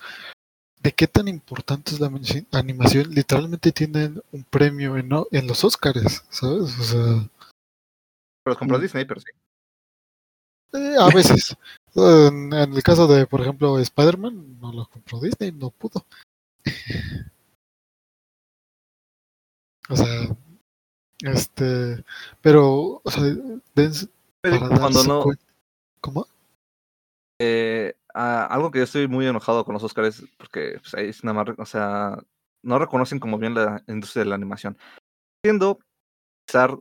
de 0.81 0.91
qué 0.91 1.07
tan 1.07 1.27
importante 1.27 1.91
es 1.93 1.99
la 1.99 2.09
animaci- 2.09 2.45
animación, 2.51 3.09
literalmente 3.13 3.71
tienen 3.71 4.21
un 4.31 4.43
premio 4.43 4.97
en, 4.97 5.09
en 5.31 5.47
los 5.47 5.63
Oscars, 5.63 6.23
¿sabes? 6.29 6.77
O 6.79 6.83
sea, 6.83 7.29
los 8.45 8.57
compró 8.57 8.77
Mm. 8.77 8.81
Disney, 8.81 9.05
pero 9.05 9.19
sí. 9.21 9.27
eh, 10.73 10.95
a 10.99 11.07
veces. 11.13 11.55
En, 11.97 12.51
en 12.51 12.73
el 12.73 12.83
caso 12.83 13.07
de, 13.07 13.25
por 13.25 13.39
ejemplo, 13.39 13.79
Spider-Man, 13.79 14.59
no 14.59 14.73
lo 14.73 14.85
compró 14.89 15.21
Disney, 15.21 15.53
no 15.53 15.69
pudo. 15.69 16.05
O 19.87 19.95
sea, 19.95 20.35
este, 21.19 22.03
pero, 22.41 23.01
o 23.03 23.11
sea, 23.11 23.21
dense- 23.75 24.09
para 24.41 24.57
Cuando 24.67 25.03
no, 25.05 25.23
¿Cómo? 26.01 26.27
Eh, 27.39 27.93
ah, 28.15 28.47
algo 28.49 28.71
que 28.71 28.79
yo 28.79 28.85
estoy 28.85 29.07
muy 29.07 29.27
enojado 29.27 29.63
con 29.65 29.73
los 29.73 29.83
Oscars 29.83 30.23
porque 30.37 30.79
pues, 30.81 30.93
es 30.95 31.23
nada 31.23 31.43
más, 31.43 31.55
o 31.59 31.65
sea, 31.65 32.17
no 32.63 32.79
reconocen 32.79 33.19
como 33.19 33.37
bien 33.37 33.53
la 33.53 33.83
industria 33.87 34.23
de 34.23 34.29
la 34.29 34.35
animación. 34.35 34.77
Entiendo, 35.43 35.79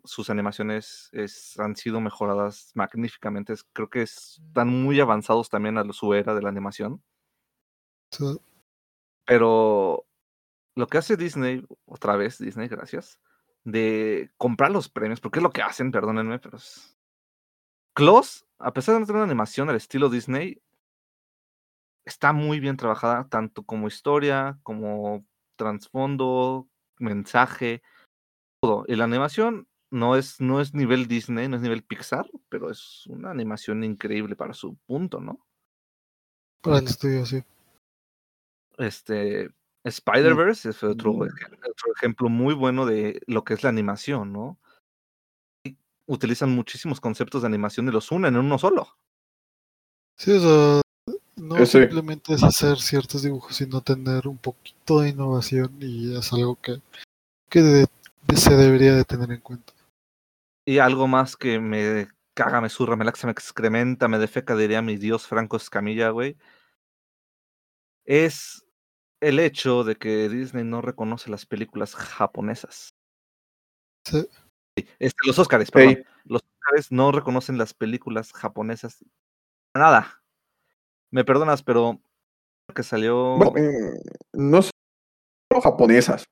sus 0.04 0.30
animaciones 0.30 1.08
es- 1.12 1.58
han 1.58 1.74
sido 1.76 2.00
mejoradas 2.00 2.70
magníficamente. 2.74 3.52
es- 3.52 3.64
Creo 3.72 3.90
que 3.90 4.02
están 4.02 4.68
muy 4.68 5.00
avanzados 5.00 5.48
también 5.48 5.76
a 5.76 5.92
su 5.92 6.14
era 6.14 6.34
de 6.34 6.42
la 6.42 6.48
animación. 6.48 7.02
Pero 9.26 10.06
lo 10.76 10.86
que 10.86 10.98
hace 10.98 11.16
Disney, 11.16 11.66
otra 11.86 12.16
vez 12.16 12.38
Disney, 12.38 12.68
gracias, 12.68 13.18
de 13.64 14.30
comprar 14.36 14.70
los 14.70 14.88
premios, 14.88 15.20
porque 15.20 15.38
es 15.38 15.42
lo 15.42 15.50
que 15.50 15.62
hacen, 15.62 15.90
perdónenme, 15.90 16.38
pero 16.38 16.58
es... 16.58 16.96
Klaus, 17.94 18.44
a 18.58 18.72
pesar 18.72 18.94
de 18.94 19.00
no 19.00 19.06
tener 19.06 19.22
una 19.22 19.30
animación 19.30 19.70
al 19.70 19.76
estilo 19.76 20.08
Disney, 20.08 20.60
está 22.04 22.32
muy 22.32 22.60
bien 22.60 22.76
trabajada, 22.76 23.28
tanto 23.28 23.62
como 23.62 23.88
historia, 23.88 24.58
como 24.62 25.24
trasfondo, 25.56 26.68
mensaje, 26.98 27.82
todo. 28.60 28.84
Y 28.88 28.96
la 28.96 29.04
animación 29.04 29.68
no 29.90 30.16
es, 30.16 30.40
no 30.40 30.60
es 30.60 30.74
nivel 30.74 31.06
Disney, 31.06 31.48
no 31.48 31.56
es 31.56 31.62
nivel 31.62 31.84
Pixar, 31.84 32.28
pero 32.48 32.70
es 32.70 33.06
una 33.06 33.30
animación 33.30 33.84
increíble 33.84 34.36
para 34.36 34.54
su 34.54 34.76
punto, 34.86 35.20
¿no? 35.20 35.44
para 36.64 36.78
el 36.78 36.86
estudio, 36.86 37.26
sí. 37.26 37.44
Este, 38.78 39.50
Spider-Verse 39.84 40.70
es 40.70 40.82
otro, 40.82 41.12
otro 41.12 41.92
ejemplo 41.94 42.30
muy 42.30 42.54
bueno 42.54 42.86
de 42.86 43.20
lo 43.26 43.44
que 43.44 43.52
es 43.52 43.62
la 43.62 43.68
animación, 43.68 44.32
¿no? 44.32 44.58
Y 45.62 45.76
utilizan 46.06 46.50
muchísimos 46.50 47.00
conceptos 47.00 47.42
de 47.42 47.48
animación 47.48 47.86
y 47.86 47.92
los 47.92 48.10
unen 48.10 48.34
en 48.34 48.40
uno 48.40 48.58
solo. 48.58 48.88
Sí, 50.16 50.32
o 50.32 50.40
sea, 50.40 50.80
no 51.44 51.64
sí. 51.66 51.78
simplemente 51.78 52.34
es 52.34 52.42
hacer 52.42 52.78
ciertos 52.78 53.22
dibujos, 53.22 53.56
sino 53.56 53.80
tener 53.80 54.26
un 54.26 54.38
poquito 54.38 55.00
de 55.00 55.10
innovación 55.10 55.76
y 55.80 56.16
es 56.16 56.32
algo 56.32 56.56
que, 56.60 56.80
que 57.48 57.60
de- 57.60 57.86
de- 58.26 58.36
se 58.36 58.56
debería 58.56 58.94
de 58.94 59.04
tener 59.04 59.30
en 59.30 59.40
cuenta. 59.40 59.72
Y 60.66 60.78
algo 60.78 61.06
más 61.06 61.36
que 61.36 61.60
me 61.60 62.08
caga, 62.34 62.60
me 62.60 62.68
zurra, 62.70 62.96
me 62.96 63.04
laxa, 63.04 63.26
me 63.26 63.32
excrementa, 63.32 64.08
me 64.08 64.18
defeca, 64.18 64.56
diría 64.56 64.82
mi 64.82 64.96
dios 64.96 65.26
Franco 65.26 65.56
Escamilla, 65.56 66.10
güey. 66.10 66.36
Es 68.06 68.64
el 69.20 69.38
hecho 69.38 69.84
de 69.84 69.96
que 69.96 70.28
Disney 70.28 70.64
no 70.64 70.80
reconoce 70.80 71.30
las 71.30 71.46
películas 71.46 71.94
japonesas. 71.94 72.90
Sí, 74.06 74.26
Este, 74.98 75.26
los 75.26 75.38
Óscares, 75.38 75.70
perdón. 75.70 76.04
Los 76.24 76.42
Óscares 76.42 76.90
no 76.92 77.12
reconocen 77.12 77.58
las 77.58 77.72
películas 77.74 78.32
japonesas. 78.32 79.04
Nada. 79.74 80.22
Me 81.14 81.24
perdonas, 81.24 81.62
pero 81.62 82.00
que 82.74 82.82
salió. 82.82 83.36
bueno, 83.36 83.52
eh, 83.56 84.02
no 84.32 84.60
solo 84.62 85.60
japonesas. 85.62 86.24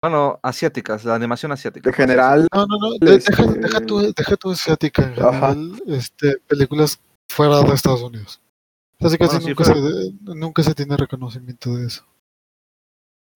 Bueno, 0.00 0.38
asiáticas, 0.44 1.04
la 1.04 1.16
animación 1.16 1.50
asiática. 1.50 1.90
De 1.90 1.96
general, 1.96 2.46
No, 2.54 2.66
no, 2.66 2.78
no, 2.78 2.98
deja, 3.00 3.14
Este- 3.16 3.58
deja 3.58 3.80
tu, 3.80 3.98
deja 3.98 4.36
tu 4.36 4.52
asiática 4.52 5.02
en 5.02 5.12
Ajá. 5.14 5.32
general, 5.54 5.82
este, 5.88 6.38
películas 6.38 7.00
fuera 7.28 7.60
de 7.62 7.74
Estados 7.74 8.02
Unidos. 8.02 8.40
Así 9.00 9.18
que 9.18 9.24
Bueno, 9.26 9.40
casi 9.40 9.44
sí, 9.44 9.48
nunca, 9.50 9.64
se, 9.64 10.34
nunca 10.36 10.62
se 10.62 10.74
tiene 10.76 10.96
reconocimiento 10.96 11.74
de 11.74 11.86
eso. 11.86 12.06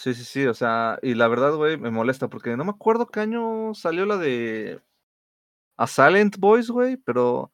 Sí, 0.01 0.15
sí, 0.15 0.23
sí, 0.25 0.47
o 0.47 0.55
sea, 0.55 1.01
y 1.03 1.15
la 1.15 1.27
verdad, 1.27 1.55
güey, 1.57 1.79
me 1.79 1.91
molesta 1.91 2.29
porque 2.29 2.57
no 2.57 2.65
me 2.65 2.71
acuerdo 2.71 3.07
qué 3.07 3.19
año 3.21 3.75
salió 3.75 4.07
la 4.07 4.19
de 4.19 4.81
A 5.77 5.89
Silent 5.89 6.37
Boys, 6.39 6.71
güey, 6.71 6.97
pero 6.97 7.51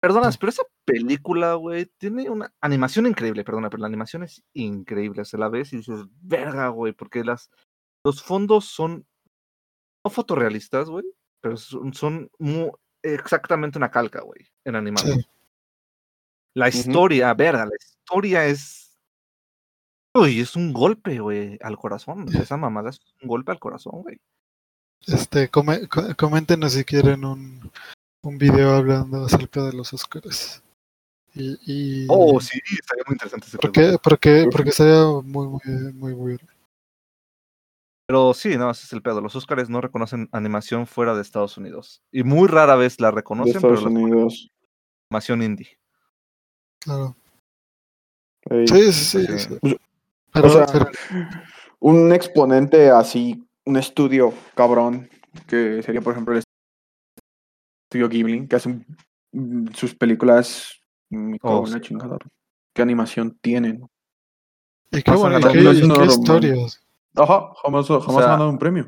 perdonas, 0.00 0.36
pero 0.36 0.50
esa 0.50 0.62
película, 0.84 1.54
güey, 1.54 1.86
tiene 1.98 2.28
una 2.30 2.52
animación 2.60 3.06
increíble, 3.06 3.44
perdona, 3.44 3.70
pero 3.70 3.80
la 3.80 3.86
animación 3.86 4.22
es 4.22 4.42
increíble, 4.52 5.24
se 5.24 5.38
la 5.38 5.48
ves 5.48 5.72
y 5.72 5.78
dices, 5.78 6.00
verga, 6.20 6.68
güey, 6.68 6.92
porque 6.92 7.24
las 7.24 7.50
los 8.06 8.22
fondos 8.22 8.66
son 8.66 9.06
no 10.04 10.10
fotorrealistas, 10.10 10.88
güey, 10.90 11.04
pero 11.40 11.56
son, 11.56 11.94
son 11.94 12.30
mu- 12.38 12.72
exactamente 13.02 13.78
una 13.78 13.90
calca, 13.90 14.20
güey, 14.20 14.46
en 14.64 14.76
animado. 14.76 15.14
Sí. 15.14 15.20
La 16.56 16.68
historia, 16.68 17.32
verga, 17.34 17.64
la 17.64 17.72
historia 17.78 18.46
es. 18.46 18.96
Uy, 20.14 20.40
es 20.40 20.54
un 20.54 20.72
golpe, 20.72 21.18
güey, 21.18 21.58
al 21.62 21.76
corazón. 21.76 22.26
Esa 22.36 22.56
mamada 22.56 22.90
es 22.90 23.00
un 23.22 23.28
golpe 23.28 23.50
al 23.50 23.58
corazón, 23.58 24.02
güey. 24.02 24.20
Este, 25.06 25.48
come- 25.50 25.88
co- 25.88 26.14
coméntenos 26.16 26.72
si 26.74 26.84
quieren 26.84 27.24
un, 27.24 27.72
un 28.22 28.38
video 28.38 28.74
hablando 28.76 29.24
acerca 29.24 29.62
de 29.64 29.72
los 29.72 29.92
Oscars. 29.92 30.62
Y, 31.34 31.58
y 31.66 32.06
Oh, 32.08 32.40
sí, 32.40 32.60
estaría 32.78 33.02
muy 33.06 33.14
interesante 33.14 33.46
ese 33.48 33.58
porque, 33.58 33.80
juego. 33.82 33.98
porque, 34.02 34.46
porque 34.50 34.70
sería 34.72 35.04
muy, 35.24 35.48
muy, 35.48 35.92
muy 35.94 36.12
bueno. 36.12 36.38
Pero 38.06 38.34
sí, 38.34 38.56
no, 38.56 38.70
ese 38.70 38.84
es 38.84 38.92
el 38.92 39.02
pedo. 39.02 39.20
Los 39.20 39.34
Oscars 39.34 39.68
no 39.70 39.80
reconocen 39.80 40.28
animación 40.32 40.86
fuera 40.86 41.14
de 41.14 41.22
Estados 41.22 41.56
Unidos. 41.56 42.02
Y 42.12 42.22
muy 42.22 42.48
rara 42.48 42.76
vez 42.76 43.00
la 43.00 43.08
de 43.10 43.16
reconocen, 43.16 43.60
pero 43.60 43.74
Estados 43.74 43.92
la 43.92 43.98
Unidos. 44.00 44.50
animación 45.10 45.42
indie. 45.42 45.78
Claro. 46.80 47.16
Sí, 48.66 48.92
sí, 48.92 48.92
sí. 48.92 49.26
Sí. 49.38 49.38
sí. 49.62 49.76
Pero, 50.32 50.48
o 50.48 50.50
sea, 50.50 50.66
pero- 50.66 50.90
un 51.80 52.12
exponente 52.12 52.90
así, 52.90 53.42
un 53.64 53.76
estudio 53.78 54.34
cabrón, 54.54 55.08
que 55.46 55.82
sería, 55.82 56.02
por 56.02 56.12
ejemplo, 56.12 56.34
el 56.34 56.42
estudio 57.88 58.08
Ghibli, 58.08 58.46
que 58.46 58.56
hacen 58.56 58.84
mm, 59.32 59.68
sus 59.74 59.94
películas. 59.94 60.78
Me 61.14 61.38
cago 61.38 61.60
Oh, 61.60 61.66
en 61.66 61.72
la 61.72 61.78
sí. 61.78 61.84
chingada. 61.84 62.18
¿Qué 62.74 62.82
animación 62.82 63.38
tienen? 63.40 63.88
y 64.90 65.02
qué 65.02 65.10
bueno, 65.12 65.38
y 65.38 65.42
qué, 65.42 65.62
No 65.62 65.70
es 65.70 65.78
y 65.82 65.88
qué 65.88 66.04
historias. 66.04 66.80
Ajá, 67.16 67.50
jamás, 67.62 67.86
jamás 67.86 68.04
sea, 68.24 68.32
han 68.32 68.38
dado 68.40 68.50
un 68.50 68.58
premio. 68.58 68.86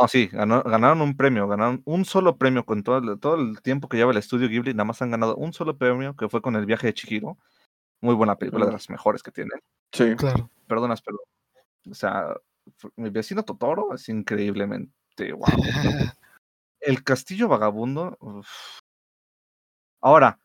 No, 0.00 0.06
sí, 0.08 0.28
ganó- 0.28 0.62
ganaron 0.62 1.00
un 1.00 1.16
premio, 1.16 1.48
ganaron 1.48 1.82
un 1.84 2.04
solo 2.04 2.36
premio 2.36 2.64
con 2.64 2.82
todo 2.84 2.98
el, 2.98 3.18
todo 3.18 3.34
el 3.34 3.60
tiempo 3.60 3.88
que 3.88 3.96
lleva 3.96 4.12
el 4.12 4.18
estudio 4.18 4.48
Ghibli, 4.48 4.72
nada 4.72 4.84
más 4.84 5.02
han 5.02 5.10
ganado 5.10 5.34
un 5.36 5.52
solo 5.52 5.76
premio, 5.76 6.14
que 6.16 6.28
fue 6.28 6.40
con 6.40 6.54
el 6.56 6.64
viaje 6.66 6.86
de 6.86 6.94
Chihiro. 6.94 7.36
Muy 8.00 8.14
buena 8.14 8.36
película, 8.36 8.66
de 8.66 8.72
las 8.72 8.88
mejores 8.88 9.22
que 9.22 9.32
tienen. 9.32 9.60
Sí. 9.92 10.14
Claro. 10.16 10.48
Perdonas, 10.68 11.02
pero, 11.02 11.18
o 11.90 11.94
sea, 11.94 12.28
mi 12.96 13.10
vecino 13.10 13.42
Totoro 13.44 13.92
es 13.94 14.08
increíblemente 14.08 15.32
guau. 15.32 15.50
El 16.80 17.02
castillo 17.04 17.48
vagabundo. 17.48 18.16
uf. 18.20 18.48
Ahora, 20.00 20.38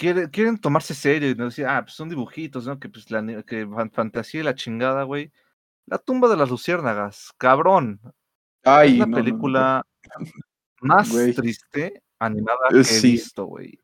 quiere- 0.00 0.30
quieren 0.30 0.56
tomarse 0.58 0.94
serio 0.94 1.30
y 1.30 1.34
no 1.34 1.44
decir, 1.44 1.66
ah, 1.66 1.82
pues 1.82 1.94
son 1.94 2.08
dibujitos, 2.08 2.66
¿no? 2.66 2.78
Que 2.78 2.88
pues 2.88 3.10
la 3.10 3.22
que 3.44 3.66
fan- 3.66 3.90
fantasía 3.92 4.40
y 4.40 4.44
la 4.44 4.54
chingada, 4.54 5.02
güey. 5.04 5.30
La 5.86 5.98
tumba 5.98 6.28
de 6.28 6.36
las 6.36 6.48
luciérnagas, 6.48 7.32
cabrón. 7.36 8.00
Ay, 8.64 8.92
es 8.92 8.98
la 8.98 9.06
no, 9.06 9.10
no, 9.10 9.16
no, 9.18 9.22
película 9.24 9.82
más 10.80 11.08
triste 11.36 12.02
animada 12.18 12.68
Eh, 12.70 12.82
que 12.82 12.96
he 12.96 13.00
visto, 13.02 13.44
güey. 13.44 13.78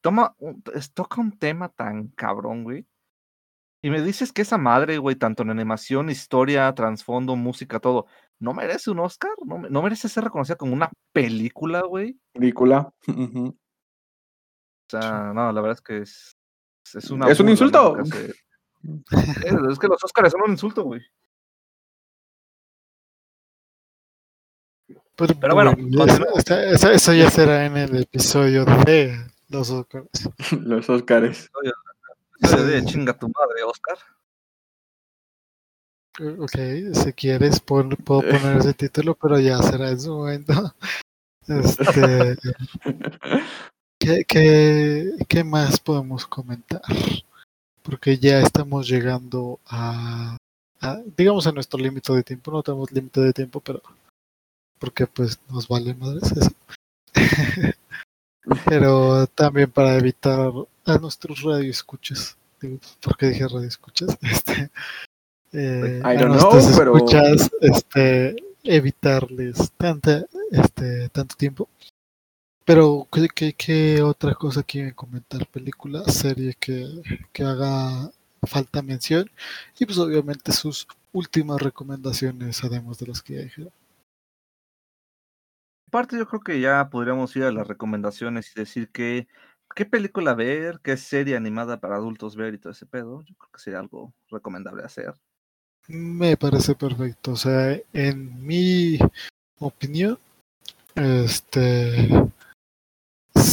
Toma, 0.00 0.34
un- 0.38 0.62
toca 0.94 1.20
un 1.20 1.38
tema 1.38 1.68
tan 1.68 2.08
cabrón, 2.08 2.64
güey. 2.64 2.86
Y 3.82 3.90
me 3.90 4.00
dices 4.00 4.32
que 4.32 4.42
esa 4.42 4.56
madre, 4.56 4.96
güey, 4.96 5.14
tanto 5.16 5.42
en 5.42 5.50
animación, 5.50 6.08
historia, 6.08 6.74
trasfondo, 6.74 7.36
música, 7.36 7.80
todo, 7.80 8.06
¿no 8.38 8.54
merece 8.54 8.90
un 8.90 9.00
Oscar? 9.00 9.32
¿No, 9.44 9.58
no 9.58 9.82
merece 9.82 10.08
ser 10.08 10.24
reconocida 10.24 10.56
como 10.56 10.72
una 10.72 10.90
película, 11.12 11.82
güey? 11.82 12.18
película. 12.32 12.90
Ujú. 13.08 13.56
O 14.86 14.90
sea, 14.90 15.32
no, 15.34 15.52
la 15.52 15.60
verdad 15.60 15.78
es 15.78 15.80
que 15.82 15.98
es, 15.98 16.36
es 16.94 17.10
una 17.10 17.28
Es 17.28 17.40
un 17.40 17.48
insulto. 17.48 17.96
Es, 18.82 19.52
es 19.70 19.78
que 19.78 19.88
los 19.88 20.04
Oscars 20.04 20.30
son 20.32 20.42
un 20.42 20.50
insulto, 20.50 20.82
güey. 20.84 21.00
Pero, 25.16 25.34
Pero 25.40 25.54
bueno, 25.54 25.74
esa- 26.68 26.92
eso 26.92 27.12
ya 27.14 27.30
será 27.30 27.64
en 27.64 27.76
el 27.78 28.02
episodio 28.02 28.64
de 28.64 29.26
los 29.48 29.70
Oscars. 29.70 30.08
Los 30.60 30.90
Óscares. 30.90 31.50
Soy 32.42 32.66
de 32.66 32.84
chinga 32.84 33.16
tu 33.16 33.28
madre, 33.28 33.62
Oscar. 33.64 33.96
Eh, 36.20 36.36
Ok, 36.38 36.94
si 37.04 37.12
quieres 37.14 37.60
pon- 37.60 37.96
puedo 38.04 38.20
poner 38.20 38.58
ese 38.58 38.74
título, 38.74 39.14
pero 39.14 39.38
ya 39.40 39.58
será 39.62 39.88
en 39.90 40.00
su 40.00 40.10
momento. 40.14 40.74
Este, 41.46 42.36
¿qué, 44.04 44.24
qué, 44.26 45.10
qué 45.28 45.44
más 45.44 45.80
podemos 45.80 46.26
comentar? 46.26 46.82
Porque 47.82 48.18
ya 48.18 48.40
estamos 48.40 48.88
llegando 48.88 49.58
a, 49.66 50.36
a- 50.80 51.00
digamos, 51.16 51.46
a 51.46 51.52
nuestro 51.52 51.78
límite 51.78 52.12
de 52.12 52.22
tiempo. 52.22 52.50
No 52.50 52.62
tenemos 52.62 52.90
límite 52.92 53.20
de 53.20 53.32
tiempo, 53.32 53.60
pero 53.60 53.82
porque 54.78 55.06
pues 55.06 55.38
nos 55.50 55.66
vale 55.68 55.94
madres 55.94 56.32
eso. 56.32 56.50
pero 58.66 59.26
también 59.28 59.70
para 59.70 59.96
evitar 59.96 60.50
a 60.84 60.98
nuestros 60.98 61.42
radioescuchas. 61.42 62.36
Digo, 62.60 62.78
¿Por 63.00 63.16
qué 63.16 63.26
dije 63.28 63.48
radioescuchas? 63.48 64.16
Este, 64.22 64.70
eh, 65.52 66.00
I 66.02 66.06
a 66.08 66.14
don't 66.14 66.34
know, 66.36 66.52
nuestros 66.52 66.76
pero- 66.76 66.96
escuchas, 66.96 67.50
este, 67.60 68.34
evitarles 68.64 69.70
tanta, 69.76 70.24
este, 70.50 71.08
tanto 71.10 71.36
tiempo. 71.36 71.68
Pero, 72.64 73.06
¿qué, 73.12 73.28
qué, 73.28 73.52
qué 73.52 74.02
otra 74.02 74.34
cosa 74.34 74.62
quieren 74.62 74.94
comentar? 74.94 75.46
¿Película, 75.48 76.02
serie 76.04 76.54
que, 76.58 76.86
que 77.32 77.42
haga 77.42 78.10
falta 78.42 78.80
mención? 78.80 79.30
Y 79.78 79.84
pues 79.84 79.98
obviamente 79.98 80.50
sus 80.52 80.86
últimas 81.12 81.60
recomendaciones, 81.60 82.64
además 82.64 82.98
de 82.98 83.06
las 83.08 83.22
que 83.22 83.34
ya 83.34 83.42
dijeron. 83.42 83.72
Aparte, 85.88 86.16
yo 86.16 86.26
creo 86.26 86.40
que 86.40 86.60
ya 86.60 86.88
podríamos 86.88 87.36
ir 87.36 87.44
a 87.44 87.52
las 87.52 87.68
recomendaciones 87.68 88.50
y 88.50 88.60
decir 88.60 88.88
que 88.88 89.28
qué 89.74 89.84
película 89.84 90.34
ver, 90.34 90.80
qué 90.82 90.96
serie 90.96 91.36
animada 91.36 91.80
para 91.80 91.96
adultos 91.96 92.34
ver 92.34 92.54
y 92.54 92.58
todo 92.58 92.72
ese 92.72 92.86
pedo. 92.86 93.22
Yo 93.22 93.34
creo 93.36 93.50
que 93.52 93.60
sería 93.60 93.80
algo 93.80 94.12
recomendable 94.30 94.84
hacer. 94.84 95.14
Me 95.86 96.36
parece 96.36 96.74
perfecto. 96.74 97.32
O 97.32 97.36
sea, 97.36 97.78
en 97.92 98.44
mi 98.44 98.98
opinión, 99.58 100.18
este 100.94 102.08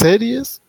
series, 0.02 0.62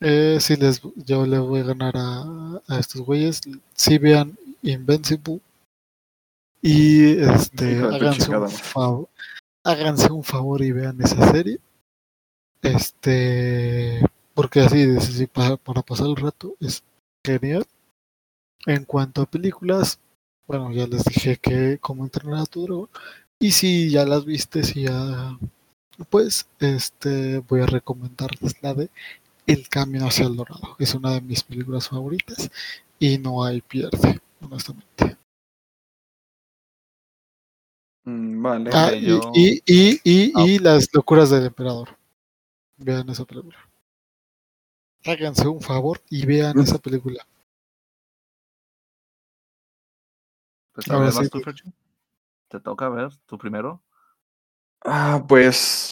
eh, 0.00 0.38
si 0.40 0.56
les 0.56 0.80
yo 0.96 1.26
le 1.26 1.38
voy 1.38 1.60
a 1.60 1.64
ganar 1.64 1.94
a, 1.96 2.60
a 2.68 2.78
estos 2.78 3.00
güeyes, 3.02 3.40
si 3.74 3.98
vean 3.98 4.36
Invincible 4.62 5.40
y 6.62 7.18
este 7.20 7.78
háganse 7.94 8.30
un 8.30 8.48
favor, 8.50 9.08
háganse 9.64 10.12
un 10.12 10.24
favor 10.24 10.62
y 10.62 10.72
vean 10.72 11.00
esa 11.00 11.30
serie. 11.30 11.58
Este, 12.62 14.04
porque 14.34 14.60
así, 14.60 14.86
de- 14.86 15.00
sí, 15.00 15.26
para, 15.26 15.56
para 15.56 15.82
pasar 15.82 16.06
el 16.08 16.16
rato 16.16 16.54
es 16.60 16.82
genial. 17.24 17.64
En 18.66 18.84
cuanto 18.84 19.22
a 19.22 19.26
películas, 19.30 20.00
bueno, 20.48 20.72
ya 20.72 20.86
les 20.86 21.04
dije 21.04 21.36
que 21.36 21.78
cómo 21.80 22.04
entrenar 22.04 22.40
a 22.40 22.46
tu 22.46 22.64
dragón. 22.64 22.88
Y 23.38 23.52
si 23.52 23.90
ya 23.90 24.04
las 24.04 24.24
viste, 24.24 24.64
si 24.64 24.84
ya, 24.84 25.38
pues, 26.04 26.48
este, 26.60 27.38
voy 27.40 27.60
a 27.62 27.66
recomendarles 27.66 28.62
la 28.62 28.74
de 28.74 28.90
El 29.46 29.68
Camino 29.68 30.06
hacia 30.06 30.26
el 30.26 30.36
Dorado. 30.36 30.76
Es 30.78 30.94
una 30.94 31.12
de 31.12 31.20
mis 31.20 31.42
películas 31.42 31.88
favoritas 31.88 32.50
y 32.98 33.18
no 33.18 33.44
hay 33.44 33.60
pierde, 33.62 34.20
honestamente. 34.40 35.16
Mm, 38.04 38.42
vale. 38.42 38.70
Ah, 38.72 38.92
y, 38.94 39.06
yo- 39.06 39.32
y, 39.34 39.62
y, 39.66 40.00
y, 40.04 40.32
Ah, 40.34 40.44
y 40.46 40.58
Las 40.58 40.88
locuras 40.92 41.30
del 41.30 41.46
emperador. 41.46 41.96
Vean 42.78 43.08
esa 43.08 43.24
película. 43.24 43.56
Háganse 45.04 45.46
un 45.48 45.60
favor 45.60 46.00
y 46.10 46.26
vean 46.26 46.58
esa 46.58 46.78
película. 46.78 47.26
Pues 50.74 50.88
a 50.90 50.94
Ahora 50.94 51.06
ver, 51.06 51.12
sí, 51.14 51.18
vas 51.20 51.30
tú, 51.30 51.38
tú. 51.38 51.44
Fercho. 51.44 51.64
Te 52.48 52.60
toca 52.60 52.88
ver, 52.88 53.10
tú 53.26 53.38
primero. 53.38 53.82
Ah, 54.84 55.24
pues. 55.28 55.90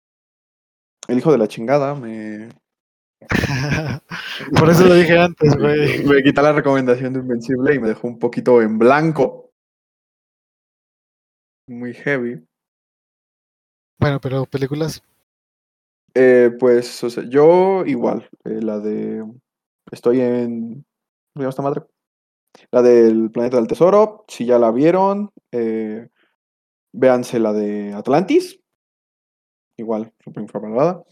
El 1.08 1.18
hijo 1.18 1.32
de 1.32 1.38
la 1.38 1.48
chingada 1.48 1.94
me. 1.94 2.48
Por 4.58 4.70
eso 4.70 4.86
lo 4.86 4.94
dije 4.94 5.18
antes, 5.18 5.56
güey. 5.58 6.04
Me 6.04 6.22
quita 6.22 6.42
la 6.42 6.52
recomendación 6.52 7.12
de 7.12 7.20
Invencible 7.20 7.74
y 7.74 7.78
me 7.78 7.88
dejó 7.88 8.08
un 8.08 8.18
poquito 8.18 8.62
en 8.62 8.78
blanco. 8.78 9.50
Muy 11.68 11.94
heavy. 11.94 12.46
Bueno, 13.98 14.20
pero 14.20 14.44
películas. 14.44 15.02
Eh, 16.14 16.50
pues, 16.58 17.02
o 17.02 17.10
sea, 17.10 17.24
yo 17.28 17.84
igual. 17.86 18.28
eh, 18.44 18.60
la 18.62 18.78
de. 18.78 19.24
Estoy 19.90 20.20
en. 20.20 20.84
¿Cómo 21.34 21.48
esta 21.48 21.62
madre? 21.62 21.82
La 22.70 22.82
del 22.82 23.30
Planeta 23.30 23.56
del 23.56 23.66
Tesoro. 23.66 24.24
Si 24.28 24.46
ya 24.46 24.58
la 24.58 24.70
vieron, 24.70 25.32
eh, 25.52 26.08
véanse 26.92 27.38
la 27.40 27.52
de 27.52 27.92
Atlantis. 27.92 28.60
Igual, 29.76 30.12
súper 30.22 30.42
infravalorada. 30.42 31.02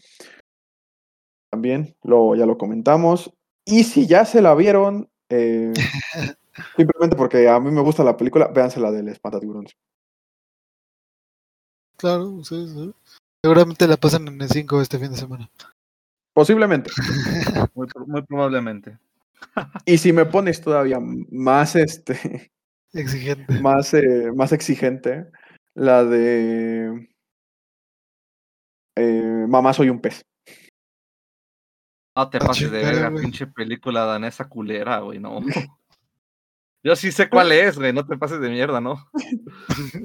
También, 1.51 1.95
lo, 2.03 2.35
ya 2.35 2.45
lo 2.45 2.57
comentamos. 2.57 3.31
Y 3.65 3.83
si 3.83 4.07
ya 4.07 4.25
se 4.25 4.41
la 4.41 4.55
vieron, 4.55 5.09
eh, 5.29 5.73
simplemente 6.77 7.15
porque 7.15 7.47
a 7.47 7.59
mí 7.59 7.71
me 7.71 7.81
gusta 7.81 8.03
la 8.03 8.17
película, 8.17 8.47
véanse 8.47 8.79
la 8.79 8.91
del 8.91 9.09
Espantatiburones. 9.09 9.75
Claro, 11.97 12.43
sí, 12.43 12.67
sí. 12.67 12.93
Seguramente 13.43 13.87
la 13.87 13.97
pasan 13.97 14.27
en 14.27 14.41
el 14.41 14.49
5 14.49 14.81
este 14.81 14.99
fin 14.99 15.11
de 15.11 15.17
semana. 15.17 15.49
Posiblemente. 16.33 16.89
Muy, 17.75 17.87
pro- 17.87 18.05
muy 18.07 18.21
probablemente. 18.23 18.97
Y 19.85 19.97
si 19.97 20.13
me 20.13 20.25
pones 20.25 20.61
todavía 20.61 20.99
más 21.01 21.75
este. 21.75 22.51
Exigente. 22.93 23.59
más, 23.59 23.93
eh, 23.93 24.31
más 24.33 24.51
exigente, 24.53 25.25
la 25.75 26.05
de 26.05 27.09
eh, 28.95 29.45
Mamá 29.47 29.73
soy 29.73 29.89
un 29.89 29.99
pez. 30.01 30.23
No 32.15 32.29
te 32.29 32.37
Ah, 32.37 32.45
pases 32.45 32.69
de 32.71 32.83
verga, 32.83 33.11
pinche 33.11 33.47
película 33.47 34.05
danesa 34.05 34.47
culera, 34.47 34.99
güey, 34.99 35.19
no. 35.19 35.39
Yo 36.85 36.95
sí 36.97 37.11
sé 37.11 37.29
cuál 37.29 37.51
es, 37.53 37.77
güey, 37.77 37.93
no 37.93 38.05
te 38.05 38.17
pases 38.17 38.39
de 38.41 38.49
mierda, 38.49 38.81
¿no? 38.81 39.07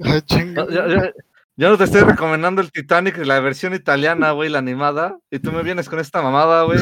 Ay, 0.05 0.23
chinga. 0.23 0.65
Yo, 0.71 0.87
yo- 0.87 0.89
yo- 0.89 1.11
yo 1.57 1.71
no 1.71 1.77
te 1.77 1.85
estoy 1.85 2.03
recomendando 2.03 2.61
el 2.63 2.71
Titanic, 2.71 3.17
la 3.19 3.41
versión 3.41 3.75
italiana, 3.75 4.31
güey, 4.31 4.49
la 4.49 4.61
animada, 4.61 5.19
y 5.29 5.41
tú 5.41 5.51
me 5.51 5.65
vienes 5.65 5.89
con 5.89 5.99
esta 5.99 6.23
mamada, 6.23 6.63
güey. 6.63 6.79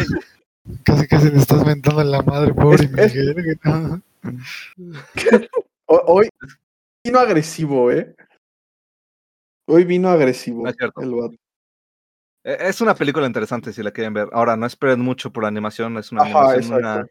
Casi 0.85 1.07
casi 1.09 1.31
le 1.31 1.39
estás 1.39 1.65
mentando 1.65 2.03
en 2.03 2.11
la 2.11 2.21
madre, 2.21 2.53
pobre 2.53 2.75
Es- 2.75 2.83
es- 2.83 3.15
Miguel. 3.15 3.33
güey, 3.35 3.57
no. 3.65 4.03
Ho- 5.87 6.03
Hoy 6.09 6.29
vino 7.03 7.19
agresivo, 7.19 7.91
¿eh? 7.91 8.15
Hoy 9.67 9.85
vino 9.85 10.11
agresivo. 10.11 10.63
No 10.65 10.69
es 10.69 10.77
cierto. 10.77 11.01
el 11.01 11.11
vato. 11.15 11.37
Eh, 12.47 12.57
Es 12.61 12.81
una 12.81 12.95
película 12.95 13.27
interesante 13.27 13.73
si 13.73 13.83
la 13.83 13.91
quieren 13.91 14.15
ver. 14.15 14.29
Ahora, 14.33 14.57
no 14.57 14.67
esperen 14.67 15.01
mucho 15.01 15.33
por 15.33 15.43
la 15.43 15.49
animación, 15.49 15.99
es 15.99 16.13
una 16.13 16.23
Ajá, 16.23 16.53
animación 16.53 16.71
de 16.71 16.77
una, 16.79 17.07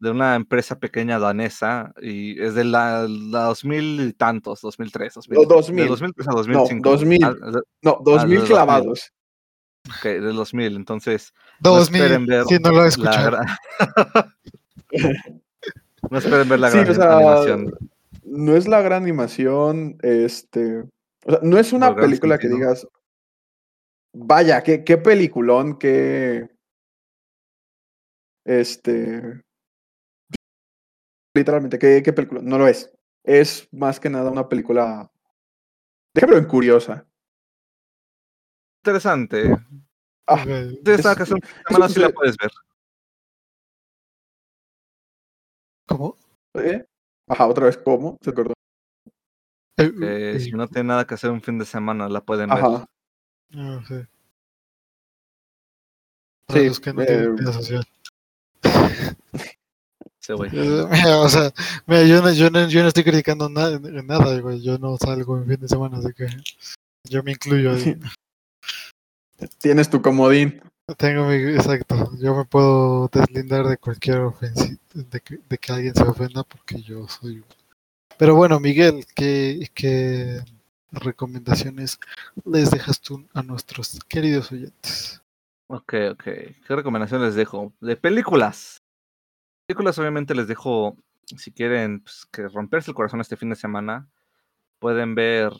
de 0.00 0.10
una 0.10 0.34
empresa 0.36 0.78
pequeña 0.78 1.18
danesa 1.18 1.92
y 2.02 2.38
es 2.42 2.54
de 2.54 2.64
la, 2.64 3.06
la 3.08 3.44
2000 3.44 4.00
y 4.08 4.12
tantos, 4.12 4.60
2003, 4.60 5.14
2000, 5.14 5.38
No, 5.40 5.44
2000. 5.46 5.84
De 5.84 5.88
2003 5.88 6.28
a 6.28 6.32
2005. 6.32 6.90
2000. 6.90 7.24
Ah, 7.24 7.30
de- 7.52 7.62
No, 7.82 7.98
dos 8.04 8.22
Ah, 8.22 8.26
mil 8.26 8.34
de 8.34 8.36
2000. 8.40 8.46
clavados. 8.48 9.12
ok, 9.88 10.02
del 10.04 10.36
2000, 10.36 10.76
entonces 10.76 11.32
no 11.64 11.70
2000, 11.70 12.02
esperen 12.02 12.26
ver 12.26 12.44
si 12.44 12.58
no 12.58 12.70
lo 12.72 12.84
he 12.84 12.88
escuchado. 12.88 13.30
gran... 13.30 13.46
no 16.10 16.18
esperen 16.18 16.48
ver 16.48 16.60
la 16.60 16.70
Sí, 16.70 16.78
gran 16.78 16.90
o 16.90 16.94
sea, 16.94 17.16
animación. 17.16 17.78
No 18.24 18.56
es 18.56 18.68
la 18.68 18.82
gran 18.82 19.02
animación, 19.04 19.96
este. 20.02 20.80
O 21.24 21.30
sea, 21.30 21.38
no 21.42 21.58
es 21.58 21.72
una 21.72 21.94
película 21.94 22.38
que 22.38 22.48
digas. 22.48 22.86
Vaya, 24.18 24.62
qué, 24.62 24.82
qué 24.82 24.96
peliculón, 24.96 25.78
qué. 25.78 26.48
Este. 28.46 29.42
Literalmente, 31.34 31.78
qué, 31.78 32.02
qué 32.02 32.12
película. 32.14 32.40
No 32.42 32.56
lo 32.56 32.66
es. 32.66 32.90
Es 33.24 33.68
más 33.72 34.00
que 34.00 34.08
nada 34.08 34.30
una 34.30 34.48
película. 34.48 35.10
Déjame 36.14 36.38
en 36.38 36.46
curiosa. 36.46 37.06
Interesante. 38.82 39.50
Ah, 40.26 40.34
Ok. 40.42 40.82
Tienes 40.82 41.04
nada 41.04 41.10
Es- 41.12 41.16
que 41.16 41.22
hacer 41.24 41.34
un 41.34 41.42
fin 41.42 41.56
de 41.58 41.64
semana, 41.68 41.88
sí 41.88 42.00
la 42.00 42.06
es- 42.06 42.14
puedes 42.14 42.36
ver. 42.38 42.50
¿Cómo? 45.88 46.16
¿eh? 46.54 46.84
Ajá, 47.28 47.46
otra 47.46 47.66
vez, 47.66 47.76
¿cómo? 47.76 48.16
Se 48.22 48.30
acordó. 48.30 48.54
Eh, 49.78 49.92
eh, 50.02 50.40
si 50.40 50.52
no 50.52 50.66
tienen 50.68 50.86
nada 50.86 51.06
que 51.06 51.14
hacer 51.14 51.30
un 51.30 51.42
fin 51.42 51.58
de 51.58 51.66
semana, 51.66 52.08
la 52.08 52.22
pueden 52.24 52.48
ver. 52.48 52.86
Ah, 53.54 53.80
sí. 53.86 53.94
Para 56.46 56.60
Sí, 56.60 56.66
los 56.66 56.80
que 56.80 56.92
no 56.92 57.02
eh, 57.02 57.06
tienen 57.06 57.36
vida 57.36 57.52
social. 57.52 57.84
Sí, 60.20 60.32
güey. 60.32 60.50
Eh, 60.52 60.86
mira, 60.90 61.20
o 61.20 61.28
sea, 61.28 61.52
mira, 61.86 62.02
yo 62.02 62.20
no, 62.20 62.32
yo 62.32 62.50
no, 62.50 62.68
yo 62.68 62.82
no 62.82 62.88
estoy 62.88 63.04
criticando 63.04 63.48
nada, 63.48 63.78
nada, 63.78 64.40
güey. 64.40 64.60
Yo 64.60 64.76
no 64.76 64.96
salgo 64.96 65.38
en 65.38 65.46
fin 65.46 65.60
de 65.60 65.68
semana, 65.68 65.98
así 65.98 66.12
que 66.14 66.26
yo 67.04 67.22
me 67.22 67.30
incluyo 67.30 67.70
ahí. 67.70 67.96
Tienes 69.60 69.88
tu 69.88 70.02
comodín. 70.02 70.60
Tengo 70.96 71.26
mi, 71.26 71.34
exacto, 71.34 72.12
yo 72.18 72.36
me 72.36 72.44
puedo 72.44 73.08
deslindar 73.08 73.66
de 73.66 73.76
cualquier 73.76 74.18
ofensiva, 74.20 74.78
de 74.94 75.20
que, 75.20 75.38
de 75.48 75.58
que 75.58 75.72
alguien 75.72 75.94
se 75.94 76.02
ofenda 76.04 76.44
porque 76.44 76.80
yo 76.80 77.08
soy... 77.08 77.44
Pero 78.16 78.36
bueno, 78.36 78.60
Miguel, 78.60 79.04
¿qué, 79.14 79.68
qué 79.74 80.40
recomendaciones 80.92 81.98
les 82.44 82.70
dejas 82.70 83.00
tú 83.00 83.26
a 83.34 83.42
nuestros 83.42 83.98
queridos 84.08 84.52
oyentes? 84.52 85.22
Ok, 85.68 85.94
ok. 86.12 86.22
¿Qué 86.22 86.54
recomendación 86.68 87.22
les 87.22 87.34
dejo? 87.34 87.72
De 87.80 87.96
películas. 87.96 88.82
Películas, 89.66 89.98
obviamente, 89.98 90.34
les 90.34 90.46
dejo, 90.46 90.96
si 91.24 91.50
quieren 91.50 92.00
pues, 92.00 92.24
que 92.30 92.48
romperse 92.48 92.90
el 92.90 92.94
corazón 92.94 93.20
este 93.20 93.36
fin 93.36 93.50
de 93.50 93.56
semana, 93.56 94.08
pueden 94.78 95.14
ver 95.14 95.52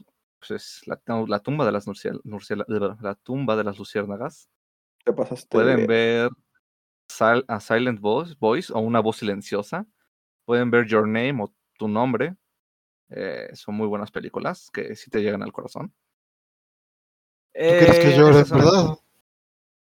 pues, 0.47 0.82
la, 0.86 1.01
la 1.27 1.40
tumba 1.40 1.66
de 1.66 1.73
las 1.73 1.86
la 1.86 3.15
tumba 3.16 3.57
de 3.57 3.65
las 3.65 3.78
luciérnagas. 3.78 4.48
Te 5.05 5.12
pasaste. 5.12 5.48
Pueden 5.48 5.78
de- 5.78 5.86
ver 5.86 6.31
Sil- 7.11 7.44
a 7.48 7.59
Silent 7.61 7.98
Voice, 8.01 8.36
Voice 8.39 8.73
o 8.73 8.78
una 8.78 9.01
voz 9.01 9.16
silenciosa. 9.16 9.86
Pueden 10.44 10.70
ver 10.70 10.86
Your 10.86 11.09
Name 11.09 11.43
o 11.43 11.53
Tu 11.77 11.89
Nombre. 11.89 12.36
Eh, 13.11 13.51
son 13.55 13.74
muy 13.74 13.87
buenas 13.87 14.11
películas 14.11 14.70
que 14.73 14.97
sí 14.97 15.11
te 15.11 15.23
llegan 15.23 15.43
al 15.43 15.53
corazón. 15.53 15.93
¿Tú 17.53 17.61
quieres 17.61 17.99
que 17.99 18.15
Eh, 18.15 18.16
llore, 18.16 18.45
verdad? 18.45 18.99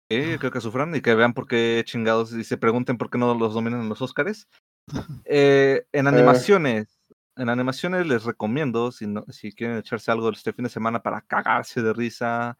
Sí, 0.09 0.31
yo 0.31 0.39
creo 0.39 0.51
que 0.51 0.61
sufran 0.61 0.95
y 0.95 1.01
que 1.01 1.15
vean 1.15 1.33
por 1.33 1.47
qué 1.47 1.83
chingados 1.85 2.31
y 2.33 2.43
se 2.43 2.57
pregunten 2.57 2.97
por 2.97 3.09
qué 3.09 3.17
no 3.17 3.33
los 3.33 3.53
dominan 3.53 3.81
en 3.81 3.89
los 3.89 4.01
Oscars. 4.01 4.47
Eh, 5.25 5.85
en 5.91 6.07
animaciones, 6.07 6.97
en 7.35 7.49
animaciones 7.49 8.07
les 8.07 8.23
recomiendo, 8.23 8.93
si, 8.93 9.05
no, 9.05 9.25
si 9.27 9.51
quieren 9.51 9.77
echarse 9.77 10.11
algo 10.11 10.29
este 10.29 10.53
fin 10.53 10.63
de 10.63 10.69
semana 10.69 11.03
para 11.03 11.19
cagarse 11.19 11.81
de 11.81 11.91
risa, 11.91 12.57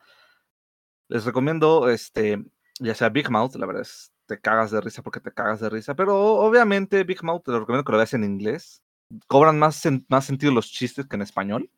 les 1.07 1.23
recomiendo, 1.23 1.89
este, 1.89 2.43
ya 2.81 2.93
sea 2.93 3.07
Big 3.07 3.29
Mouth, 3.29 3.55
la 3.55 3.65
verdad 3.65 3.83
es, 3.83 4.11
te 4.25 4.41
cagas 4.41 4.71
de 4.71 4.81
risa 4.81 5.01
porque 5.01 5.21
te 5.21 5.31
cagas 5.31 5.61
de 5.61 5.69
risa, 5.69 5.95
pero 5.95 6.17
obviamente 6.17 7.05
Big 7.05 7.23
Mouth 7.23 7.43
te 7.45 7.51
lo 7.51 7.61
recomiendo 7.61 7.85
que 7.85 7.91
lo 7.93 7.97
veas 7.97 8.13
en 8.13 8.25
inglés. 8.25 8.83
Cobran 9.27 9.57
más, 9.59 9.83
sen- 9.83 10.05
más 10.09 10.25
sentido 10.25 10.51
los 10.51 10.69
chistes 10.71 11.05
que 11.07 11.15
en 11.15 11.21
español. 11.21 11.69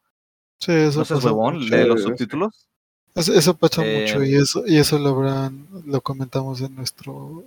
Sí, 0.60 0.72
eso 0.72 1.00
No 1.00 1.06
seas 1.06 1.24
huevón, 1.24 1.60
lee 1.70 1.86
los 1.88 2.04
subtítulos. 2.04 2.68
Eso, 3.16 3.34
eso 3.34 3.56
pasa 3.58 3.82
Eh, 3.84 4.02
mucho 4.02 4.24
y 4.24 4.36
eso, 4.36 4.64
y 4.66 4.78
eso 4.78 5.00
lo 5.00 5.10
habrán, 5.10 5.68
lo 5.86 6.02
comentamos 6.02 6.62
en 6.62 6.76
nuestro 6.76 7.46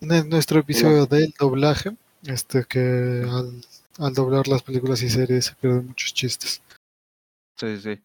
en 0.00 0.28
nuestro 0.28 0.60
episodio 0.60 1.06
del 1.06 1.34
doblaje, 1.38 1.96
este 2.24 2.64
que 2.64 3.24
al, 3.28 3.62
al 3.98 4.14
doblar 4.14 4.46
las 4.48 4.62
películas 4.62 5.02
y 5.02 5.08
series 5.10 5.46
se 5.46 5.54
pierden 5.56 5.88
muchos 5.88 6.14
chistes. 6.14 6.62
Sí, 7.56 7.76
sí, 7.76 7.80
sí. 7.94 8.00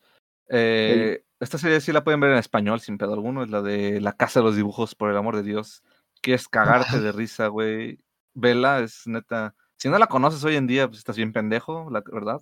Eh, 0.50 1.24
Esta 1.40 1.58
serie 1.58 1.82
sí 1.82 1.92
la 1.92 2.04
pueden 2.04 2.20
ver 2.20 2.32
en 2.32 2.38
español 2.38 2.80
sin 2.82 2.98
pedo 2.98 3.14
alguno. 3.14 3.44
Es 3.44 3.50
la 3.50 3.62
de 3.62 4.02
La 4.02 4.14
Casa 4.14 4.40
de 4.40 4.46
los 4.46 4.56
Dibujos, 4.56 4.96
por 4.96 5.12
el 5.12 5.18
amor 5.18 5.36
de 5.36 5.44
Dios. 5.44 5.84
Quieres 6.22 6.48
cagarte 6.48 7.00
de 7.00 7.12
risa, 7.12 7.48
güey. 7.48 8.00
Vela, 8.34 8.80
es 8.80 9.06
neta. 9.06 9.54
Si 9.84 9.90
no 9.90 10.00
la 10.00 10.08
conoces 10.08 10.42
hoy 10.46 10.56
en 10.56 10.66
día, 10.66 10.88
pues 10.88 11.00
estás 11.00 11.18
bien 11.18 11.34
pendejo, 11.34 11.90
la 11.92 12.02
verdad. 12.10 12.42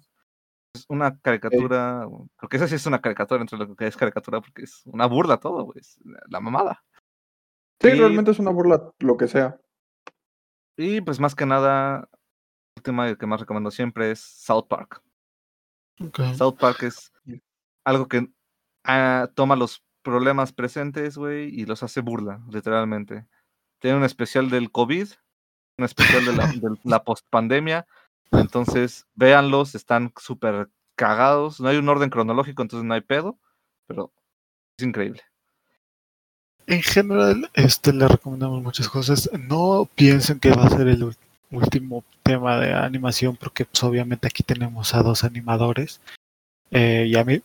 Es 0.76 0.85
una 0.89 1.19
caricatura. 1.22 2.07
Porque 2.39 2.57
esa 2.57 2.68
sí 2.68 2.76
es 2.76 2.85
una 2.85 3.01
caricatura 3.01 3.41
entre 3.41 3.57
lo 3.57 3.76
que 3.76 3.88
es 3.88 3.97
caricatura, 3.97 4.41
porque 4.41 4.61
es 4.61 4.84
una 4.85 5.07
burla 5.07 5.38
todo, 5.38 5.63
güey. 5.63 5.80
es 5.80 5.99
La 6.30 6.39
mamada. 6.39 6.85
Sí, 7.81 7.88
y- 7.88 7.95
realmente 7.97 8.30
es 8.30 8.38
una 8.38 8.51
burla, 8.51 8.93
lo 8.99 9.18
que 9.18 9.27
sea. 9.27 9.59
Y 10.77 11.01
pues 11.01 11.19
más 11.19 11.34
que 11.34 11.47
nada, 11.47 12.07
el 12.77 12.84
tema 12.84 13.15
que 13.15 13.26
más 13.26 13.39
recomiendo 13.39 13.72
siempre 13.72 14.11
es 14.11 14.19
South 14.19 14.68
Park. 14.69 15.01
South 16.35 16.57
Park 16.59 16.84
es 16.84 17.11
algo 17.84 18.07
que 18.07 18.31
ah, 18.84 19.31
toma 19.34 19.55
los 19.55 19.84
problemas 20.03 20.53
presentes, 20.53 21.18
güey, 21.18 21.49
y 21.59 21.65
los 21.65 21.81
hace 21.81 22.01
burla, 22.01 22.39
literalmente. 22.51 23.26
Tiene 23.80 23.97
un 23.97 24.03
especial 24.03 24.51
del 24.51 24.72
COVID, 24.72 25.07
un 25.81 25.85
especial 25.85 26.25
de 26.25 26.35
la, 26.35 26.47
de 26.53 26.77
la 26.83 27.03
postpandemia. 27.03 27.85
Entonces, 28.31 29.05
véanlos, 29.15 29.75
están 29.75 30.13
súper 30.17 30.69
cagados. 30.95 31.59
No 31.59 31.67
hay 31.69 31.77
un 31.77 31.89
orden 31.89 32.09
cronológico, 32.09 32.61
entonces 32.61 32.85
no 32.85 32.93
hay 32.93 33.01
pedo, 33.01 33.37
pero 33.87 34.11
es 34.77 34.85
increíble. 34.85 35.21
En 36.67 36.81
general, 36.81 37.49
este 37.53 37.91
le 37.91 38.07
recomendamos 38.07 38.61
muchas 38.61 38.87
cosas. 38.87 39.29
No 39.33 39.89
piensen 39.95 40.39
que 40.39 40.51
va 40.51 40.63
a 40.63 40.69
ser 40.69 40.87
el 40.87 41.15
último 41.49 42.03
tema 42.23 42.57
de 42.59 42.73
animación, 42.73 43.35
porque 43.35 43.65
pues, 43.65 43.83
obviamente 43.83 44.27
aquí 44.27 44.43
tenemos 44.43 44.93
a 44.93 45.01
dos 45.01 45.23
animadores 45.23 45.99
eh, 46.69 47.07
y 47.09 47.15
a 47.17 47.25
mí. 47.25 47.41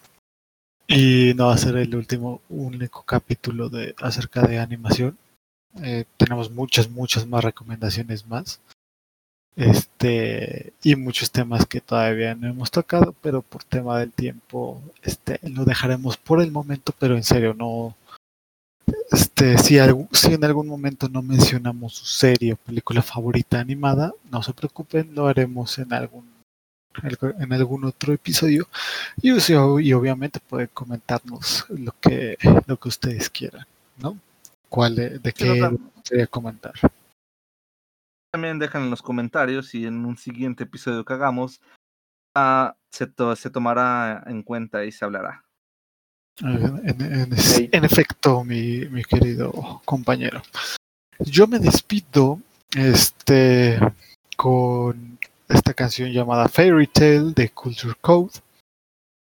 Y 0.86 1.32
no 1.34 1.46
va 1.46 1.54
a 1.54 1.58
ser 1.58 1.76
el 1.76 1.96
último, 1.96 2.40
único 2.48 3.02
capítulo 3.04 3.68
de 3.68 3.96
acerca 3.98 4.42
de 4.42 4.60
animación. 4.60 5.18
Eh, 5.82 6.04
tenemos 6.16 6.50
muchas, 6.50 6.88
muchas 6.90 7.26
más 7.26 7.44
recomendaciones 7.44 8.26
más. 8.26 8.60
Este, 9.56 10.74
y 10.82 10.96
muchos 10.96 11.30
temas 11.30 11.64
que 11.66 11.80
todavía 11.80 12.34
no 12.34 12.46
hemos 12.46 12.70
tocado, 12.70 13.14
pero 13.22 13.40
por 13.40 13.64
tema 13.64 13.98
del 13.98 14.12
tiempo, 14.12 14.82
este, 15.02 15.40
lo 15.48 15.64
dejaremos 15.64 16.18
por 16.18 16.42
el 16.42 16.50
momento, 16.52 16.92
pero 16.98 17.16
en 17.16 17.24
serio, 17.24 17.54
no, 17.54 17.96
este, 19.10 19.56
si, 19.56 19.76
algu- 19.76 20.08
si 20.12 20.34
en 20.34 20.44
algún 20.44 20.66
momento 20.66 21.08
no 21.08 21.22
mencionamos 21.22 21.94
su 21.94 22.04
serie 22.04 22.52
o 22.52 22.56
película 22.56 23.00
favorita 23.00 23.58
animada, 23.58 24.12
no 24.30 24.42
se 24.42 24.52
preocupen, 24.52 25.14
lo 25.14 25.26
haremos 25.26 25.78
en 25.78 25.92
algún 25.92 26.36
algo- 27.02 27.34
en 27.38 27.52
algún 27.52 27.84
otro 27.84 28.12
episodio 28.14 28.68
y 29.20 29.92
obviamente 29.92 30.40
pueden 30.40 30.68
comentarnos 30.72 31.66
lo 31.68 31.94
que 32.00 32.38
lo 32.66 32.78
que 32.78 32.88
ustedes 32.88 33.28
quieran, 33.30 33.66
¿no? 33.98 34.18
¿Cuál 34.68 34.96
de, 34.96 35.18
de 35.18 35.32
Sí, 35.36 35.46
no, 35.48 35.54
qué 35.54 35.76
gustaría 35.94 36.26
comentar? 36.26 36.72
También 38.32 38.58
dejan 38.58 38.82
en 38.84 38.90
los 38.90 39.02
comentarios 39.02 39.74
y 39.74 39.86
en 39.86 40.04
un 40.04 40.16
siguiente 40.16 40.64
episodio 40.64 41.04
que 41.04 41.14
hagamos 41.14 41.60
ah, 42.34 42.76
se, 42.90 43.06
to- 43.06 43.34
se 43.36 43.50
tomará 43.50 44.24
en 44.26 44.42
cuenta 44.42 44.84
y 44.84 44.92
se 44.92 45.04
hablará. 45.04 45.42
En, 46.40 46.82
en- 46.86 47.00
en 47.20 47.32
es- 47.32 47.58
Ok. 47.60 47.68
en 47.72 47.84
efecto, 47.84 48.44
mi, 48.44 48.84
mi 48.90 49.02
querido 49.04 49.80
compañero. 49.86 50.42
Yo 51.20 51.46
me 51.46 51.58
despido 51.58 52.40
este, 52.76 53.78
con 54.36 55.18
esta 55.48 55.72
canción 55.72 56.10
llamada 56.12 56.48
Fairy 56.48 56.88
Tale 56.88 57.32
de 57.34 57.48
Culture 57.50 57.94
Code. 58.02 58.32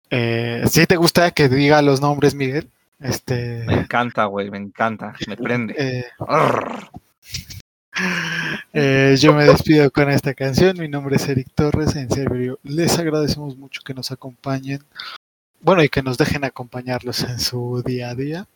Eh, 0.09 0.62
si 0.70 0.86
te 0.86 0.97
gusta 0.97 1.31
que 1.32 1.48
diga 1.51 1.82
los 1.82 2.01
nombres, 2.01 2.35
Miguel. 2.35 2.70
Este, 3.03 3.65
Me 3.66 3.74
encanta, 3.74 4.27
güey, 4.27 4.51
me 4.51 4.59
encanta, 4.59 5.15
me 5.27 5.37
prende. 5.37 5.74
eh, 5.77 6.05
eh, 8.73 9.16
yo 9.19 9.35
me 9.35 9.45
despido 9.45 9.91
con 9.91 10.09
esta 10.11 10.35
canción. 10.35 10.79
Mi 10.79 10.89
nombre 10.89 11.16
es 11.16 11.29
Eric 11.29 11.49
Torres. 11.55 11.97
En 11.97 12.11
serio, 12.11 12.59
les 12.62 12.99
agradecemos 12.99 13.57
mucho 13.57 13.83
que 13.85 13.95
nos 13.95 14.11
acompañen. 14.12 14.83
Bueno, 15.61 15.83
y 15.83 15.89
que 15.89 16.03
nos 16.03 16.16
dejen 16.19 16.45
acompañarlos 16.45 17.23
en 17.24 17.39
su 17.39 17.83
día 17.85 18.11
a 18.11 18.15
día. 18.15 18.47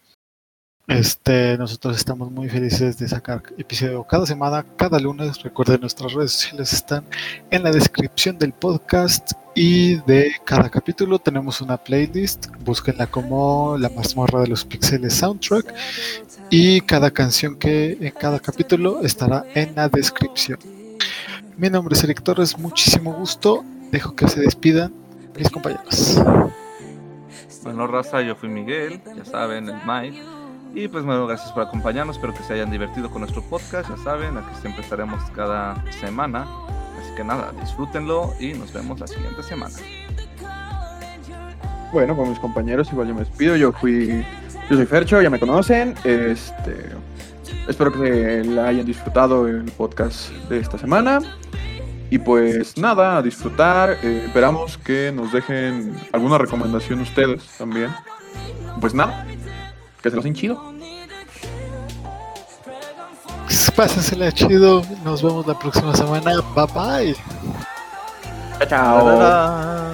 Este, 0.89 1.59
nosotros 1.59 1.97
estamos 1.97 2.31
muy 2.31 2.49
felices 2.49 2.97
de 2.97 3.09
sacar 3.09 3.43
episodio 3.59 4.05
cada 4.05 4.25
semana, 4.25 4.65
cada 4.77 5.01
lunes. 5.01 5.43
Recuerden, 5.43 5.81
nuestras 5.81 6.13
redes 6.13 6.33
sociales 6.33 6.73
están 6.73 7.05
en 7.51 7.65
la 7.65 7.73
descripción 7.73 8.39
del 8.39 8.53
podcast 8.53 9.33
y 9.57 9.97
de 10.03 10.31
cada 10.45 10.71
capítulo 10.71 11.19
tenemos 11.19 11.61
una 11.61 11.77
playlist. 11.77 12.47
Búsquenla 12.65 13.09
como 13.09 13.77
La 13.79 13.89
mazmorra 13.89 14.43
de 14.43 14.47
los 14.47 14.65
pixeles 14.65 15.15
soundtrack 15.15 15.75
y 16.51 16.81
cada 16.83 17.11
canción 17.11 17.59
que 17.59 17.99
en 18.01 18.13
cada 18.13 18.39
capítulo 18.39 19.03
estará 19.03 19.45
en 19.57 19.75
la 19.75 19.89
descripción. 19.89 20.61
Mi 21.57 21.69
nombre 21.69 21.97
es 21.97 22.05
Eric 22.05 22.23
Torres, 22.23 22.57
muchísimo 22.57 23.13
gusto. 23.13 23.65
Dejo 23.91 24.15
que 24.15 24.29
se 24.29 24.41
despidan 24.41 24.95
mis 25.37 25.51
compañeros. 25.51 26.23
Bueno, 27.65 27.89
raza, 27.89 28.23
yo 28.23 28.37
fui 28.37 28.49
Miguel, 28.49 29.01
ya 29.17 29.25
saben, 29.25 29.69
el 29.69 29.75
Mike. 29.85 30.36
Y 30.77 30.89
pues 30.89 31.07
bueno, 31.07 31.27
gracias 31.27 31.53
por 31.53 31.63
acompañarnos, 31.63 32.17
espero 32.17 32.35
que 32.35 32.43
se 32.43 32.53
hayan 32.53 32.71
divertido 32.71 33.09
con 33.09 33.23
nuestro 33.23 33.41
podcast, 33.41 33.89
ya 33.89 33.97
saben, 33.97 34.37
aquí 34.37 34.55
siempre 34.61 34.83
estaremos 34.83 35.23
cada 35.31 35.83
semana. 35.91 36.47
Así 37.01 37.15
que 37.17 37.25
nada, 37.25 37.51
disfrútenlo 37.59 38.35
y 38.39 38.53
nos 38.53 38.75
vemos 38.75 39.01
la 39.01 39.07
siguiente 39.07 39.43
semana. 39.43 39.75
Bueno, 41.95 42.15
con 42.15 42.29
mis 42.29 42.39
compañeros 42.39 42.93
igual 42.93 43.09
yo 43.09 43.15
me 43.15 43.21
despido. 43.21 43.57
Yo 43.57 43.73
fui, 43.73 44.23
yo 44.69 44.77
soy 44.77 44.85
Fercho, 44.85 45.23
ya 45.23 45.31
me 45.31 45.41
conocen. 45.41 45.95
Este, 46.05 46.91
espero 47.67 47.91
que 47.91 48.45
la 48.45 48.67
hayan 48.67 48.85
disfrutado 48.85 49.49
el 49.49 49.65
podcast 49.79 50.31
de 50.51 50.59
esta 50.59 50.77
semana. 50.77 51.21
Y 52.11 52.19
pues 52.19 52.77
nada, 52.77 53.17
a 53.17 53.23
disfrutar. 53.23 53.97
Eh, 54.03 54.25
esperamos 54.27 54.77
que 54.77 55.11
nos 55.11 55.33
dejen 55.33 55.97
alguna 56.13 56.37
recomendación 56.37 57.01
ustedes 57.01 57.47
también. 57.57 57.89
Pues 58.79 58.93
nada, 58.93 59.27
que 60.07 60.11
se 60.11 60.17
los 60.17 60.25
den 60.25 60.35
chido. 60.35 60.63
Pásensela 63.75 64.33
chido. 64.33 64.83
Nos 65.05 65.23
vemos 65.23 65.47
la 65.47 65.59
próxima 65.59 65.95
semana. 65.95 66.41
Bye 66.55 66.67
bye. 66.75 67.17
Chao, 68.69 69.86